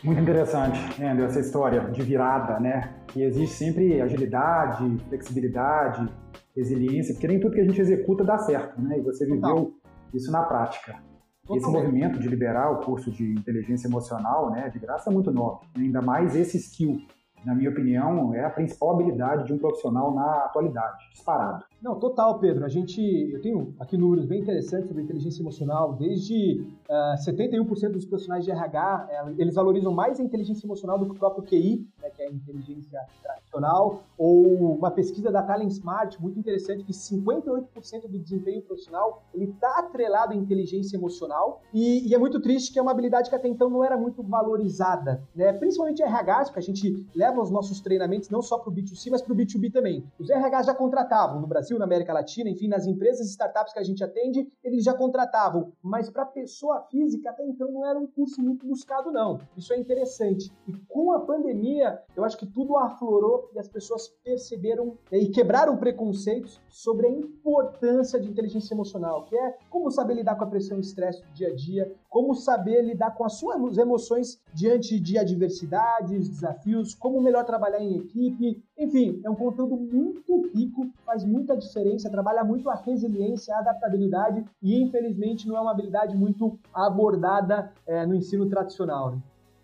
Muito 0.04 0.20
interessante, 0.20 0.80
André, 1.02 1.26
essa 1.26 1.40
história 1.40 1.92
de 1.92 2.02
virada, 2.02 2.60
né? 2.60 2.96
Que 3.08 3.22
existe 3.22 3.56
sempre 3.56 4.02
agilidade, 4.02 4.98
flexibilidade, 5.08 6.12
resiliência, 6.58 7.14
porque 7.14 7.28
nem 7.28 7.40
tudo 7.40 7.54
que 7.54 7.62
a 7.62 7.66
gente 7.66 7.80
executa 7.80 8.24
dá 8.24 8.40
certo, 8.40 8.82
né? 8.82 8.98
E 8.98 9.02
você 9.02 9.26
viveu 9.26 9.42
Total. 9.42 9.72
isso 10.14 10.32
na 10.32 10.44
prática. 10.44 11.13
Esse 11.52 11.70
movimento 11.70 12.20
de 12.20 12.28
liberar 12.30 12.72
o 12.72 12.86
curso 12.86 13.12
de 13.12 13.34
inteligência 13.34 13.88
emocional, 13.88 14.50
né, 14.50 14.70
de 14.70 14.80
graça 14.80 15.10
é 15.10 15.14
muito 15.14 15.30
novo. 15.30 15.62
Ainda 15.76 16.02
mais 16.02 16.36
esse 16.38 16.58
skill, 16.58 17.02
na 17.46 17.54
minha 17.56 17.70
opinião, 17.70 18.34
é 18.34 18.44
a 18.44 18.50
principal 18.50 18.92
habilidade 18.92 19.46
de 19.46 19.54
um 19.54 19.58
profissional 19.58 20.14
na 20.14 20.46
atualidade, 20.46 21.10
disparado. 21.12 21.64
Não, 21.84 22.00
total, 22.00 22.40
Pedro. 22.40 22.64
A 22.64 22.70
gente, 22.70 23.02
eu 23.02 23.42
tenho 23.42 23.76
aqui 23.78 23.98
números 23.98 24.26
bem 24.26 24.40
interessantes 24.40 24.88
sobre 24.88 25.04
inteligência 25.04 25.42
emocional. 25.42 25.92
Desde 25.94 26.62
uh, 26.90 26.94
ah, 26.94 27.16
71% 27.20 27.92
dos 27.92 28.06
profissionais 28.06 28.46
de 28.46 28.52
RH, 28.52 29.08
eh, 29.10 29.34
eles 29.38 29.54
valorizam 29.54 29.92
mais 29.92 30.18
a 30.18 30.24
inteligência 30.24 30.66
emocional 30.66 30.98
do 30.98 31.08
que 31.08 31.12
o 31.12 31.20
próprio 31.20 31.44
QI, 31.44 31.86
né, 32.02 32.10
que 32.10 32.22
é 32.22 32.28
a 32.28 32.32
inteligência 32.32 33.02
tradicional. 33.22 34.04
Ou 34.18 34.78
uma 34.78 34.92
pesquisa 34.92 35.30
da 35.30 35.44
Talent 35.44 35.72
Smart, 35.72 36.22
muito 36.22 36.40
interessante, 36.40 36.86
que 36.86 36.94
58% 36.94 38.08
do 38.08 38.18
desempenho 38.18 38.62
profissional 38.62 39.22
ele 39.34 39.52
está 39.52 39.80
atrelado 39.80 40.32
à 40.32 40.36
inteligência 40.38 40.96
emocional. 40.96 41.62
E, 41.74 42.08
e, 42.08 42.16
é 42.16 42.18
muito 42.18 42.40
triste 42.40 42.72
que 42.72 42.80
é 42.80 42.82
uma 42.82 42.92
habilidade 42.92 43.30
que 43.30 43.36
até 43.36 43.50
então 43.50 43.70
não 43.70 43.84
era 43.84 43.98
muito 43.98 44.24
valorizada, 44.24 45.22
né? 45.36 45.52
Principalmente 45.52 46.02
RH, 46.02 46.46
porque 46.46 46.60
a 46.60 46.64
gente 46.64 47.06
leva 47.14 47.33
leva 47.34 47.42
os 47.42 47.50
nossos 47.50 47.82
treinamentos 47.82 48.30
não 48.30 48.42
só 48.42 48.60
para 48.60 48.70
o 48.70 48.74
B2C, 48.74 49.10
mas 49.10 49.22
para 49.22 49.34
o 49.34 49.36
B2B 49.36 49.72
também. 49.72 50.06
Os 50.20 50.30
RH 50.30 50.64
já 50.64 50.76
contratavam 50.76 51.42
no 51.42 51.48
Brasil, 51.48 51.80
na 51.80 51.86
América 51.86 52.14
Latina, 52.14 52.50
enfim, 52.50 52.68
nas 52.68 52.86
empresas 52.86 53.28
e 53.28 53.32
startups 53.32 53.74
que 53.74 53.80
a 53.80 53.84
gente 53.84 54.04
atende, 54.04 54.48
eles 54.64 54.84
já 54.84 54.94
contratavam. 54.94 55.74
Mas 55.82 56.10
para 56.10 56.26
pessoa 56.26 56.82
física, 56.92 57.32
até 57.32 57.44
então, 57.44 57.72
não 57.72 57.86
era 57.86 57.98
um 57.98 58.06
curso 58.06 58.42
muito 58.42 58.68
buscado, 58.68 59.12
não. 59.12 59.40
Isso 59.58 59.74
é 59.74 59.78
interessante. 59.78 60.52
E 60.68 60.74
com 60.88 61.12
a 61.12 61.20
pandemia, 61.20 62.00
eu 62.16 62.24
acho 62.24 62.38
que 62.38 62.46
tudo 62.46 62.78
aflorou 62.78 63.50
e 63.54 63.60
as 63.60 63.68
pessoas 63.68 64.08
perceberam 64.24 64.98
né, 65.12 65.18
e 65.18 65.30
quebraram 65.30 65.76
preconceitos 65.78 66.62
sobre 66.70 67.08
a 67.08 67.10
importância 67.10 68.20
de 68.20 68.30
inteligência 68.30 68.74
emocional, 68.74 69.26
que 69.26 69.36
é 69.36 69.58
como 69.70 69.90
saber 69.90 70.14
lidar 70.14 70.36
com 70.36 70.44
a 70.44 70.48
pressão 70.48 70.78
e 70.78 70.82
estresse 70.82 71.24
do 71.24 71.34
dia 71.34 71.48
a 71.48 71.56
dia, 71.56 71.96
como 72.14 72.36
saber 72.36 72.84
lidar 72.84 73.16
com 73.16 73.26
as 73.26 73.34
suas 73.34 73.76
emoções 73.76 74.40
diante 74.54 75.00
de 75.00 75.18
adversidades, 75.18 76.30
desafios, 76.30 76.94
como 76.94 77.20
melhor 77.20 77.44
trabalhar 77.44 77.80
em 77.80 77.98
equipe. 77.98 78.64
Enfim, 78.78 79.20
é 79.26 79.30
um 79.32 79.34
conteúdo 79.34 79.76
muito 79.76 80.48
rico, 80.54 80.88
faz 81.04 81.26
muita 81.26 81.58
diferença, 81.58 82.12
trabalha 82.12 82.44
muito 82.44 82.70
a 82.70 82.76
resiliência, 82.76 83.56
a 83.56 83.62
adaptabilidade 83.62 84.46
e, 84.62 84.80
infelizmente, 84.80 85.48
não 85.48 85.58
é 85.58 85.62
uma 85.62 85.72
habilidade 85.72 86.16
muito 86.16 86.60
abordada 86.72 87.72
é, 87.88 88.06
no 88.06 88.14
ensino 88.14 88.48
tradicional. 88.48 89.18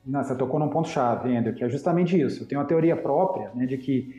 Né? 0.04 0.24
Você 0.24 0.36
tocou 0.36 0.60
num 0.60 0.70
ponto-chave, 0.70 1.38
Andrew, 1.38 1.54
que 1.54 1.64
é 1.64 1.70
justamente 1.70 2.20
isso. 2.20 2.42
Eu 2.42 2.48
tenho 2.48 2.60
uma 2.60 2.68
teoria 2.68 2.98
própria 2.98 3.52
né, 3.54 3.68
de 3.68 3.78
que 3.78 4.12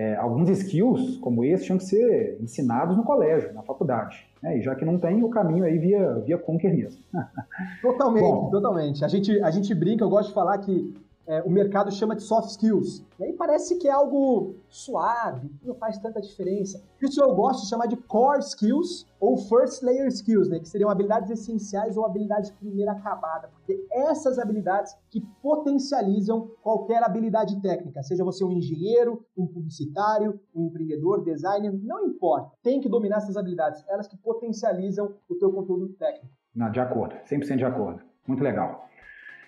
é, 0.00 0.16
alguns 0.16 0.48
skills 0.48 1.18
como 1.18 1.44
esse 1.44 1.66
tinham 1.66 1.76
que 1.76 1.84
ser 1.84 2.38
ensinados 2.40 2.96
no 2.96 3.04
colégio, 3.04 3.52
na 3.52 3.62
faculdade. 3.62 4.26
Né? 4.42 4.56
E 4.56 4.62
já 4.62 4.74
que 4.74 4.82
não 4.82 4.98
tem, 4.98 5.22
o 5.22 5.28
caminho 5.28 5.62
aí 5.62 5.76
via, 5.76 6.14
via 6.20 6.38
Conquer 6.38 6.74
mesmo. 6.74 7.02
Totalmente, 7.82 8.22
Bom, 8.22 8.50
totalmente. 8.50 9.04
A 9.04 9.08
gente, 9.08 9.42
a 9.42 9.50
gente 9.50 9.74
brinca, 9.74 10.02
eu 10.02 10.08
gosto 10.08 10.28
de 10.28 10.34
falar 10.34 10.56
que 10.56 10.94
é, 11.26 11.42
o 11.42 11.50
mercado 11.50 11.92
chama 11.92 12.16
de 12.16 12.22
soft 12.22 12.48
skills. 12.48 13.04
E 13.18 13.24
aí 13.24 13.32
parece 13.34 13.76
que 13.76 13.86
é 13.86 13.90
algo 13.90 14.54
suave, 14.70 15.50
não 15.62 15.74
faz 15.74 15.98
tanta 15.98 16.18
diferença. 16.20 16.82
Isso 17.02 17.22
eu 17.22 17.34
gosto 17.34 17.62
de 17.62 17.68
chamar 17.68 17.86
de 17.86 17.96
core 17.96 18.40
skills 18.40 19.06
ou 19.20 19.36
first 19.36 19.82
layer 19.82 20.08
skills, 20.08 20.48
né, 20.48 20.58
que 20.58 20.68
seriam 20.68 20.88
habilidades 20.88 21.30
essenciais 21.30 21.96
ou 21.98 22.06
habilidades 22.06 22.50
de 22.50 22.56
primeira 22.56 22.94
camada, 22.94 23.50
porque 23.70 23.86
essas 23.92 24.38
habilidades 24.38 24.92
que 25.10 25.20
potencializam 25.42 26.50
qualquer 26.62 27.02
habilidade 27.02 27.60
técnica, 27.60 28.02
seja 28.02 28.24
você 28.24 28.44
um 28.44 28.52
engenheiro, 28.52 29.24
um 29.36 29.46
publicitário, 29.46 30.40
um 30.54 30.66
empreendedor, 30.66 31.22
designer, 31.22 31.72
não 31.72 32.06
importa. 32.06 32.50
Tem 32.62 32.80
que 32.80 32.88
dominar 32.88 33.18
essas 33.18 33.36
habilidades, 33.36 33.84
elas 33.88 34.08
que 34.08 34.16
potencializam 34.16 35.14
o 35.28 35.34
teu 35.36 35.52
conteúdo 35.52 35.88
técnico. 35.90 36.34
Não, 36.54 36.70
de 36.70 36.80
acordo, 36.80 37.14
100% 37.30 37.56
de 37.56 37.64
acordo. 37.64 38.02
Muito 38.26 38.42
legal. 38.42 38.88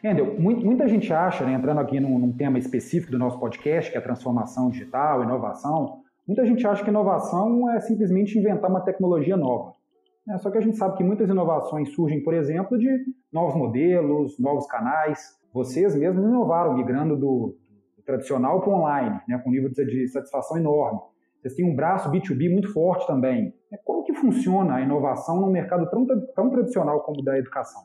Endel, 0.04 0.40
muita 0.40 0.88
gente 0.88 1.12
acha, 1.12 1.44
né, 1.44 1.52
entrando 1.52 1.78
aqui 1.78 2.00
num, 2.00 2.18
num, 2.18 2.32
tema 2.32 2.58
específico 2.58 3.12
do 3.12 3.18
nosso 3.18 3.38
podcast, 3.38 3.90
que 3.90 3.96
é 3.96 4.00
a 4.00 4.02
transformação 4.02 4.68
digital, 4.68 5.22
inovação, 5.22 6.02
muita 6.26 6.44
gente 6.44 6.66
acha 6.66 6.82
que 6.82 6.90
inovação 6.90 7.70
é 7.70 7.80
simplesmente 7.80 8.38
inventar 8.38 8.68
uma 8.68 8.80
tecnologia 8.80 9.36
nova. 9.36 9.74
É, 10.28 10.38
só 10.38 10.50
que 10.50 10.58
a 10.58 10.60
gente 10.60 10.76
sabe 10.76 10.96
que 10.96 11.04
muitas 11.04 11.28
inovações 11.28 11.92
surgem, 11.94 12.22
por 12.22 12.34
exemplo, 12.34 12.78
de 12.78 12.88
novos 13.32 13.56
modelos, 13.56 14.38
novos 14.38 14.66
canais. 14.66 15.36
Vocês 15.52 15.94
mesmos 15.96 16.24
inovaram, 16.24 16.74
migrando 16.74 17.16
do, 17.16 17.56
do 17.96 18.02
tradicional 18.04 18.60
para 18.60 18.70
o 18.70 18.74
online, 18.74 19.20
né, 19.28 19.38
com 19.38 19.50
um 19.50 19.52
nível 19.52 19.70
de 19.70 20.08
satisfação 20.08 20.56
enorme. 20.56 21.00
Vocês 21.40 21.54
têm 21.54 21.68
um 21.68 21.74
braço 21.74 22.08
B2B 22.08 22.52
muito 22.52 22.72
forte 22.72 23.04
também. 23.06 23.52
É, 23.72 23.76
como 23.78 24.04
que 24.04 24.14
funciona 24.14 24.76
a 24.76 24.80
inovação 24.80 25.40
num 25.40 25.50
mercado 25.50 25.90
tão, 25.90 26.06
tão 26.06 26.50
tradicional 26.50 27.00
como 27.00 27.20
o 27.20 27.24
da 27.24 27.36
educação? 27.36 27.82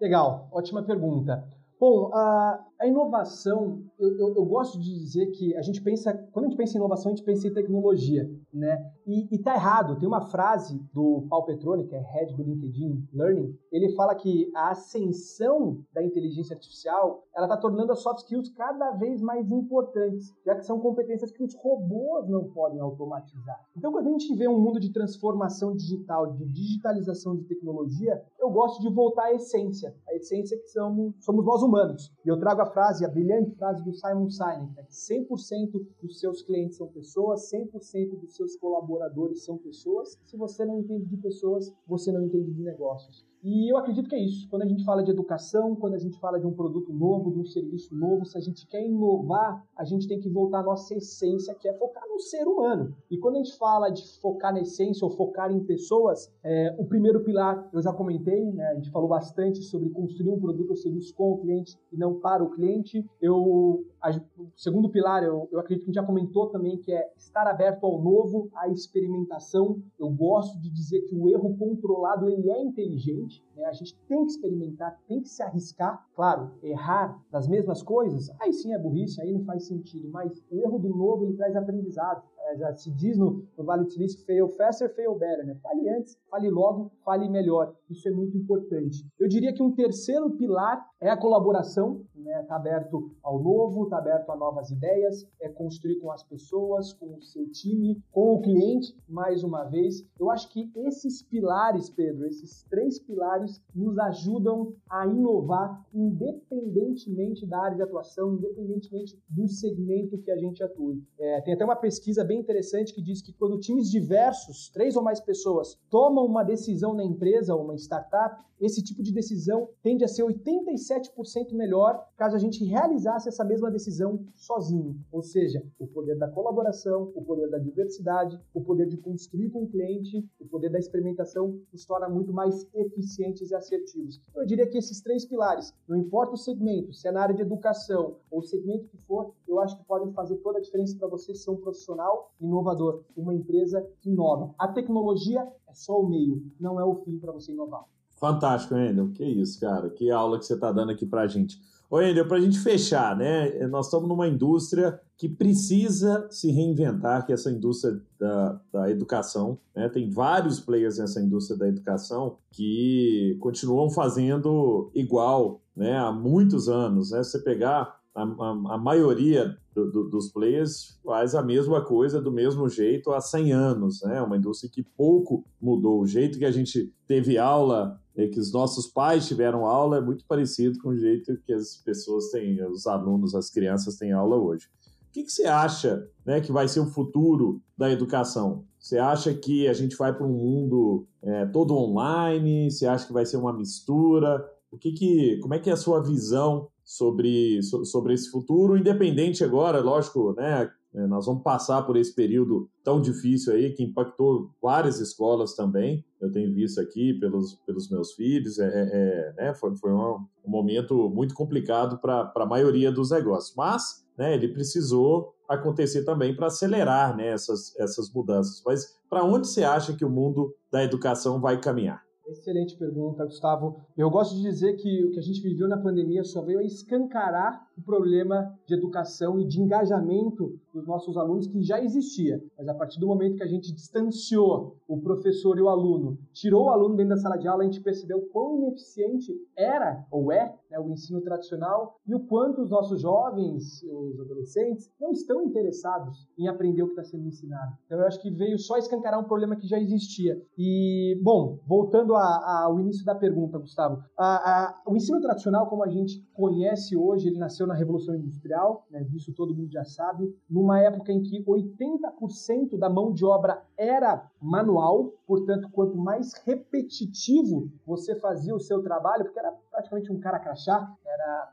Legal, 0.00 0.48
ótima 0.50 0.82
pergunta. 0.82 1.44
Bom, 1.78 2.10
a, 2.14 2.58
a 2.78 2.86
inovação, 2.86 3.82
eu, 3.98 4.18
eu, 4.18 4.34
eu, 4.36 4.44
gosto 4.44 4.78
de 4.78 4.92
dizer 4.92 5.26
que 5.32 5.56
a 5.56 5.62
gente 5.62 5.80
pensa, 5.80 6.12
quando 6.32 6.46
a 6.46 6.48
gente 6.48 6.58
pensa 6.58 6.74
em 6.74 6.76
inovação, 6.76 7.12
a 7.12 7.14
gente 7.14 7.24
pensa 7.24 7.46
em 7.48 7.52
tecnologia, 7.52 8.30
né? 8.52 8.92
E, 9.06 9.34
e 9.34 9.38
tá 9.38 9.54
errado. 9.54 9.98
Tem 9.98 10.08
uma 10.08 10.20
frase 10.20 10.78
do 10.92 11.26
Paul 11.28 11.44
Petroni, 11.44 11.86
que 11.86 11.94
é 11.94 12.00
head 12.00 12.34
do 12.34 12.42
LinkedIn 12.42 13.08
Learning, 13.12 13.56
ele 13.72 13.94
fala 13.94 14.14
que 14.14 14.50
a 14.54 14.70
ascensão 14.70 15.80
da 15.92 16.02
inteligência 16.02 16.54
artificial, 16.54 17.24
ela 17.34 17.48
tá 17.48 17.56
tornando 17.56 17.92
as 17.92 18.00
soft 18.00 18.20
skills 18.20 18.50
cada 18.50 18.92
vez 18.92 19.20
mais 19.20 19.50
importantes, 19.50 20.32
já 20.44 20.54
que 20.54 20.64
são 20.64 20.80
competências 20.80 21.30
que 21.30 21.42
os 21.42 21.54
robôs 21.54 22.28
não 22.28 22.44
podem 22.44 22.80
automatizar. 22.80 23.60
Então, 23.76 23.92
quando 23.92 24.08
a 24.08 24.10
gente 24.10 24.34
vê 24.34 24.48
um 24.48 24.60
mundo 24.60 24.80
de 24.80 24.92
transformação 24.92 25.74
digital, 25.74 26.32
de 26.32 26.44
digitalização 26.46 27.36
de 27.36 27.44
tecnologia, 27.44 28.22
eu 28.38 28.50
gosto 28.50 28.80
de 28.80 28.92
voltar 28.92 29.24
à 29.24 29.34
essência, 29.34 29.94
a 30.08 30.14
essência 30.14 30.58
que 30.58 30.68
somos, 30.68 31.14
somos 31.20 31.44
nós 31.44 31.62
humanos. 31.62 32.12
E 32.24 32.28
eu 32.28 32.38
trago 32.38 32.62
a 32.62 32.65
frase, 32.70 33.04
a 33.04 33.08
brilhante 33.08 33.54
frase 33.56 33.82
do 33.84 33.92
Simon 33.92 34.28
Sinek, 34.30 34.74
né, 34.74 34.82
que 34.84 34.92
100% 34.92 35.86
dos 36.02 36.20
seus 36.20 36.42
clientes 36.42 36.76
são 36.76 36.88
pessoas, 36.88 37.50
100% 37.50 38.20
dos 38.20 38.34
seus 38.34 38.56
colaboradores 38.56 39.44
são 39.44 39.58
pessoas. 39.58 40.18
Se 40.26 40.36
você 40.36 40.64
não 40.64 40.80
entende 40.80 41.06
de 41.06 41.16
pessoas, 41.16 41.72
você 41.86 42.12
não 42.12 42.22
entende 42.22 42.52
de 42.52 42.62
negócios. 42.62 43.26
E 43.42 43.70
eu 43.70 43.76
acredito 43.76 44.08
que 44.08 44.14
é 44.14 44.20
isso. 44.20 44.48
Quando 44.48 44.62
a 44.62 44.66
gente 44.66 44.84
fala 44.84 45.02
de 45.02 45.10
educação, 45.10 45.76
quando 45.76 45.94
a 45.94 45.98
gente 45.98 46.18
fala 46.18 46.38
de 46.38 46.46
um 46.46 46.52
produto 46.52 46.92
novo, 46.92 47.30
de 47.30 47.38
um 47.38 47.44
serviço 47.44 47.94
novo, 47.94 48.24
se 48.24 48.36
a 48.36 48.40
gente 48.40 48.66
quer 48.66 48.84
inovar, 48.84 49.64
a 49.76 49.84
gente 49.84 50.08
tem 50.08 50.18
que 50.18 50.28
voltar 50.28 50.60
à 50.60 50.62
nossa 50.62 50.94
essência, 50.94 51.54
que 51.54 51.68
é 51.68 51.72
focar 51.74 52.02
no 52.08 52.18
ser 52.18 52.46
humano. 52.46 52.94
E 53.10 53.18
quando 53.18 53.36
a 53.36 53.38
gente 53.38 53.56
fala 53.56 53.90
de 53.90 54.02
focar 54.20 54.52
na 54.52 54.60
essência 54.60 55.04
ou 55.04 55.10
focar 55.10 55.52
em 55.52 55.60
pessoas, 55.60 56.32
é, 56.42 56.74
o 56.78 56.84
primeiro 56.84 57.22
pilar 57.22 57.68
eu 57.72 57.82
já 57.82 57.92
comentei, 57.92 58.52
né? 58.52 58.68
a 58.68 58.74
gente 58.74 58.90
falou 58.90 59.08
bastante 59.08 59.62
sobre 59.62 59.90
construir 59.90 60.30
um 60.30 60.40
produto 60.40 60.70
ou 60.70 60.76
serviço 60.76 61.14
com 61.14 61.32
o 61.32 61.38
cliente 61.38 61.78
e 61.92 61.96
não 61.96 62.18
para 62.18 62.42
o 62.42 62.50
cliente. 62.50 63.04
Eu, 63.20 63.84
a, 64.00 64.10
o 64.38 64.48
segundo 64.56 64.88
pilar, 64.88 65.22
eu, 65.22 65.48
eu 65.52 65.60
acredito 65.60 65.84
que 65.84 65.90
a 65.90 65.92
gente 65.92 66.00
já 66.00 66.06
comentou 66.06 66.48
também, 66.48 66.78
que 66.78 66.92
é 66.92 67.12
estar 67.16 67.46
aberto 67.46 67.84
ao 67.84 68.02
novo, 68.02 68.48
à 68.54 68.68
experimentação. 68.68 69.80
Eu 69.98 70.10
gosto 70.10 70.58
de 70.60 70.70
dizer 70.70 71.02
que 71.02 71.14
o 71.14 71.28
erro 71.28 71.56
controlado 71.56 72.28
ele 72.28 72.50
é 72.50 72.60
inteligente 72.60 73.25
né? 73.54 73.64
A 73.64 73.72
gente 73.72 73.96
tem 74.08 74.24
que 74.24 74.32
experimentar, 74.32 74.98
tem 75.06 75.20
que 75.20 75.28
se 75.28 75.42
arriscar. 75.42 76.06
Claro, 76.14 76.52
errar 76.62 77.20
das 77.30 77.48
mesmas 77.48 77.82
coisas, 77.82 78.30
aí 78.40 78.52
sim 78.52 78.72
é 78.72 78.78
burrice, 78.78 79.20
aí 79.20 79.32
não 79.32 79.44
faz 79.44 79.66
sentido. 79.66 80.08
Mas 80.08 80.42
o 80.50 80.56
erro 80.60 80.78
do 80.78 80.88
novo 80.88 81.24
ele 81.24 81.36
traz 81.36 81.56
aprendizado. 81.56 82.22
É, 82.46 82.56
já 82.56 82.72
se 82.74 82.90
diz 82.92 83.18
no, 83.18 83.44
no 83.58 83.64
Vale 83.64 83.84
do 83.84 83.90
Silício, 83.90 84.24
fail 84.24 84.48
faster, 84.48 84.94
fail 84.94 85.14
better. 85.16 85.44
Né? 85.44 85.56
Fale 85.56 85.88
antes, 85.88 86.16
fale 86.30 86.48
logo, 86.48 86.92
fale 87.04 87.28
melhor. 87.28 87.74
Isso 87.90 88.08
é 88.08 88.12
muito 88.12 88.36
importante. 88.36 89.04
Eu 89.18 89.28
diria 89.28 89.52
que 89.52 89.62
um 89.62 89.74
terceiro 89.74 90.30
pilar 90.30 90.86
é 91.00 91.10
a 91.10 91.16
colaboração. 91.16 92.04
Né? 92.14 92.42
Tá 92.44 92.56
aberto 92.56 93.10
ao 93.22 93.42
novo, 93.42 93.84
está 93.84 93.98
aberto 93.98 94.30
a 94.30 94.36
novas 94.36 94.70
ideias, 94.70 95.26
é 95.40 95.48
construir 95.48 95.96
com 95.96 96.10
as 96.10 96.22
pessoas, 96.22 96.92
com 96.92 97.16
o 97.16 97.22
seu 97.22 97.50
time, 97.50 98.02
com 98.12 98.34
o 98.34 98.40
cliente, 98.40 98.96
mais 99.08 99.42
uma 99.42 99.64
vez. 99.64 100.06
Eu 100.18 100.30
acho 100.30 100.48
que 100.52 100.70
esses 100.76 101.22
pilares, 101.22 101.90
Pedro, 101.90 102.26
esses 102.26 102.64
três 102.64 102.98
pilares 102.98 103.60
nos 103.74 103.98
ajudam 103.98 104.72
a 104.88 105.06
inovar 105.06 105.84
independentemente 105.92 107.46
da 107.46 107.60
área 107.60 107.76
de 107.76 107.82
atuação, 107.82 108.34
independentemente 108.34 109.18
do 109.28 109.48
segmento 109.48 110.18
que 110.18 110.30
a 110.30 110.36
gente 110.36 110.62
atue. 110.62 111.02
É, 111.18 111.40
tem 111.40 111.54
até 111.54 111.64
uma 111.64 111.76
pesquisa 111.76 112.24
bem 112.24 112.35
interessante 112.36 112.94
que 112.94 113.02
diz 113.02 113.22
que 113.22 113.32
quando 113.32 113.58
times 113.58 113.90
diversos, 113.90 114.68
três 114.70 114.96
ou 114.96 115.02
mais 115.02 115.20
pessoas, 115.20 115.78
tomam 115.90 116.24
uma 116.24 116.42
decisão 116.42 116.94
na 116.94 117.04
empresa 117.04 117.54
ou 117.54 117.64
uma 117.64 117.74
startup, 117.76 118.44
esse 118.60 118.82
tipo 118.82 119.02
de 119.02 119.12
decisão 119.12 119.68
tende 119.82 120.02
a 120.02 120.08
ser 120.08 120.22
87% 120.22 121.52
melhor 121.52 122.06
caso 122.16 122.36
a 122.36 122.38
gente 122.38 122.64
realizasse 122.64 123.28
essa 123.28 123.44
mesma 123.44 123.70
decisão 123.70 124.24
sozinho. 124.34 124.98
Ou 125.12 125.22
seja, 125.22 125.62
o 125.78 125.86
poder 125.86 126.16
da 126.16 126.28
colaboração, 126.28 127.12
o 127.14 127.22
poder 127.22 127.50
da 127.50 127.58
diversidade, 127.58 128.40
o 128.54 128.60
poder 128.62 128.86
de 128.86 128.96
construir 128.96 129.50
com 129.50 129.64
o 129.64 129.68
cliente, 129.68 130.26
o 130.40 130.46
poder 130.46 130.70
da 130.70 130.78
experimentação 130.78 131.60
nos 131.70 131.84
torna 131.84 132.08
muito 132.08 132.32
mais 132.32 132.66
eficientes 132.74 133.50
e 133.50 133.54
assertivos. 133.54 134.20
Eu 134.34 134.46
diria 134.46 134.66
que 134.66 134.78
esses 134.78 135.02
três 135.02 135.26
pilares, 135.26 135.74
não 135.86 135.96
importa 135.96 136.34
o 136.34 136.38
segmento, 136.38 136.94
se 136.94 137.06
é 137.06 137.12
na 137.12 137.22
área 137.22 137.34
de 137.34 137.42
educação 137.42 138.16
ou 138.30 138.40
o 138.40 138.42
segmento 138.42 138.88
que 138.88 138.96
for, 138.98 139.34
eu 139.46 139.60
acho 139.60 139.76
que 139.76 139.84
podem 139.84 140.12
fazer 140.12 140.36
toda 140.36 140.58
a 140.58 140.62
diferença 140.62 140.96
para 140.98 141.08
você 141.08 141.34
ser 141.34 141.50
um 141.50 141.56
profissional 141.56 142.25
inovador, 142.40 143.02
uma 143.16 143.34
empresa 143.34 143.86
que 144.00 144.10
inova. 144.10 144.54
A 144.58 144.68
tecnologia 144.68 145.40
é 145.68 145.74
só 145.74 146.00
o 146.00 146.08
meio, 146.08 146.42
não 146.60 146.80
é 146.80 146.84
o 146.84 146.96
fim 146.96 147.18
para 147.18 147.32
você 147.32 147.52
inovar. 147.52 147.84
Fantástico, 148.16 148.74
Endel. 148.74 149.10
Que 149.10 149.24
isso, 149.24 149.60
cara. 149.60 149.90
Que 149.90 150.10
aula 150.10 150.38
que 150.38 150.46
você 150.46 150.54
está 150.54 150.72
dando 150.72 150.90
aqui 150.90 151.04
para 151.04 151.22
a 151.22 151.26
gente. 151.26 151.60
Ô, 151.88 152.00
Endel, 152.00 152.26
para 152.26 152.38
a 152.38 152.40
gente 152.40 152.58
fechar, 152.58 153.16
né? 153.16 153.66
Nós 153.68 153.86
estamos 153.86 154.08
numa 154.08 154.26
indústria 154.26 155.00
que 155.16 155.28
precisa 155.28 156.26
se 156.30 156.50
reinventar, 156.50 157.24
que 157.24 157.32
é 157.32 157.34
essa 157.34 157.50
indústria 157.50 158.00
da, 158.18 158.60
da 158.72 158.90
educação. 158.90 159.58
Né? 159.74 159.88
Tem 159.88 160.10
vários 160.10 160.60
players 160.60 160.98
nessa 160.98 161.20
indústria 161.20 161.58
da 161.58 161.68
educação 161.68 162.38
que 162.50 163.36
continuam 163.40 163.88
fazendo 163.90 164.90
igual 164.94 165.60
né? 165.76 165.96
há 165.96 166.10
muitos 166.10 166.68
anos. 166.68 167.12
Né? 167.12 167.22
Se 167.22 167.32
você 167.32 167.38
pegar 167.38 167.98
a, 168.14 168.22
a, 168.22 168.74
a 168.74 168.78
maioria 168.78 169.56
do, 169.76 169.90
do, 169.90 170.08
dos 170.08 170.32
players 170.32 170.98
faz 171.04 171.34
a 171.34 171.42
mesma 171.42 171.84
coisa 171.84 172.18
do 172.18 172.32
mesmo 172.32 172.66
jeito 172.66 173.12
há 173.12 173.20
100 173.20 173.52
anos, 173.52 174.02
né? 174.02 174.22
Uma 174.22 174.38
indústria 174.38 174.70
que 174.72 174.82
pouco 174.82 175.44
mudou. 175.60 176.00
O 176.00 176.06
jeito 176.06 176.38
que 176.38 176.46
a 176.46 176.50
gente 176.50 176.90
teve 177.06 177.36
aula, 177.36 178.00
é, 178.16 178.26
que 178.26 178.40
os 178.40 178.50
nossos 178.50 178.86
pais 178.86 179.28
tiveram 179.28 179.66
aula, 179.66 179.98
é 179.98 180.00
muito 180.00 180.24
parecido 180.24 180.78
com 180.78 180.88
o 180.88 180.96
jeito 180.96 181.36
que 181.44 181.52
as 181.52 181.76
pessoas 181.76 182.30
têm, 182.30 182.64
os 182.64 182.86
alunos, 182.86 183.34
as 183.34 183.50
crianças 183.50 183.96
têm 183.96 184.12
aula 184.12 184.36
hoje. 184.36 184.66
que, 185.12 185.24
que 185.24 185.30
você 185.30 185.44
acha 185.44 186.08
né, 186.24 186.40
que 186.40 186.50
vai 186.50 186.66
ser 186.66 186.80
o 186.80 186.86
futuro 186.86 187.60
da 187.76 187.90
educação? 187.90 188.64
Você 188.80 188.96
acha 188.96 189.34
que 189.34 189.68
a 189.68 189.74
gente 189.74 189.94
vai 189.94 190.14
para 190.14 190.26
um 190.26 190.32
mundo 190.32 191.06
é, 191.22 191.44
todo 191.44 191.76
online? 191.76 192.70
Você 192.70 192.86
acha 192.86 193.06
que 193.06 193.12
vai 193.12 193.26
ser 193.26 193.36
uma 193.36 193.52
mistura? 193.52 194.42
O 194.70 194.78
que 194.78 194.92
que, 194.92 195.38
como 195.40 195.52
é 195.52 195.58
que 195.58 195.68
é 195.68 195.74
a 195.74 195.76
sua 195.76 196.02
visão 196.02 196.68
sobre, 196.86 197.60
sobre 197.62 198.14
esse 198.14 198.30
futuro, 198.30 198.76
independente 198.76 199.42
agora, 199.42 199.80
lógico, 199.80 200.32
né? 200.36 200.70
É, 200.94 201.06
nós 201.06 201.26
vamos 201.26 201.42
passar 201.42 201.82
por 201.82 201.96
esse 201.96 202.14
período 202.14 202.70
tão 202.82 203.02
difícil 203.02 203.52
aí 203.52 203.70
que 203.72 203.82
impactou 203.82 204.50
várias 204.62 204.98
escolas 204.98 205.54
também. 205.54 206.02
Eu 206.18 206.32
tenho 206.32 206.54
visto 206.54 206.80
aqui 206.80 207.12
pelos, 207.12 207.54
pelos 207.66 207.90
meus 207.90 208.14
filhos, 208.14 208.58
é, 208.58 208.66
é, 208.66 208.88
é 208.94 209.34
né, 209.36 209.54
foi, 209.54 209.76
foi 209.76 209.92
um, 209.92 210.24
um, 210.44 210.50
momento 210.50 211.10
muito 211.10 211.34
complicado 211.34 211.98
para 211.98 212.32
a 212.34 212.46
maioria 212.46 212.90
dos 212.90 213.10
negócios, 213.10 213.54
mas 213.54 214.06
né, 214.16 214.32
ele 214.32 214.48
precisou 214.48 215.34
acontecer 215.46 216.02
também 216.04 216.34
para 216.34 216.46
acelerar 216.46 217.14
né, 217.14 217.28
essas, 217.28 217.78
essas 217.78 218.10
mudanças. 218.10 218.62
Mas 218.64 218.96
para 219.10 219.22
onde 219.22 219.48
você 219.48 219.64
acha 219.64 219.92
que 219.92 220.04
o 220.04 220.10
mundo 220.10 220.54
da 220.72 220.82
educação 220.82 221.40
vai 221.40 221.60
caminhar? 221.60 222.05
Excelente 222.26 222.76
pergunta, 222.76 223.24
Gustavo. 223.24 223.86
Eu 223.96 224.10
gosto 224.10 224.34
de 224.34 224.42
dizer 224.42 224.74
que 224.74 225.04
o 225.04 225.12
que 225.12 225.18
a 225.18 225.22
gente 225.22 225.40
viveu 225.40 225.68
na 225.68 225.80
pandemia 225.80 226.24
só 226.24 226.42
veio 226.42 226.58
a 226.58 226.64
escancarar 226.64 227.65
o 227.76 227.82
problema 227.82 228.52
de 228.66 228.74
educação 228.74 229.38
e 229.38 229.46
de 229.46 229.60
engajamento 229.60 230.58
dos 230.72 230.86
nossos 230.86 231.16
alunos 231.16 231.46
que 231.46 231.62
já 231.62 231.82
existia. 231.82 232.42
Mas 232.56 232.68
a 232.68 232.74
partir 232.74 232.98
do 232.98 233.06
momento 233.06 233.36
que 233.36 233.42
a 233.42 233.48
gente 233.48 233.72
distanciou 233.72 234.76
o 234.88 235.00
professor 235.00 235.58
e 235.58 235.62
o 235.62 235.68
aluno, 235.68 236.18
tirou 236.32 236.66
o 236.66 236.70
aluno 236.70 236.96
dentro 236.96 237.14
da 237.14 237.20
sala 237.20 237.36
de 237.36 237.48
aula, 237.48 237.62
a 237.62 237.66
gente 237.66 237.80
percebeu 237.80 238.20
quão 238.32 238.56
ineficiente 238.56 239.32
era 239.56 240.06
ou 240.10 240.32
é 240.32 240.54
né, 240.70 240.78
o 240.78 240.90
ensino 240.90 241.20
tradicional 241.20 241.98
e 242.06 242.14
o 242.14 242.20
quanto 242.20 242.62
os 242.62 242.70
nossos 242.70 243.00
jovens, 243.00 243.82
os 243.82 244.20
adolescentes, 244.20 244.90
não 245.00 245.10
estão 245.12 245.42
interessados 245.42 246.28
em 246.38 246.48
aprender 246.48 246.82
o 246.82 246.86
que 246.86 247.00
está 247.00 247.04
sendo 247.04 247.26
ensinado. 247.26 247.72
Então 247.86 247.98
eu 247.98 248.06
acho 248.06 248.20
que 248.20 248.30
veio 248.30 248.58
só 248.58 248.76
escancarar 248.76 249.20
um 249.20 249.24
problema 249.24 249.56
que 249.56 249.66
já 249.66 249.78
existia. 249.78 250.40
E, 250.56 251.18
bom, 251.22 251.58
voltando 251.66 252.14
ao 252.14 252.78
início 252.80 253.04
da 253.04 253.14
pergunta, 253.14 253.58
Gustavo. 253.58 254.02
A, 254.18 254.26
a, 254.26 254.82
o 254.86 254.96
ensino 254.96 255.20
tradicional, 255.20 255.68
como 255.68 255.84
a 255.84 255.88
gente 255.88 256.22
conhece 256.34 256.96
hoje, 256.96 257.28
ele 257.28 257.38
nasceu 257.38 257.65
na 257.66 257.74
Revolução 257.74 258.14
Industrial, 258.14 258.86
né, 258.90 259.02
disso 259.04 259.32
todo 259.32 259.54
mundo 259.54 259.70
já 259.70 259.84
sabe, 259.84 260.34
numa 260.48 260.80
época 260.80 261.12
em 261.12 261.22
que 261.22 261.44
80% 261.44 262.78
da 262.78 262.88
mão 262.88 263.12
de 263.12 263.24
obra 263.24 263.62
era 263.76 264.30
manual, 264.40 265.12
portanto, 265.26 265.68
quanto 265.70 265.96
mais 265.96 266.32
repetitivo 266.44 267.70
você 267.86 268.14
fazia 268.14 268.54
o 268.54 268.60
seu 268.60 268.82
trabalho, 268.82 269.24
porque 269.24 269.38
era 269.38 269.52
praticamente 269.70 270.12
um 270.12 270.18
cara 270.20 270.38
crachá, 270.38 270.92
era, 271.04 271.52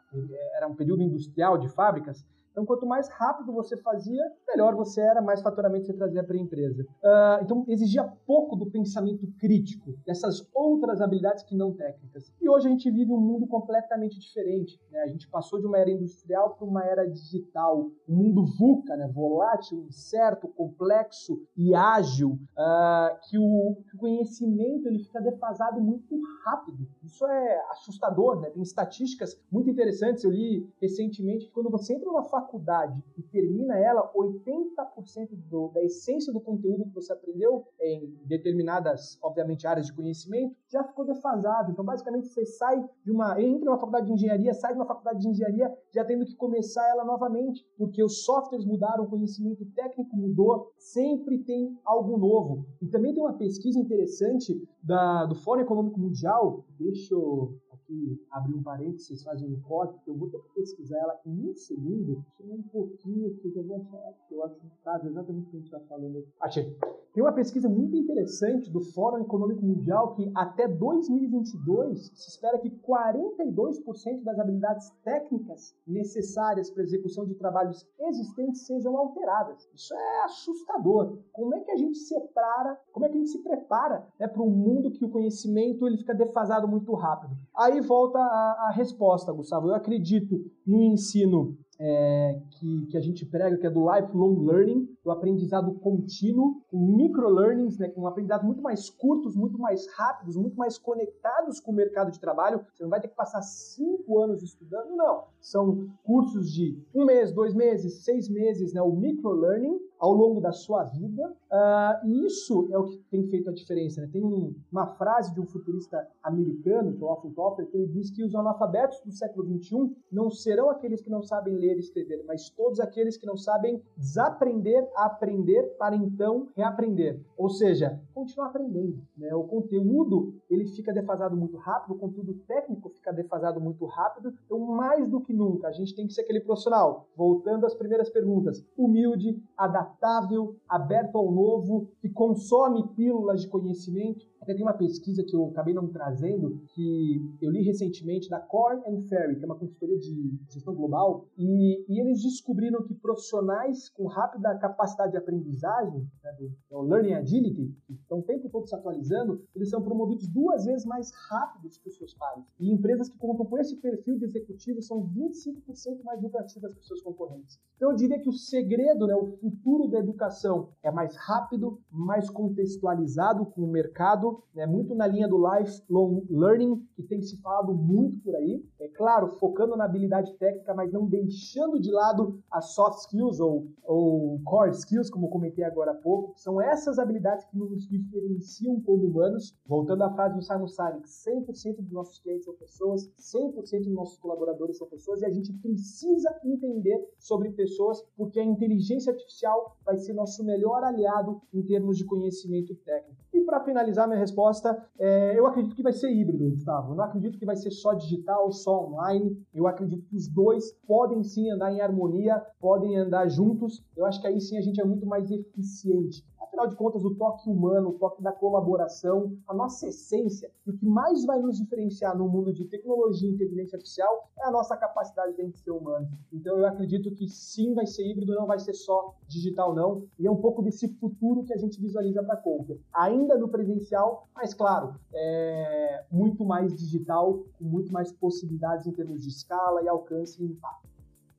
era 0.57 0.67
um 0.67 0.75
período 0.75 1.01
industrial 1.01 1.57
de 1.57 1.69
fábricas, 1.69 2.25
então, 2.53 2.65
quanto 2.65 2.85
mais 2.85 3.09
rápido 3.09 3.51
você 3.51 3.75
fazia, 3.77 4.23
melhor 4.47 4.75
você 4.75 5.01
era, 5.01 5.21
mais 5.23 5.41
faturamento 5.41 5.87
você 5.87 5.93
trazia 5.93 6.23
para 6.23 6.37
a 6.37 6.39
empresa. 6.39 6.83
Uh, 6.83 7.43
então, 7.43 7.65
exigia 7.67 8.03
pouco 8.27 8.55
do 8.55 8.69
pensamento 8.69 9.27
crítico, 9.39 9.93
dessas 10.05 10.47
outras 10.53 11.01
habilidades 11.01 11.43
que 11.43 11.55
não 11.55 11.73
técnicas. 11.73 12.31
E 12.39 12.47
hoje 12.47 12.67
a 12.67 12.69
gente 12.69 12.89
vive 12.91 13.11
um 13.11 13.19
mundo 13.19 13.47
completamente 13.47 14.19
diferente. 14.19 14.79
Né? 14.91 14.99
A 14.99 15.07
gente 15.07 15.27
passou 15.29 15.59
de 15.59 15.65
uma 15.65 15.79
era 15.79 15.89
industrial 15.89 16.51
para 16.51 16.67
uma 16.67 16.85
era 16.85 17.09
digital, 17.09 17.89
um 18.07 18.15
mundo 18.15 18.45
VUCA, 18.45 18.95
né? 18.95 19.07
volátil, 19.07 19.83
incerto, 19.89 20.47
complexo 20.47 21.41
e 21.57 21.73
ágil, 21.73 22.37
uh, 22.55 23.17
que, 23.27 23.37
o, 23.39 23.77
conhecimento 23.97 24.87
ele 24.87 24.99
fica 24.99 25.21
defasado 25.21 25.81
muito 25.81 26.19
rápido. 26.43 26.85
Isso 27.01 27.25
é 27.25 27.61
assustador, 27.71 28.41
né? 28.41 28.49
Tem 28.49 28.61
estatísticas 28.61 29.39
muito 29.49 29.69
interessantes. 29.69 30.23
Eu 30.23 30.31
li 30.31 30.69
recentemente 30.81 31.45
que 31.45 31.51
quando 31.51 31.69
você 31.69 31.93
entra 31.93 32.05
numa 32.05 32.23
faculdade 32.43 33.01
e 33.17 33.23
termina 33.23 33.77
ela, 33.77 34.11
80% 34.13 35.29
do, 35.49 35.69
da 35.69 35.83
essência 35.83 36.31
do 36.31 36.41
conteúdo 36.41 36.85
que 36.85 36.93
você 36.93 37.13
aprendeu 37.13 37.65
em 37.79 38.19
determinadas, 38.25 39.17
obviamente, 39.21 39.65
áreas 39.65 39.87
de 39.87 39.93
conhecimento 39.93 40.55
já 40.69 40.83
ficou 40.83 41.05
defasado. 41.05 41.71
Então, 41.71 41.85
basicamente, 41.85 42.27
você 42.27 42.45
sai 42.45 42.83
de 43.03 43.11
uma, 43.11 43.41
entra 43.41 43.65
numa 43.65 43.77
faculdade 43.77 44.07
de 44.07 44.13
engenharia, 44.13 44.53
sai 44.53 44.73
de 44.73 44.79
uma 44.79 44.85
faculdade 44.85 45.19
de 45.19 45.29
engenharia 45.29 45.73
já 45.93 46.03
tendo 46.03 46.25
que 46.25 46.35
começar 46.35 46.87
ela 46.89 47.05
novamente, 47.05 47.65
porque 47.77 48.03
os 48.03 48.23
softwares 48.23 48.65
mudaram, 48.65 49.05
o 49.05 49.09
conhecimento 49.09 49.65
técnico 49.73 50.15
mudou, 50.15 50.71
sempre 50.77 51.39
tem 51.39 51.77
algo 51.85 52.17
novo. 52.17 52.65
E 52.81 52.87
também 52.87 53.13
tem 53.13 53.23
uma 53.23 53.33
pesquisa 53.33 53.79
interessante 53.79 54.61
da, 54.81 55.25
do 55.25 55.35
Fórum 55.35 55.61
Econômico 55.61 55.99
Mundial, 55.99 56.65
deixa 56.77 57.13
eu 57.13 57.57
aqui 57.93 58.19
abrir 58.31 58.55
um 58.55 58.63
parênteses, 58.63 59.07
vocês 59.07 59.23
fazem 59.23 59.47
um 59.47 59.59
corte, 59.61 59.99
eu 60.07 60.15
vou 60.15 60.29
ter 60.29 60.39
que 60.39 60.53
pesquisar 60.55 60.97
ela 60.97 61.19
em 61.25 61.49
um 61.49 61.53
segundo, 61.53 62.25
um 62.41 62.61
pouquinho, 62.63 63.35
que 63.37 63.55
eu 63.55 63.63
vou 63.63 63.77
achar, 63.77 64.13
que 64.27 64.33
eu 64.33 64.43
acho 64.43 64.55
um 64.55 64.69
caso 64.83 65.07
exatamente 65.07 65.47
o 65.47 65.49
que 65.51 65.57
a 65.57 65.59
gente 65.59 65.65
está 65.65 65.79
falando. 65.81 66.27
Achei. 66.41 66.75
Tem 67.13 67.21
uma 67.21 67.31
pesquisa 67.31 67.69
muito 67.69 67.95
interessante 67.95 68.71
do 68.71 68.81
Fórum 68.81 69.19
Econômico 69.19 69.63
Mundial 69.63 70.15
que 70.15 70.31
até 70.33 70.67
2022 70.67 72.11
se 72.15 72.29
espera 72.31 72.57
que 72.57 72.71
42% 72.71 74.23
das 74.23 74.39
habilidades 74.39 74.89
técnicas 75.03 75.75
necessárias 75.85 76.71
para 76.71 76.81
a 76.81 76.85
execução 76.85 77.23
de 77.27 77.35
trabalhos 77.35 77.87
existentes 77.99 78.65
sejam 78.65 78.97
alteradas. 78.97 79.69
Isso 79.75 79.93
é 79.93 80.23
assustador. 80.23 81.19
Como 81.31 81.53
é 81.53 81.59
que 81.59 81.69
a 81.69 81.77
gente 81.77 81.99
separa, 81.99 82.79
como 82.91 83.05
é 83.05 83.09
que 83.09 83.15
a 83.15 83.19
gente 83.19 83.29
se 83.29 83.43
prepara 83.43 84.07
né, 84.19 84.27
para 84.27 84.41
um 84.41 84.49
mundo 84.49 84.89
que 84.89 85.05
o 85.05 85.09
conhecimento 85.09 85.85
ele 85.85 85.97
fica 85.97 86.15
defasado 86.15 86.67
muito 86.67 86.95
rápido? 86.95 87.37
Aí 87.55 87.79
volta 87.79 88.17
a, 88.17 88.69
a 88.69 88.71
resposta, 88.71 89.31
Gustavo. 89.31 89.67
Eu 89.67 89.75
acredito 89.75 90.43
no 90.65 90.81
ensino 90.81 91.55
é, 91.79 92.39
que, 92.51 92.87
que, 92.87 92.97
a 92.97 93.01
gente 93.01 93.25
prega, 93.25 93.57
que 93.57 93.67
é 93.67 93.69
do 93.69 93.91
lifelong 93.93 94.45
learning, 94.45 94.87
do 95.03 95.11
aprendizado 95.11 95.73
contínuo, 95.79 96.61
com 96.69 96.77
microlearnings, 96.95 97.77
né, 97.77 97.89
com 97.89 98.07
aprendizado 98.07 98.45
muito 98.45 98.61
mais 98.61 98.89
curtos, 98.89 99.35
muito 99.35 99.59
mais 99.59 99.85
rápidos, 99.95 100.35
muito 100.35 100.55
mais 100.55 100.77
conectados 100.77 101.59
com 101.59 101.71
o 101.71 101.75
mercado 101.75 102.11
de 102.11 102.19
trabalho. 102.19 102.65
Você 102.73 102.83
não 102.83 102.89
vai 102.89 103.01
ter 103.01 103.09
que 103.09 103.15
passar 103.15 103.41
cinco 103.41 104.19
anos 104.19 104.41
estudando, 104.41 104.95
não. 104.95 105.25
São 105.41 105.89
cursos 106.03 106.51
de 106.51 106.81
um 106.95 107.05
mês, 107.05 107.33
dois 107.33 107.53
meses, 107.53 108.03
seis 108.03 108.29
meses, 108.29 108.73
né, 108.73 108.81
o 108.81 108.91
microlearning, 108.91 109.77
ao 110.03 110.11
longo 110.11 110.41
da 110.41 110.51
sua 110.51 110.83
vida. 110.83 111.33
Uh, 111.49 112.07
e 112.07 112.25
isso 112.25 112.67
é 112.73 112.77
o 112.77 112.83
que 112.83 112.97
tem 113.09 113.23
feito 113.29 113.49
a 113.49 113.53
diferença. 113.53 114.01
Né? 114.01 114.09
Tem 114.11 114.21
um, 114.21 114.53
uma 114.69 114.85
frase 114.85 115.33
de 115.33 115.39
um 115.39 115.45
futurista 115.45 116.05
americano, 116.21 116.91
que 116.91 117.01
é 117.01 117.05
o 117.05 117.09
Alfred 117.09 117.33
Topper, 117.33 117.65
que 117.67 117.77
ele 117.77 117.87
diz 117.87 118.11
que 118.11 118.21
os 118.21 118.35
analfabetos 118.35 118.99
do 119.05 119.13
século 119.13 119.47
XXI 119.47 119.95
não 120.11 120.29
serão 120.29 120.69
aqueles 120.69 121.01
que 121.01 121.09
não 121.09 121.23
sabem 121.23 121.55
ler 121.55 121.77
e 121.77 121.79
escrever, 121.79 122.21
mas 122.27 122.49
todos 122.49 122.81
aqueles 122.81 123.15
que 123.15 123.25
não 123.25 123.37
sabem 123.37 123.81
desaprender 123.95 124.85
a 124.97 125.05
aprender 125.05 125.63
para 125.77 125.95
então 125.95 126.49
reaprender. 126.53 127.21
Ou 127.37 127.47
seja, 127.47 128.01
continuar 128.13 128.47
aprendendo. 128.47 129.01
Né? 129.17 129.33
O 129.33 129.45
conteúdo 129.45 130.35
ele 130.49 130.65
fica 130.67 130.91
defasado 130.91 131.37
muito 131.37 131.55
rápido, 131.55 131.95
o 131.95 131.99
conteúdo 131.99 132.33
técnico 132.45 132.89
fica 132.89 133.13
defasado 133.13 133.61
muito 133.61 133.85
rápido. 133.85 134.33
Então, 134.45 134.59
mais 134.59 135.07
do 135.07 135.21
que 135.21 135.31
nunca, 135.31 135.69
a 135.69 135.71
gente 135.71 135.95
tem 135.95 136.05
que 136.05 136.13
ser 136.13 136.23
aquele 136.23 136.41
profissional. 136.41 137.07
Voltando 137.15 137.65
às 137.65 137.73
primeiras 137.73 138.09
perguntas, 138.09 138.65
humilde, 138.77 139.41
adaptado 139.55 139.92
adaptável, 139.93 140.55
aberto 140.67 141.17
ao 141.17 141.31
novo, 141.31 141.91
que 142.01 142.09
consome 142.09 142.87
pílulas 142.95 143.41
de 143.41 143.47
conhecimento. 143.47 144.25
Até 144.43 144.53
tem 144.53 144.63
uma 144.63 144.73
pesquisa 144.73 145.23
que 145.23 145.33
eu 145.33 145.45
acabei 145.45 145.73
não 145.73 145.87
trazendo, 145.87 146.61
que 146.75 147.37
eu 147.41 147.49
li 147.49 147.63
recentemente 147.63 148.29
da 148.29 148.41
Corn 148.41 148.81
and 148.85 149.03
Ferry, 149.07 149.37
que 149.37 149.43
é 149.43 149.45
uma 149.45 149.57
consultoria 149.57 149.97
de 149.97 150.37
gestão 150.49 150.75
global, 150.75 151.29
e, 151.37 151.85
e 151.87 151.99
eles 152.01 152.21
descobriram 152.21 152.83
que 152.83 152.93
profissionais 152.93 153.87
com 153.89 154.05
rápida 154.05 154.53
capacidade 154.57 155.11
de 155.11 155.17
aprendizagem, 155.17 156.05
né, 156.21 156.33
do, 156.37 156.51
do 156.69 156.81
Learning 156.81 157.13
Agility, 157.13 157.73
que 157.87 157.93
estão 157.93 158.19
o 158.19 158.23
tempo 158.23 158.49
todo 158.49 158.67
se 158.67 158.75
atualizando, 158.75 159.41
eles 159.55 159.69
são 159.69 159.81
promovidos 159.81 160.27
duas 160.27 160.65
vezes 160.65 160.85
mais 160.85 161.09
rápidos 161.29 161.77
que 161.77 161.87
os 161.87 161.97
seus 161.97 162.13
pares. 162.13 162.43
E 162.59 162.69
empresas 162.69 163.07
que 163.07 163.17
contam 163.17 163.45
com 163.45 163.57
esse 163.57 163.77
perfil 163.77 164.17
de 164.17 164.25
executivo 164.25 164.81
são 164.81 165.07
25% 165.07 166.03
mais 166.03 166.21
lucrativas 166.21 166.73
que 166.73 166.81
os 166.81 166.87
seus 166.87 167.01
concorrentes. 167.01 167.59
Então 167.77 167.91
eu 167.91 167.95
diria 167.95 168.19
que 168.19 168.29
o 168.29 168.33
segredo, 168.33 169.07
né, 169.07 169.15
o 169.15 169.37
futuro 169.37 169.87
da 169.87 169.99
educação 169.99 170.69
é 170.81 170.91
mais 170.91 171.15
rápido, 171.15 171.79
mais 171.89 172.29
contextualizado 172.29 173.45
com 173.45 173.61
o 173.61 173.71
mercado, 173.71 174.32
né, 174.53 174.65
muito 174.65 174.95
na 174.95 175.07
linha 175.07 175.27
do 175.27 175.37
lifelong 175.37 176.25
learning, 176.29 176.85
que 176.95 177.03
tem 177.03 177.21
se 177.21 177.41
falado 177.41 177.73
muito 177.73 178.19
por 178.19 178.35
aí. 178.35 178.63
É 178.79 178.87
claro, 178.87 179.27
focando 179.39 179.75
na 179.75 179.85
habilidade 179.85 180.33
técnica, 180.35 180.73
mas 180.73 180.91
não 180.91 181.07
deixando 181.07 181.79
de 181.79 181.91
lado 181.91 182.39
as 182.51 182.73
soft 182.73 182.99
skills 182.99 183.39
ou, 183.39 183.67
ou 183.83 184.39
core 184.43 184.71
skills, 184.71 185.09
como 185.09 185.29
comentei 185.29 185.63
agora 185.63 185.91
há 185.91 185.95
pouco. 185.95 186.33
São 186.37 186.61
essas 186.61 186.99
habilidades 186.99 187.45
que 187.45 187.57
nos 187.57 187.87
diferenciam 187.87 188.79
como 188.81 189.07
humanos. 189.07 189.57
Voltando 189.65 190.03
à 190.03 190.11
frase 190.13 190.35
do 190.35 190.41
Simon 190.41 190.67
Sinek, 190.67 191.07
100% 191.07 191.77
dos 191.77 191.91
nossos 191.91 192.19
clientes 192.19 192.45
são 192.45 192.53
pessoas, 192.55 193.09
100% 193.17 193.83
dos 193.83 193.93
nossos 193.93 194.17
colaboradores 194.17 194.77
são 194.77 194.87
pessoas 194.87 195.21
e 195.21 195.25
a 195.25 195.29
gente 195.29 195.51
precisa 195.53 196.29
entender 196.43 196.99
sobre 197.17 197.49
pessoas 197.49 197.73
pessoas, 197.73 198.03
porque 198.15 198.39
a 198.39 198.43
inteligência 198.43 199.11
artificial 199.11 199.77
vai 199.83 199.97
ser 199.97 200.13
nosso 200.13 200.43
melhor 200.43 200.83
aliado 200.83 201.41
em 201.53 201.63
termos 201.63 201.97
de 201.97 202.05
conhecimento 202.05 202.75
técnico. 202.75 203.22
E 203.33 203.41
para 203.41 203.63
finalizar 203.63 204.07
minha 204.07 204.19
resposta, 204.19 204.77
é, 204.99 205.37
eu 205.37 205.47
acredito 205.47 205.75
que 205.75 205.81
vai 205.81 205.91
ser 205.91 206.11
híbrido, 206.11 206.51
Gustavo. 206.51 206.91
Eu 206.91 206.95
não 206.95 207.03
acredito 207.03 207.39
que 207.39 207.45
vai 207.45 207.55
ser 207.55 207.71
só 207.71 207.93
digital, 207.93 208.51
só 208.51 208.85
online. 208.85 209.35
Eu 209.51 209.65
acredito 209.65 210.05
que 210.05 210.15
os 210.15 210.27
dois 210.27 210.71
podem 210.87 211.23
sim 211.23 211.49
andar 211.49 211.73
em 211.73 211.81
harmonia, 211.81 212.39
podem 212.59 212.95
andar 212.95 213.27
juntos. 213.27 213.83
Eu 213.97 214.05
acho 214.05 214.21
que 214.21 214.27
aí 214.27 214.39
sim 214.39 214.57
a 214.57 214.61
gente 214.61 214.79
é 214.79 214.85
muito 214.85 215.07
mais 215.07 215.31
eficiente. 215.31 216.23
Afinal 216.43 216.67
de 216.67 216.75
contas, 216.75 217.03
o 217.05 217.15
toque 217.15 217.49
humano, 217.49 217.89
o 217.89 217.93
toque 217.93 218.21
da 218.21 218.31
colaboração, 218.31 219.35
a 219.47 219.53
nossa 219.53 219.87
essência, 219.87 220.51
e 220.67 220.71
o 220.71 220.77
que 220.77 220.85
mais 220.85 221.25
vai 221.25 221.39
nos 221.39 221.57
diferenciar 221.57 222.17
no 222.17 222.27
mundo 222.27 222.53
de 222.53 222.65
tecnologia 222.65 223.29
e 223.29 223.33
inteligência 223.33 223.77
artificial 223.77 224.29
é 224.37 224.45
a 224.45 224.51
nossa 224.51 224.75
capacidade 224.75 225.35
de 225.35 225.57
ser 225.57 225.71
humano. 225.71 226.07
Então 226.31 226.57
eu 226.57 226.65
acredito 226.65 227.11
que 227.15 227.27
sim 227.29 227.73
vai 227.73 227.87
ser 227.87 228.05
híbrido, 228.05 228.35
não 228.35 228.45
vai 228.45 228.59
ser 228.59 228.73
só 228.73 229.15
digital 229.27 229.73
não, 229.73 230.05
e 230.19 230.27
é 230.27 230.31
um 230.31 230.41
pouco 230.41 230.61
desse 230.61 230.87
futuro 230.99 231.43
que 231.43 231.53
a 231.53 231.57
gente 231.57 231.79
visualiza 231.79 232.21
para 232.21 232.33
a 232.33 232.37
Conquer. 232.37 232.77
Ainda 232.93 233.37
no 233.37 233.47
presencial, 233.47 234.27
mas 234.35 234.53
claro, 234.53 234.95
é 235.13 236.03
muito 236.11 236.43
mais 236.43 236.75
digital, 236.75 237.45
com 237.57 237.63
muito 237.63 237.91
mais 237.91 238.11
possibilidades 238.11 238.85
em 238.85 238.91
termos 238.91 239.21
de 239.21 239.29
escala 239.29 239.81
e 239.81 239.87
alcance 239.87 240.43
e 240.43 240.45
impacto. 240.45 240.92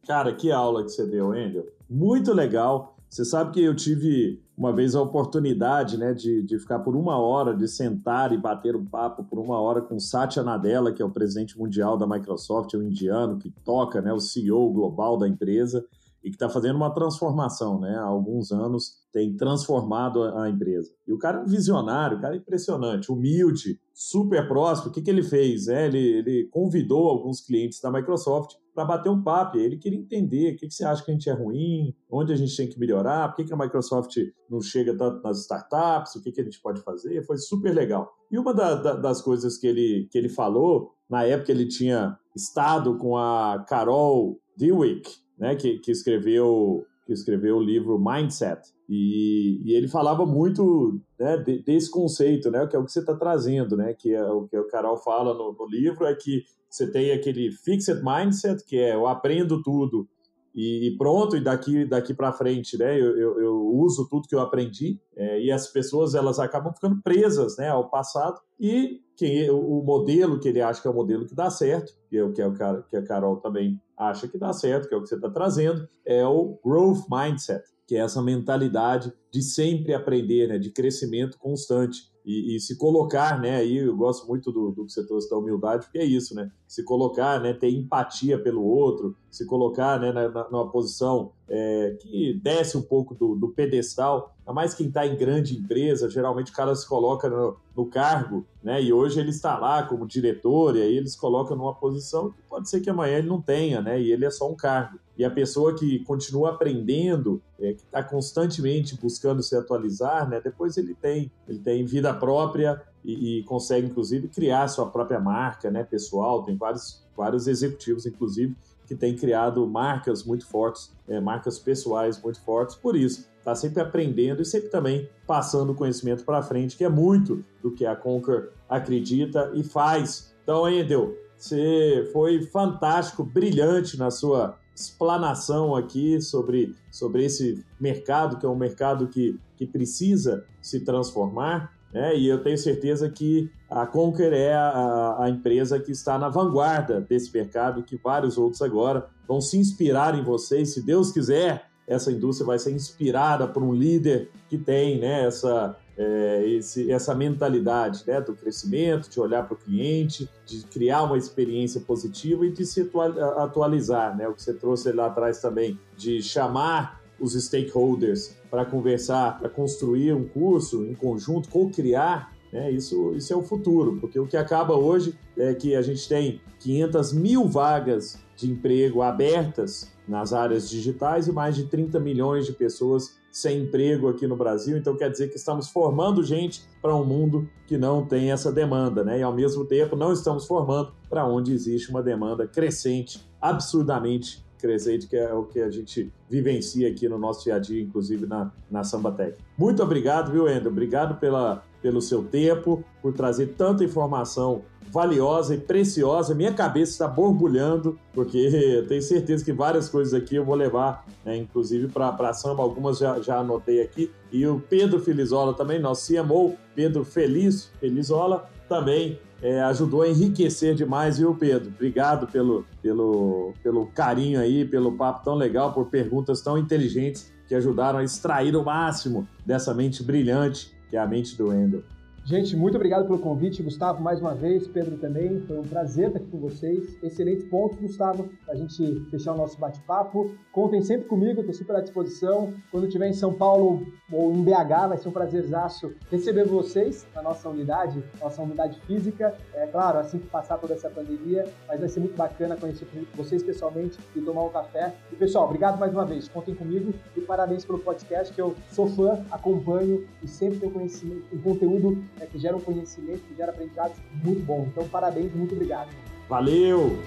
Cara, 0.06 0.34
que 0.34 0.52
aula 0.52 0.82
que 0.82 0.90
você 0.90 1.06
deu, 1.06 1.34
Endel. 1.34 1.66
Muito 1.88 2.32
legal. 2.32 2.96
Você 3.08 3.24
sabe 3.24 3.52
que 3.52 3.62
eu 3.62 3.74
tive 3.74 4.42
uma 4.56 4.72
vez 4.72 4.94
a 4.94 5.00
oportunidade 5.00 5.96
né, 5.96 6.12
de, 6.12 6.42
de 6.42 6.58
ficar 6.58 6.80
por 6.80 6.96
uma 6.96 7.16
hora, 7.16 7.54
de 7.54 7.68
sentar 7.68 8.32
e 8.32 8.38
bater 8.38 8.74
um 8.74 8.84
papo 8.84 9.24
por 9.24 9.38
uma 9.38 9.60
hora 9.60 9.80
com 9.80 9.98
Satya 9.98 10.42
Nadella, 10.42 10.92
que 10.92 11.00
é 11.00 11.04
o 11.04 11.10
presidente 11.10 11.58
mundial 11.58 11.96
da 11.96 12.06
Microsoft, 12.06 12.74
é 12.74 12.76
um 12.76 12.82
indiano 12.82 13.38
que 13.38 13.50
toca, 13.64 14.00
né, 14.02 14.12
o 14.12 14.20
CEO 14.20 14.72
global 14.72 15.16
da 15.16 15.28
empresa 15.28 15.84
e 16.24 16.30
que 16.30 16.36
está 16.36 16.48
fazendo 16.48 16.76
uma 16.76 16.92
transformação, 16.92 17.78
né? 17.78 17.96
Há 17.96 18.04
alguns 18.04 18.50
anos 18.50 18.94
tem 19.12 19.36
transformado 19.36 20.24
a 20.24 20.48
empresa. 20.48 20.90
E 21.06 21.12
o 21.12 21.18
cara 21.18 21.38
é 21.38 21.42
um 21.42 21.46
visionário, 21.46 22.16
o 22.16 22.20
cara 22.20 22.34
é 22.34 22.38
impressionante, 22.38 23.12
humilde, 23.12 23.78
super 23.92 24.48
próximo. 24.48 24.88
O 24.88 24.92
que, 24.92 25.02
que 25.02 25.10
ele 25.10 25.22
fez? 25.22 25.68
É, 25.68 25.86
ele, 25.86 25.98
ele 25.98 26.48
convidou 26.50 27.10
alguns 27.10 27.42
clientes 27.42 27.78
da 27.78 27.92
Microsoft 27.92 28.54
para 28.74 28.84
bater 28.84 29.08
um 29.08 29.22
papo. 29.22 29.56
Ele 29.56 29.76
queria 29.76 29.98
entender 29.98 30.52
o 30.52 30.56
que, 30.56 30.66
que 30.66 30.74
você 30.74 30.84
acha 30.84 31.04
que 31.04 31.10
a 31.10 31.14
gente 31.14 31.30
é 31.30 31.32
ruim, 31.32 31.94
onde 32.10 32.32
a 32.32 32.36
gente 32.36 32.56
tem 32.56 32.68
que 32.68 32.78
melhorar, 32.78 33.28
por 33.28 33.36
que, 33.36 33.44
que 33.44 33.54
a 33.54 33.56
Microsoft 33.56 34.16
não 34.50 34.60
chega 34.60 34.96
tanto 34.96 35.22
nas 35.22 35.40
startups, 35.40 36.14
o 36.16 36.22
que, 36.22 36.32
que 36.32 36.40
a 36.40 36.44
gente 36.44 36.60
pode 36.60 36.80
fazer. 36.82 37.24
Foi 37.24 37.38
super 37.38 37.72
legal. 37.72 38.12
E 38.30 38.38
uma 38.38 38.52
da, 38.52 38.74
da, 38.74 38.94
das 38.96 39.22
coisas 39.22 39.56
que 39.56 39.66
ele, 39.66 40.08
que 40.10 40.18
ele 40.18 40.28
falou, 40.28 40.92
na 41.08 41.24
época 41.24 41.52
ele 41.52 41.68
tinha 41.68 42.18
estado 42.34 42.98
com 42.98 43.16
a 43.16 43.64
Carol 43.68 44.40
Dweck, 44.56 45.08
né, 45.38 45.54
que, 45.54 45.78
que 45.78 45.90
escreveu 45.90 46.84
que 47.06 47.12
escreveu 47.12 47.58
o 47.58 47.62
livro 47.62 47.98
Mindset. 47.98 48.60
E, 48.88 49.62
e 49.64 49.74
ele 49.74 49.88
falava 49.88 50.26
muito 50.26 51.00
né, 51.18 51.38
de, 51.38 51.62
desse 51.62 51.90
conceito, 51.90 52.50
né, 52.50 52.66
que 52.66 52.76
é 52.76 52.78
o 52.78 52.84
que 52.84 52.92
você 52.92 53.00
está 53.00 53.14
trazendo, 53.14 53.76
né, 53.76 53.94
que 53.94 54.12
é 54.12 54.24
o 54.24 54.46
que 54.46 54.58
o 54.58 54.68
Carol 54.68 54.96
fala 54.96 55.32
no, 55.32 55.52
no, 55.52 55.66
livro, 55.66 56.04
é 56.04 56.14
que 56.14 56.44
você 56.68 56.90
tem 56.90 57.12
aquele 57.12 57.50
fixed 57.50 58.02
mindset, 58.04 58.62
que 58.64 58.76
é 58.76 58.94
eu 58.94 59.06
aprendo 59.06 59.62
tudo 59.62 60.06
e, 60.54 60.94
pronto, 60.96 61.36
e 61.36 61.40
daqui, 61.40 61.84
daqui 61.84 62.14
para 62.14 62.32
frente 62.32 62.78
né, 62.78 62.94
eu, 63.00 63.18
eu, 63.18 63.40
eu, 63.40 63.56
uso 63.74 64.08
tudo 64.08 64.28
que 64.28 64.34
eu 64.36 64.40
aprendi, 64.40 65.00
é, 65.16 65.40
e 65.40 65.50
as 65.50 65.66
pessoas 65.66 66.14
elas 66.14 66.38
acabam 66.38 66.72
ficando 66.72 67.02
presas 67.02 67.56
né, 67.56 67.68
ao 67.68 67.90
passado, 67.90 68.40
e 68.60 69.00
quem, 69.16 69.50
o, 69.50 69.82
modelo 69.82 70.38
que 70.38 70.48
ele 70.48 70.60
acha 70.60 70.80
que 70.80 70.86
é 70.86 70.90
o 70.90 70.94
modelo 70.94 71.26
que 71.26 71.34
dá 71.34 71.50
certo, 71.50 71.92
que 72.08 72.16
é 72.16 72.24
o 72.24 72.32
que, 72.32 72.40
é 72.40 72.46
o 72.46 72.82
que 72.84 72.96
a 72.96 73.02
Carol 73.02 73.38
também 73.38 73.80
acha 73.98 74.28
que 74.28 74.38
dá 74.38 74.52
certo, 74.52 74.88
que 74.88 74.94
é 74.94 74.96
o 74.96 75.02
que 75.02 75.08
você 75.08 75.16
está 75.16 75.28
trazendo, 75.28 75.88
é 76.04 76.24
o 76.24 76.56
growth 76.64 77.04
mindset, 77.10 77.64
que 77.86 77.96
é 77.96 78.00
essa 78.00 78.22
mentalidade 78.22 79.12
de 79.30 79.42
sempre 79.42 79.92
aprender, 79.92 80.48
né, 80.48 80.58
de 80.58 80.70
crescimento 80.70 81.38
constante. 81.38 82.12
E, 82.24 82.56
e, 82.56 82.60
se 82.60 82.78
colocar, 82.78 83.38
né, 83.38 83.56
aí 83.56 83.76
eu 83.76 83.94
gosto 83.94 84.26
muito 84.26 84.50
do, 84.50 84.70
do 84.70 84.86
que 84.86 84.92
você 84.92 85.06
trouxe 85.06 85.28
da 85.28 85.36
humildade, 85.36 85.84
porque 85.84 85.98
é 85.98 86.04
isso, 86.04 86.34
né, 86.34 86.50
se 86.66 86.82
colocar, 86.82 87.38
né, 87.38 87.52
ter 87.52 87.68
empatia 87.68 88.42
pelo 88.42 88.64
outro, 88.64 89.14
se 89.30 89.44
colocar, 89.44 90.00
né, 90.00 90.10
na, 90.10 90.30
na, 90.30 90.48
numa 90.48 90.70
posição 90.70 91.32
é, 91.46 91.98
que 92.00 92.40
desce 92.42 92.78
um 92.78 92.82
pouco 92.82 93.14
do, 93.14 93.34
do 93.34 93.50
pedestal, 93.50 94.34
ainda 94.38 94.54
mais 94.54 94.72
quem 94.72 94.86
está 94.86 95.06
em 95.06 95.18
grande 95.18 95.54
empresa, 95.54 96.08
geralmente 96.08 96.50
o 96.50 96.54
cara 96.54 96.74
se 96.74 96.88
coloca 96.88 97.28
no, 97.28 97.58
no, 97.76 97.86
cargo, 97.90 98.46
né, 98.62 98.82
e 98.82 98.90
hoje 98.90 99.20
ele 99.20 99.28
está 99.28 99.58
lá 99.58 99.82
como 99.82 100.06
diretor, 100.06 100.76
e 100.76 100.80
aí 100.80 100.96
eles 100.96 101.14
colocam 101.14 101.54
numa 101.54 101.74
posição 101.74 102.30
que 102.30 102.40
pode 102.48 102.70
ser 102.70 102.80
que 102.80 102.88
amanhã 102.88 103.18
ele 103.18 103.28
não 103.28 103.42
tenha, 103.42 103.82
né, 103.82 104.00
e 104.00 104.10
ele 104.10 104.24
é 104.24 104.30
só 104.30 104.50
um 104.50 104.56
cargo. 104.56 104.98
E 105.16 105.24
a 105.24 105.30
pessoa 105.30 105.74
que 105.74 106.00
continua 106.00 106.50
aprendendo, 106.50 107.40
é, 107.58 107.72
que 107.72 107.82
está 107.82 108.02
constantemente 108.02 108.98
buscando 109.00 109.42
se 109.42 109.56
atualizar, 109.56 110.28
né, 110.28 110.40
depois 110.42 110.76
ele 110.76 110.94
tem, 110.94 111.30
ele 111.48 111.58
tem 111.60 111.84
vida 111.84 112.12
própria 112.12 112.82
e, 113.04 113.38
e, 113.38 113.42
consegue, 113.44 113.86
inclusive, 113.86 114.28
criar 114.28 114.66
sua 114.68 114.86
própria 114.86 115.20
marca 115.20 115.70
né, 115.70 115.84
pessoal. 115.84 116.42
Tem 116.42 116.56
vários, 116.56 117.04
vários 117.16 117.46
executivos, 117.46 118.06
inclusive, 118.06 118.56
que 118.86 118.94
têm 118.94 119.14
criado 119.14 119.66
marcas 119.66 120.24
muito 120.24 120.46
fortes, 120.46 120.92
é, 121.08 121.20
marcas 121.20 121.58
pessoais 121.58 122.20
muito 122.20 122.40
fortes, 122.40 122.74
por 122.74 122.96
isso. 122.96 123.28
Está 123.38 123.54
sempre 123.54 123.82
aprendendo 123.82 124.42
e 124.42 124.44
sempre 124.44 124.68
também 124.68 125.08
passando 125.26 125.72
o 125.72 125.74
conhecimento 125.74 126.24
para 126.24 126.42
frente, 126.42 126.76
que 126.76 126.84
é 126.84 126.88
muito 126.88 127.44
do 127.62 127.70
que 127.70 127.86
a 127.86 127.94
Conquer 127.94 128.50
acredita 128.68 129.52
e 129.54 129.62
faz. 129.62 130.34
Então, 130.42 130.68
Endel, 130.68 131.14
você 131.36 132.08
foi 132.12 132.42
fantástico, 132.46 133.22
brilhante 133.22 133.98
na 133.98 134.10
sua 134.10 134.58
explanação 134.74 135.76
aqui 135.76 136.20
sobre, 136.20 136.74
sobre 136.90 137.24
esse 137.24 137.64
mercado, 137.78 138.38
que 138.38 138.46
é 138.46 138.48
um 138.48 138.56
mercado 138.56 139.06
que, 139.08 139.38
que 139.56 139.66
precisa 139.66 140.44
se 140.60 140.80
transformar. 140.80 141.72
Né? 141.92 142.16
E 142.16 142.26
eu 142.26 142.42
tenho 142.42 142.58
certeza 142.58 143.08
que 143.08 143.50
a 143.70 143.86
Conquer 143.86 144.32
é 144.32 144.52
a, 144.52 145.16
a, 145.20 145.30
empresa 145.30 145.78
que 145.78 145.92
está 145.92 146.18
na 146.18 146.28
vanguarda 146.28 147.00
desse 147.00 147.32
mercado, 147.32 147.84
que 147.84 147.96
vários 147.96 148.36
outros 148.36 148.60
agora 148.62 149.06
vão 149.28 149.40
se 149.40 149.56
inspirar 149.56 150.18
em 150.18 150.24
vocês. 150.24 150.74
Se 150.74 150.82
Deus 150.82 151.12
quiser, 151.12 151.66
essa 151.86 152.10
indústria 152.10 152.46
vai 152.46 152.58
ser 152.58 152.72
inspirada 152.72 153.46
por 153.46 153.62
um 153.62 153.72
líder 153.72 154.30
que 154.48 154.58
tem 154.58 154.98
né, 154.98 155.24
essa, 155.24 155.76
é, 155.96 156.44
esse, 156.46 156.90
essa 156.90 157.14
mentalidade 157.14 158.04
né, 158.06 158.20
do 158.20 158.34
crescimento, 158.34 159.08
de 159.08 159.20
olhar 159.20 159.46
para 159.46 159.54
o 159.54 159.56
cliente, 159.56 160.28
de 160.44 160.64
criar 160.66 161.04
uma 161.04 161.16
experiência 161.16 161.80
positiva 161.80 162.44
e 162.46 162.50
de 162.50 162.66
se 162.66 162.90
atualizar. 163.36 164.16
Né? 164.16 164.28
O 164.28 164.34
que 164.34 164.42
você 164.42 164.54
trouxe 164.54 164.92
lá 164.92 165.06
atrás 165.06 165.40
também, 165.40 165.78
de 165.96 166.22
chamar 166.22 167.00
os 167.18 167.34
stakeholders 167.34 168.36
para 168.50 168.64
conversar, 168.64 169.38
para 169.38 169.48
construir 169.48 170.12
um 170.12 170.24
curso 170.24 170.84
em 170.84 170.94
conjunto, 170.94 171.48
co-criar, 171.48 172.32
né? 172.52 172.70
isso, 172.70 173.12
isso 173.14 173.32
é 173.32 173.36
o 173.36 173.42
futuro, 173.42 173.98
porque 174.00 174.18
o 174.18 174.26
que 174.26 174.36
acaba 174.36 174.74
hoje 174.74 175.16
é 175.36 175.54
que 175.54 175.74
a 175.74 175.82
gente 175.82 176.08
tem 176.08 176.40
500 176.58 177.12
mil 177.12 177.48
vagas 177.48 178.18
de 178.36 178.50
emprego 178.50 179.00
abertas 179.00 179.92
nas 180.08 180.32
áreas 180.32 180.68
digitais 180.68 181.28
e 181.28 181.32
mais 181.32 181.54
de 181.54 181.64
30 181.66 181.98
milhões 182.00 182.46
de 182.46 182.52
pessoas 182.52 183.16
sem 183.34 183.62
emprego 183.62 184.08
aqui 184.08 184.28
no 184.28 184.36
Brasil. 184.36 184.76
Então 184.76 184.96
quer 184.96 185.10
dizer 185.10 185.28
que 185.28 185.36
estamos 185.36 185.68
formando 185.68 186.22
gente 186.22 186.62
para 186.80 186.94
um 186.94 187.04
mundo 187.04 187.48
que 187.66 187.76
não 187.76 188.06
tem 188.06 188.30
essa 188.30 188.52
demanda, 188.52 189.02
né? 189.02 189.18
E 189.18 189.22
ao 189.24 189.34
mesmo 189.34 189.64
tempo 189.64 189.96
não 189.96 190.12
estamos 190.12 190.46
formando 190.46 190.92
para 191.10 191.26
onde 191.26 191.52
existe 191.52 191.90
uma 191.90 192.00
demanda 192.00 192.46
crescente, 192.46 193.28
absurdamente 193.40 194.44
crescente, 194.56 195.08
que 195.08 195.16
é 195.16 195.34
o 195.34 195.44
que 195.44 195.60
a 195.60 195.68
gente 195.68 196.12
vivencia 196.30 196.88
aqui 196.88 197.08
no 197.08 197.18
nosso 197.18 197.44
dia 197.44 197.56
a 197.56 197.58
dia, 197.58 197.82
inclusive 197.82 198.24
na, 198.24 198.52
na 198.70 198.84
Sambatec. 198.84 199.36
Muito 199.58 199.82
obrigado, 199.82 200.30
viu, 200.30 200.48
Endo? 200.48 200.68
Obrigado 200.68 201.18
pela, 201.18 201.64
pelo 201.82 202.00
seu 202.00 202.22
tempo, 202.22 202.82
por 203.02 203.12
trazer 203.12 203.48
tanta 203.58 203.84
informação 203.84 204.62
valiosa 204.90 205.54
e 205.54 205.58
preciosa. 205.58 206.34
Minha 206.34 206.52
cabeça 206.52 206.92
está 206.92 207.08
borbulhando, 207.08 207.98
porque 208.12 208.38
eu 208.78 208.86
tenho 208.86 209.02
certeza 209.02 209.44
que 209.44 209.52
várias 209.52 209.88
coisas 209.88 210.14
aqui 210.14 210.36
eu 210.36 210.44
vou 210.44 210.54
levar, 210.54 211.04
né, 211.24 211.36
inclusive 211.36 211.88
para 211.88 212.32
samba, 212.32 212.62
algumas 212.62 212.98
já, 212.98 213.20
já 213.20 213.38
anotei 213.38 213.82
aqui. 213.82 214.10
E 214.32 214.46
o 214.46 214.60
Pedro 214.60 215.00
Felizola 215.00 215.54
também, 215.54 215.78
nosso 215.78 216.12
CMO, 216.12 216.56
Pedro 216.74 217.04
Feliz, 217.04 217.70
Felizola, 217.80 218.48
também 218.68 219.18
é, 219.42 219.60
ajudou 219.62 220.02
a 220.02 220.08
enriquecer 220.08 220.74
demais, 220.74 221.18
viu, 221.18 221.34
Pedro? 221.34 221.68
Obrigado 221.68 222.26
pelo, 222.26 222.64
pelo, 222.80 223.52
pelo 223.62 223.86
carinho 223.86 224.40
aí, 224.40 224.64
pelo 224.64 224.92
papo 224.92 225.24
tão 225.24 225.34
legal, 225.34 225.72
por 225.72 225.86
perguntas 225.86 226.40
tão 226.40 226.56
inteligentes 226.56 227.32
que 227.46 227.54
ajudaram 227.54 227.98
a 227.98 228.04
extrair 228.04 228.56
o 228.56 228.64
máximo 228.64 229.28
dessa 229.44 229.74
mente 229.74 230.02
brilhante 230.02 230.74
que 230.94 230.96
é 230.96 231.00
a 231.00 231.06
mente 231.08 231.36
do 231.36 231.48
Wendel. 231.48 231.82
Gente, 232.26 232.56
muito 232.56 232.76
obrigado 232.76 233.04
pelo 233.06 233.18
convite, 233.18 233.62
Gustavo, 233.62 234.02
mais 234.02 234.18
uma 234.18 234.34
vez, 234.34 234.66
Pedro 234.66 234.96
também. 234.96 235.40
Foi 235.40 235.58
um 235.58 235.62
prazer 235.62 236.06
estar 236.06 236.20
aqui 236.20 236.30
com 236.30 236.38
vocês. 236.38 236.96
Excelentes 237.02 237.44
pontos, 237.44 237.78
Gustavo, 237.78 238.30
para 238.46 238.54
a 238.54 238.56
gente 238.56 239.04
fechar 239.10 239.34
o 239.34 239.36
nosso 239.36 239.60
bate-papo. 239.60 240.34
Contem 240.50 240.80
sempre 240.80 241.06
comigo, 241.06 241.40
estou 241.40 241.54
super 241.54 241.76
à 241.76 241.80
disposição. 241.82 242.54
Quando 242.70 242.86
estiver 242.86 243.08
em 243.08 243.12
São 243.12 243.34
Paulo 243.34 243.86
ou 244.10 244.32
em 244.32 244.42
BH, 244.42 244.88
vai 244.88 244.96
ser 244.96 245.10
um 245.10 245.12
prazerzaço 245.12 245.92
receber 246.10 246.46
vocês 246.46 247.06
na 247.14 247.20
nossa 247.20 247.46
unidade, 247.46 248.02
nossa 248.18 248.40
unidade 248.40 248.80
física. 248.86 249.36
É 249.52 249.66
claro, 249.66 249.98
assim 249.98 250.18
que 250.18 250.26
passar 250.26 250.56
toda 250.56 250.72
essa 250.72 250.88
pandemia, 250.88 251.44
mas 251.68 251.78
vai 251.78 251.90
ser 251.90 252.00
muito 252.00 252.16
bacana 252.16 252.56
conhecer 252.56 252.88
vocês 253.14 253.42
pessoalmente 253.42 253.98
e 254.16 254.20
tomar 254.22 254.44
um 254.44 254.50
café. 254.50 254.94
E 255.12 255.16
pessoal, 255.16 255.44
obrigado 255.44 255.78
mais 255.78 255.92
uma 255.92 256.06
vez. 256.06 256.26
Contem 256.26 256.54
comigo 256.54 256.94
e 257.14 257.20
parabéns 257.20 257.66
pelo 257.66 257.80
podcast, 257.80 258.32
que 258.32 258.40
eu 258.40 258.54
sou 258.70 258.86
fã, 258.86 259.22
acompanho 259.30 260.06
e 260.22 260.26
sempre 260.26 260.60
tenho 260.60 260.72
conhecimento, 260.72 261.26
um 261.30 261.38
conteúdo 261.38 262.02
né, 262.18 262.26
que 262.30 262.38
geram 262.38 262.60
conhecimento, 262.60 263.20
que 263.28 263.34
geram 263.36 263.52
aprendizados 263.52 263.96
muito 264.22 264.44
bom. 264.44 264.68
Então, 264.70 264.88
parabéns, 264.88 265.32
muito 265.34 265.54
obrigado. 265.54 265.90
Valeu! 266.28 266.98